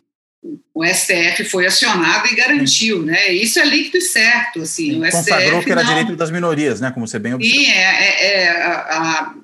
o 0.76 0.86
STF 0.86 1.43
foi 1.45 1.65
acionado 1.65 2.28
e 2.28 2.36
garantiu, 2.36 3.01
né? 3.01 3.34
Isso 3.34 3.59
é 3.59 3.65
líquido 3.65 3.97
e 3.97 4.01
certo, 4.01 4.61
assim. 4.61 4.99
o 4.99 5.09
consagrou 5.09 5.59
STF 5.59 5.65
que 5.65 5.72
era 5.72 5.84
não... 5.84 5.89
direito 5.89 6.15
das 6.15 6.30
minorias, 6.30 6.80
né? 6.80 6.91
Como 6.91 7.07
você 7.07 7.17
bem 7.17 7.34
observou. 7.34 7.63
Sim, 7.63 7.72
é, 7.72 7.82
é, 7.82 8.43
é 8.43 8.49
a, 8.49 8.76
a, 8.76 9.36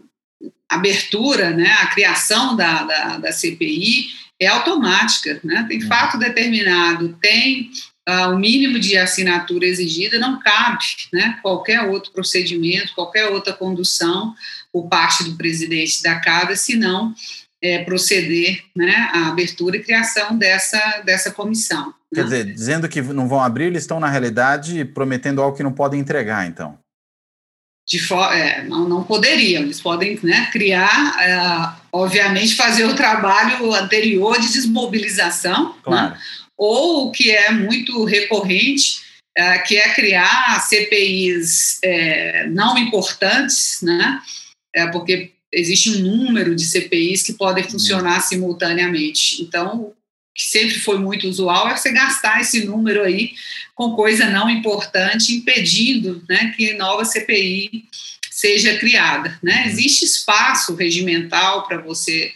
abertura, 0.70 1.52
né? 1.52 1.72
A 1.82 1.88
criação 1.88 2.56
da, 2.56 2.84
da, 2.84 3.18
da 3.18 3.32
CPI 3.32 4.27
é 4.40 4.48
automática, 4.48 5.40
né? 5.44 5.66
Tem 5.68 5.82
uhum. 5.82 5.88
fato 5.88 6.18
determinado, 6.18 7.18
tem 7.22 7.72
uh, 8.08 8.34
o 8.34 8.38
mínimo 8.38 8.80
de 8.80 8.98
assinatura 8.98 9.66
exigida, 9.66 10.20
não 10.20 10.40
cabe, 10.40 10.84
né? 11.12 11.40
Qualquer 11.42 11.82
outro 11.84 12.12
procedimento, 12.12 12.94
qualquer 12.94 13.30
outra 13.30 13.54
condução 13.54 14.34
por 14.72 14.88
parte 14.88 15.24
do 15.24 15.36
presidente 15.36 16.04
da 16.04 16.20
casa, 16.20 16.56
senão 16.56 17.14
é, 17.62 17.84
proceder 17.84 18.64
né, 18.76 19.10
à 19.12 19.30
abertura 19.30 19.78
e 19.78 19.84
criação 19.84 20.38
dessa, 20.38 21.02
dessa 21.06 21.32
comissão. 21.32 21.94
Quer 22.14 22.24
né? 22.24 22.30
dizer, 22.30 22.54
dizendo 22.54 22.88
que 22.88 23.02
não 23.02 23.28
vão 23.28 23.42
abrir, 23.42 23.66
eles 23.66 23.84
estão, 23.84 24.00
na 24.00 24.10
realidade, 24.10 24.86
prometendo 24.86 25.42
algo 25.42 25.58
que 25.58 25.64
não 25.64 25.74
podem 25.74 26.00
entregar, 26.00 26.48
então. 26.48 26.78
De 27.88 28.00
é, 28.34 28.64
não, 28.64 28.88
não 28.88 29.04
poderiam, 29.04 29.64
eles 29.64 29.80
podem 29.80 30.20
né, 30.22 30.50
criar, 30.52 31.16
é, 31.22 31.82
obviamente, 31.92 32.54
fazer 32.54 32.84
o 32.84 32.96
trabalho 32.96 33.74
anterior 33.74 34.38
de 34.42 34.52
desmobilização, 34.52 35.70
né? 35.70 35.76
claro. 35.84 36.10
né? 36.12 36.20
ou 36.58 37.08
o 37.08 37.12
que 37.12 37.32
é 37.32 37.52
muito 37.52 38.04
recorrente, 38.04 39.00
é, 39.38 39.60
que 39.60 39.78
é 39.78 39.94
criar 39.94 40.60
CPIs 40.68 41.80
é, 41.84 42.48
não 42.48 42.78
importantes, 42.78 43.80
né? 43.84 44.20
É, 44.76 44.88
porque 44.88 45.32
existe 45.54 45.92
um 45.92 46.00
número 46.00 46.56
de 46.56 46.66
CPIs 46.66 47.22
que 47.22 47.34
podem 47.34 47.64
uhum. 47.64 47.70
funcionar 47.70 48.20
simultaneamente. 48.22 49.42
Então, 49.42 49.94
que 50.38 50.44
sempre 50.44 50.76
foi 50.76 51.00
muito 51.00 51.28
usual 51.28 51.68
é 51.68 51.76
você 51.76 51.92
gastar 51.92 52.40
esse 52.40 52.64
número 52.64 53.02
aí 53.04 53.34
com 53.74 53.96
coisa 53.96 54.30
não 54.30 54.48
importante, 54.48 55.34
impedindo 55.34 56.24
né, 56.30 56.54
que 56.56 56.74
nova 56.74 57.04
CPI 57.04 57.86
seja 58.30 58.78
criada. 58.78 59.38
Né? 59.42 59.64
Uhum. 59.64 59.70
Existe 59.72 60.06
espaço 60.06 60.76
regimental 60.76 61.68
para 61.68 61.82
você 61.82 62.32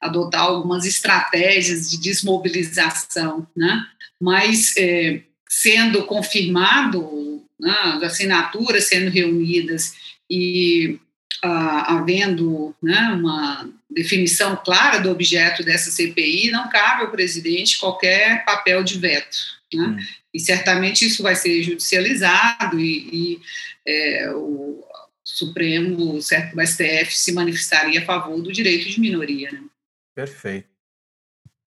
adotar 0.00 0.42
algumas 0.42 0.84
estratégias 0.84 1.88
de 1.88 1.98
desmobilização, 1.98 3.46
né? 3.56 3.86
mas 4.20 4.76
é, 4.76 5.20
sendo 5.48 6.04
confirmado, 6.06 7.40
né, 7.58 7.74
as 7.94 8.02
assinaturas 8.02 8.84
sendo 8.84 9.10
reunidas 9.10 9.94
e 10.28 10.98
havendo 11.42 12.74
né, 12.82 13.00
uma 13.20 13.68
definição 13.94 14.60
clara 14.64 14.98
do 14.98 15.10
objeto 15.10 15.62
dessa 15.62 15.90
CPI, 15.90 16.50
não 16.50 16.68
cabe 16.68 17.02
ao 17.02 17.10
presidente 17.10 17.78
qualquer 17.78 18.44
papel 18.44 18.82
de 18.82 18.98
veto. 18.98 19.36
Né? 19.72 19.84
Hum. 19.84 19.98
E 20.32 20.40
certamente 20.40 21.06
isso 21.06 21.22
vai 21.22 21.36
ser 21.36 21.62
judicializado 21.62 22.78
e, 22.80 23.08
e 23.12 23.40
é, 23.86 24.30
o 24.32 24.84
Supremo, 25.22 26.20
certo, 26.20 26.56
o 26.56 26.66
STF 26.66 27.16
se 27.16 27.32
manifestaria 27.32 28.00
a 28.00 28.04
favor 28.04 28.42
do 28.42 28.52
direito 28.52 28.90
de 28.90 29.00
minoria. 29.00 29.50
Né? 29.52 29.62
Perfeito. 30.14 30.68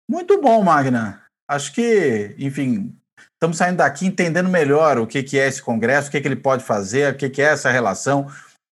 Muito 0.09 0.41
bom, 0.41 0.63
Magna. 0.63 1.23
Acho 1.49 1.73
que, 1.73 2.35
enfim, 2.39 2.95
estamos 3.35 3.57
saindo 3.57 3.79
daqui 3.79 4.07
entendendo 4.07 4.49
melhor 4.49 4.99
o 4.99 5.07
que, 5.07 5.23
que 5.23 5.39
é 5.39 5.49
esse 5.49 5.63
Congresso, 5.63 6.09
o 6.09 6.11
que, 6.11 6.21
que 6.21 6.29
ele 6.29 6.37
pode 6.37 6.65
fazer, 6.65 7.13
o 7.13 7.17
que, 7.17 7.31
que 7.31 7.41
é 7.41 7.47
essa 7.47 7.71
relação, 7.71 8.31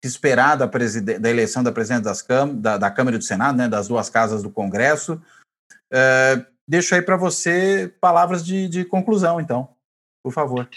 esperar 0.08 0.56
da, 0.56 0.66
da 0.66 1.30
eleição 1.30 1.64
da 1.64 1.72
presidente 1.72 2.04
da, 2.56 2.78
da, 2.78 2.92
Câmara 2.92 3.16
e 3.16 3.20
do 3.20 3.24
Senado, 3.24 3.58
né, 3.58 3.68
das 3.68 3.88
duas 3.88 4.10
casas 4.10 4.44
do 4.44 4.50
Congresso. 4.50 5.22
É, 5.92 6.46
deixo 6.68 6.94
aí 6.96 7.02
para 7.02 7.16
você 7.16 7.94
palavras 8.02 8.46
de, 8.46 8.68
de, 8.68 8.84
conclusão, 8.84 9.40
então, 9.40 9.70
por 10.24 10.34
favor. 10.34 10.70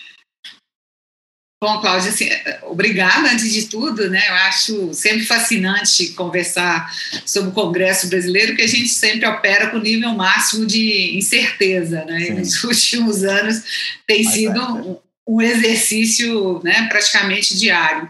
Bom, 1.62 1.80
Cláudia, 1.80 2.10
assim, 2.10 2.28
obrigada 2.64 3.30
antes 3.30 3.50
de 3.50 3.66
tudo, 3.66 4.10
né? 4.10 4.28
Eu 4.28 4.34
acho 4.34 4.92
sempre 4.92 5.24
fascinante 5.24 6.12
conversar 6.12 6.94
sobre 7.24 7.48
o 7.48 7.54
Congresso 7.54 8.08
brasileiro, 8.08 8.54
que 8.54 8.62
a 8.62 8.66
gente 8.68 8.90
sempre 8.90 9.26
opera 9.26 9.70
com 9.70 9.78
o 9.78 9.82
nível 9.82 10.10
máximo 10.10 10.66
de 10.66 11.16
incerteza, 11.16 12.04
né? 12.04 12.28
E 12.28 12.30
nos 12.34 12.62
últimos 12.62 13.24
anos 13.24 13.62
tem 14.06 14.22
Mas 14.22 14.34
sido 14.34 14.60
é. 14.60 14.62
um, 14.64 14.98
um 15.26 15.42
exercício 15.42 16.60
né, 16.62 16.86
praticamente 16.88 17.58
diário. 17.58 18.08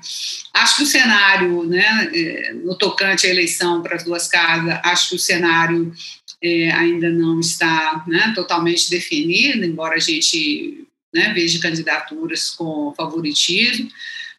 Acho 0.53 0.77
que 0.77 0.83
o 0.83 0.87
cenário, 0.87 1.65
né, 1.65 2.11
é, 2.13 2.53
no 2.53 2.77
tocante 2.77 3.27
à 3.27 3.31
eleição 3.31 3.83
para 3.83 3.97
as 3.97 4.05
duas 4.05 4.29
casas, 4.29 4.79
acho 4.85 5.11
que 5.11 5.17
o 5.17 5.19
cenário 5.19 5.93
é, 6.43 6.71
ainda 6.73 7.09
não 7.09 7.41
está 7.41 8.05
né, 8.07 8.33
totalmente 8.35 8.91
definido, 8.91 9.65
embora 9.65 9.95
a 9.95 10.01
gente 10.01 10.87
né, 11.15 11.33
veja 11.33 11.59
candidaturas 11.61 12.51
com 12.51 12.93
favoritismo. 12.95 13.91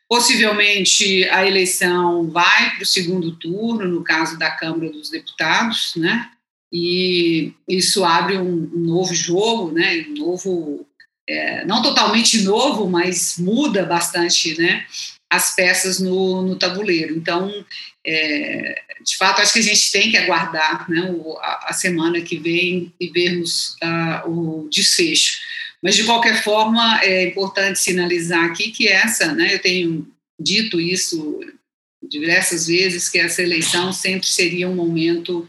Possivelmente 0.08 1.28
a 1.30 1.46
eleição 1.46 2.30
vai 2.30 2.76
para 2.76 2.84
o 2.84 2.86
segundo 2.86 3.32
turno, 3.36 3.88
no 3.88 4.04
caso 4.04 4.38
da 4.38 4.52
Câmara 4.52 4.90
dos 4.90 5.10
Deputados, 5.10 5.94
né? 5.98 6.30
E 6.72 7.52
isso 7.68 8.06
abre 8.06 8.38
um, 8.38 8.72
um 8.74 8.80
novo 8.80 9.14
jogo, 9.14 9.72
né? 9.72 10.06
Um 10.10 10.14
novo 10.14 10.88
é, 11.28 11.66
não 11.66 11.82
totalmente 11.82 12.42
novo, 12.42 12.90
mas 12.90 13.38
muda 13.38 13.86
bastante 13.86 14.58
né, 14.58 14.86
as 15.30 15.56
peças 15.56 16.00
no, 16.00 16.42
no 16.42 16.56
tabuleiro. 16.56 17.16
Então, 17.16 17.66
é, 18.06 18.82
de 19.04 19.18
fato, 19.18 19.42
acho 19.42 19.54
que 19.54 19.60
a 19.60 19.64
gente 19.64 19.92
tem 19.92 20.10
que 20.10 20.18
aguardar 20.18 20.90
né, 20.90 21.12
o, 21.12 21.38
a, 21.38 21.68
a, 21.70 21.74
semana 21.74 22.22
que 22.22 22.38
vem 22.38 22.94
e 23.00 23.10
vermos 23.10 23.76
uh, 23.84 24.30
o 24.30 24.70
desfecho. 24.70 25.40
Mas, 25.84 25.96
de 25.96 26.06
qualquer 26.06 26.42
forma, 26.42 27.02
é 27.04 27.28
importante 27.28 27.80
sinalizar 27.80 28.46
aqui 28.46 28.72
que 28.72 28.88
essa, 28.88 29.34
né, 29.34 29.54
eu 29.54 29.60
tenho 29.60 30.08
dito 30.40 30.80
isso 30.80 31.40
diversas 32.02 32.68
vezes, 32.68 33.10
que 33.10 33.20
essa 33.20 33.42
eleição 33.42 33.92
sempre 33.92 34.28
seria 34.28 34.70
um 34.70 34.76
momento 34.76 35.48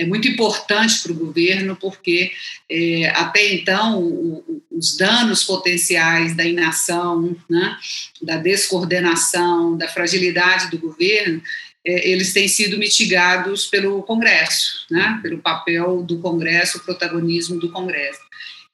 é 0.00 0.06
muito 0.06 0.26
importante 0.26 1.02
para 1.02 1.12
o 1.12 1.14
governo, 1.14 1.76
porque 1.76 2.32
é, 2.70 3.10
até 3.10 3.52
então 3.52 4.02
o, 4.02 4.62
os 4.70 4.96
danos 4.96 5.44
potenciais 5.44 6.34
da 6.34 6.42
inação, 6.42 7.36
né, 7.48 7.76
da 8.22 8.38
descoordenação, 8.38 9.76
da 9.76 9.86
fragilidade 9.86 10.70
do 10.70 10.78
governo, 10.78 11.42
é, 11.86 12.08
eles 12.08 12.32
têm 12.32 12.48
sido 12.48 12.78
mitigados 12.78 13.66
pelo 13.66 14.02
Congresso, 14.02 14.86
né, 14.90 15.20
pelo 15.22 15.38
papel 15.38 16.02
do 16.02 16.18
Congresso, 16.18 16.78
o 16.78 16.82
protagonismo 16.82 17.60
do 17.60 17.70
Congresso. 17.70 18.20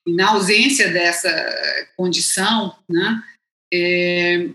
E 0.06 0.12
na 0.12 0.28
ausência 0.28 0.92
dessa 0.92 1.28
condição, 1.96 2.72
né, 2.88 3.20
é, 3.74 4.48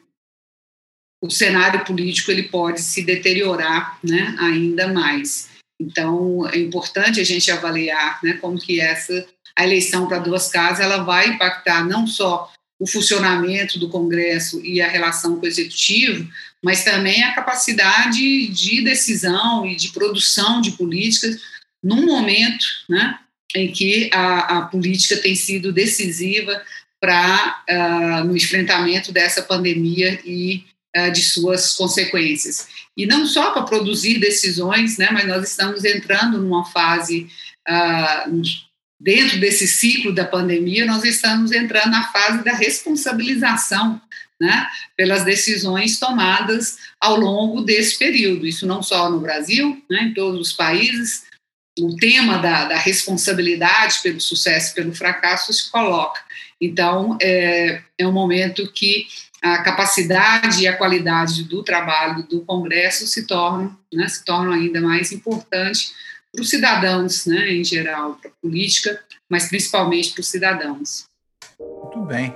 o 1.21 1.29
cenário 1.29 1.83
político 1.83 2.31
ele 2.31 2.43
pode 2.43 2.81
se 2.81 3.03
deteriorar 3.03 3.99
né, 4.01 4.37
ainda 4.39 4.87
mais. 4.87 5.50
Então, 5.81 6.47
é 6.49 6.59
importante 6.59 7.19
a 7.19 7.23
gente 7.23 7.49
avaliar 7.49 8.19
né, 8.23 8.33
como 8.33 8.59
que 8.59 8.79
essa 8.79 9.25
a 9.55 9.65
eleição 9.65 10.07
para 10.07 10.19
duas 10.19 10.47
casas 10.47 10.79
ela 10.79 11.03
vai 11.03 11.27
impactar 11.27 11.85
não 11.85 12.07
só 12.07 12.49
o 12.79 12.87
funcionamento 12.87 13.77
do 13.77 13.89
Congresso 13.89 14.63
e 14.65 14.81
a 14.81 14.87
relação 14.87 15.35
com 15.35 15.45
o 15.45 15.47
Executivo, 15.47 16.27
mas 16.63 16.83
também 16.83 17.23
a 17.23 17.33
capacidade 17.33 18.47
de 18.47 18.81
decisão 18.81 19.65
e 19.65 19.75
de 19.75 19.89
produção 19.89 20.61
de 20.61 20.71
políticas 20.71 21.39
num 21.83 22.05
momento 22.05 22.65
né, 22.89 23.19
em 23.55 23.71
que 23.71 24.09
a, 24.13 24.57
a 24.57 24.61
política 24.63 25.17
tem 25.17 25.35
sido 25.35 25.73
decisiva 25.73 26.61
para 26.99 27.63
uh, 27.69 28.23
no 28.23 28.37
enfrentamento 28.37 29.11
dessa 29.11 29.41
pandemia 29.41 30.19
e 30.23 30.63
de 31.11 31.21
suas 31.21 31.73
consequências. 31.73 32.67
E 32.97 33.05
não 33.05 33.25
só 33.25 33.51
para 33.51 33.63
produzir 33.63 34.19
decisões, 34.19 34.97
né, 34.97 35.09
mas 35.11 35.27
nós 35.27 35.49
estamos 35.49 35.85
entrando 35.85 36.37
numa 36.39 36.65
fase 36.65 37.29
uh, 37.67 38.41
dentro 38.99 39.39
desse 39.39 39.67
ciclo 39.67 40.13
da 40.13 40.25
pandemia, 40.25 40.85
nós 40.85 41.03
estamos 41.03 41.51
entrando 41.51 41.91
na 41.91 42.11
fase 42.11 42.43
da 42.43 42.53
responsabilização 42.53 43.99
né, 44.39 44.67
pelas 44.97 45.23
decisões 45.23 45.99
tomadas 45.99 46.77
ao 46.99 47.15
longo 47.15 47.61
desse 47.61 47.97
período. 47.97 48.45
Isso 48.45 48.65
não 48.65 48.83
só 48.83 49.09
no 49.09 49.19
Brasil, 49.19 49.81
né, 49.89 50.03
em 50.03 50.13
todos 50.13 50.39
os 50.49 50.53
países, 50.53 51.23
o 51.79 51.95
tema 51.95 52.37
da, 52.37 52.65
da 52.65 52.77
responsabilidade 52.77 53.99
pelo 54.03 54.19
sucesso 54.19 54.71
e 54.71 54.75
pelo 54.75 54.93
fracasso 54.93 55.53
se 55.53 55.71
coloca. 55.71 56.21
Então, 56.59 57.17
é, 57.21 57.81
é 57.97 58.07
um 58.07 58.11
momento 58.11 58.71
que 58.71 59.07
a 59.41 59.63
capacidade 59.63 60.61
e 60.61 60.67
a 60.67 60.77
qualidade 60.77 61.43
do 61.43 61.63
trabalho 61.63 62.23
do 62.23 62.41
Congresso 62.41 63.07
se 63.07 63.25
tornam, 63.25 63.75
né, 63.91 64.07
se 64.07 64.23
tornam 64.23 64.51
ainda 64.51 64.79
mais 64.79 65.11
importante 65.11 65.91
para 66.31 66.41
os 66.41 66.49
cidadãos, 66.49 67.25
né, 67.25 67.51
em 67.51 67.63
geral, 67.63 68.17
para 68.21 68.29
a 68.29 68.33
política, 68.41 68.99
mas 69.29 69.49
principalmente 69.49 70.11
para 70.11 70.21
os 70.21 70.27
cidadãos. 70.27 71.05
Muito 71.59 72.05
bem. 72.05 72.35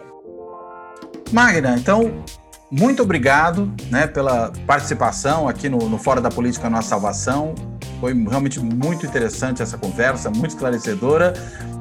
Magna, 1.31 1.75
então, 1.77 2.25
muito 2.71 3.03
obrigado 3.03 3.71
né, 3.91 4.07
pela 4.07 4.51
participação 4.65 5.47
aqui 5.47 5.69
no, 5.69 5.87
no 5.87 5.97
Fora 5.97 6.19
da 6.19 6.29
Política 6.29 6.69
Nossa 6.69 6.89
Salvação. 6.89 7.53
Foi 7.99 8.13
realmente 8.13 8.59
muito 8.59 9.05
interessante 9.05 9.61
essa 9.61 9.77
conversa, 9.77 10.29
muito 10.29 10.51
esclarecedora. 10.51 11.33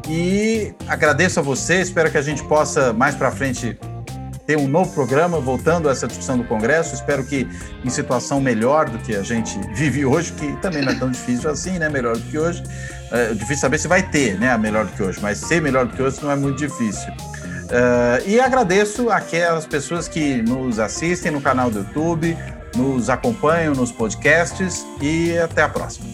E 0.09 0.75
agradeço 0.87 1.41
a 1.41 1.43
você, 1.43 1.81
espero 1.81 2.11
que 2.11 2.19
a 2.19 2.23
gente 2.23 2.45
possa 2.45 2.93
mais 2.93 3.15
para 3.15 3.31
frente 3.31 3.79
ter 4.47 4.57
um 4.57 4.69
novo 4.69 4.93
programa 4.93 5.41
voltando 5.41 5.89
a 5.89 5.93
essa 5.93 6.07
discussão 6.07 6.39
do 6.39 6.45
Congresso. 6.45 6.95
Espero 6.95 7.25
que 7.25 7.49
em 7.85 7.91
situação 7.91 8.41
melhor 8.41 8.89
do 8.89 8.99
que 8.99 9.15
a 9.15 9.23
gente 9.23 9.59
vive 9.75 10.05
hoje, 10.05 10.33
que 10.33 10.53
também 10.61 10.83
não 10.83 10.93
é 10.93 10.95
tão 10.95 11.11
difícil 11.11 11.51
assim, 11.51 11.79
né? 11.79 11.89
Melhor 11.89 12.17
do 12.17 12.23
que 12.23 12.39
hoje. 12.39 12.63
É 13.11 13.33
difícil 13.33 13.59
saber 13.59 13.79
se 13.79 13.89
vai 13.89 14.03
ter, 14.03 14.39
né? 14.39 14.57
Melhor 14.59 14.87
do 14.87 14.93
que 14.93 15.03
hoje, 15.03 15.19
mas 15.23 15.39
ser 15.39 15.61
melhor 15.61 15.87
do 15.87 15.95
que 15.95 16.03
hoje 16.03 16.23
não 16.23 16.31
é 16.31 16.37
muito 16.37 16.59
difícil. 16.59 17.13
Uh, 17.65 18.29
e 18.29 18.39
agradeço 18.39 19.09
aquelas 19.11 19.67
pessoas 19.67 20.07
que 20.07 20.43
nos 20.43 20.79
assistem 20.79 21.33
no 21.33 21.41
canal 21.41 21.71
do 21.71 21.79
YouTube, 21.79 22.37
nos 22.77 23.09
acompanham 23.09 23.75
nos 23.75 23.91
podcasts 23.91 24.85
e 25.01 25.37
até 25.39 25.63
a 25.63 25.69
próxima. 25.69 26.14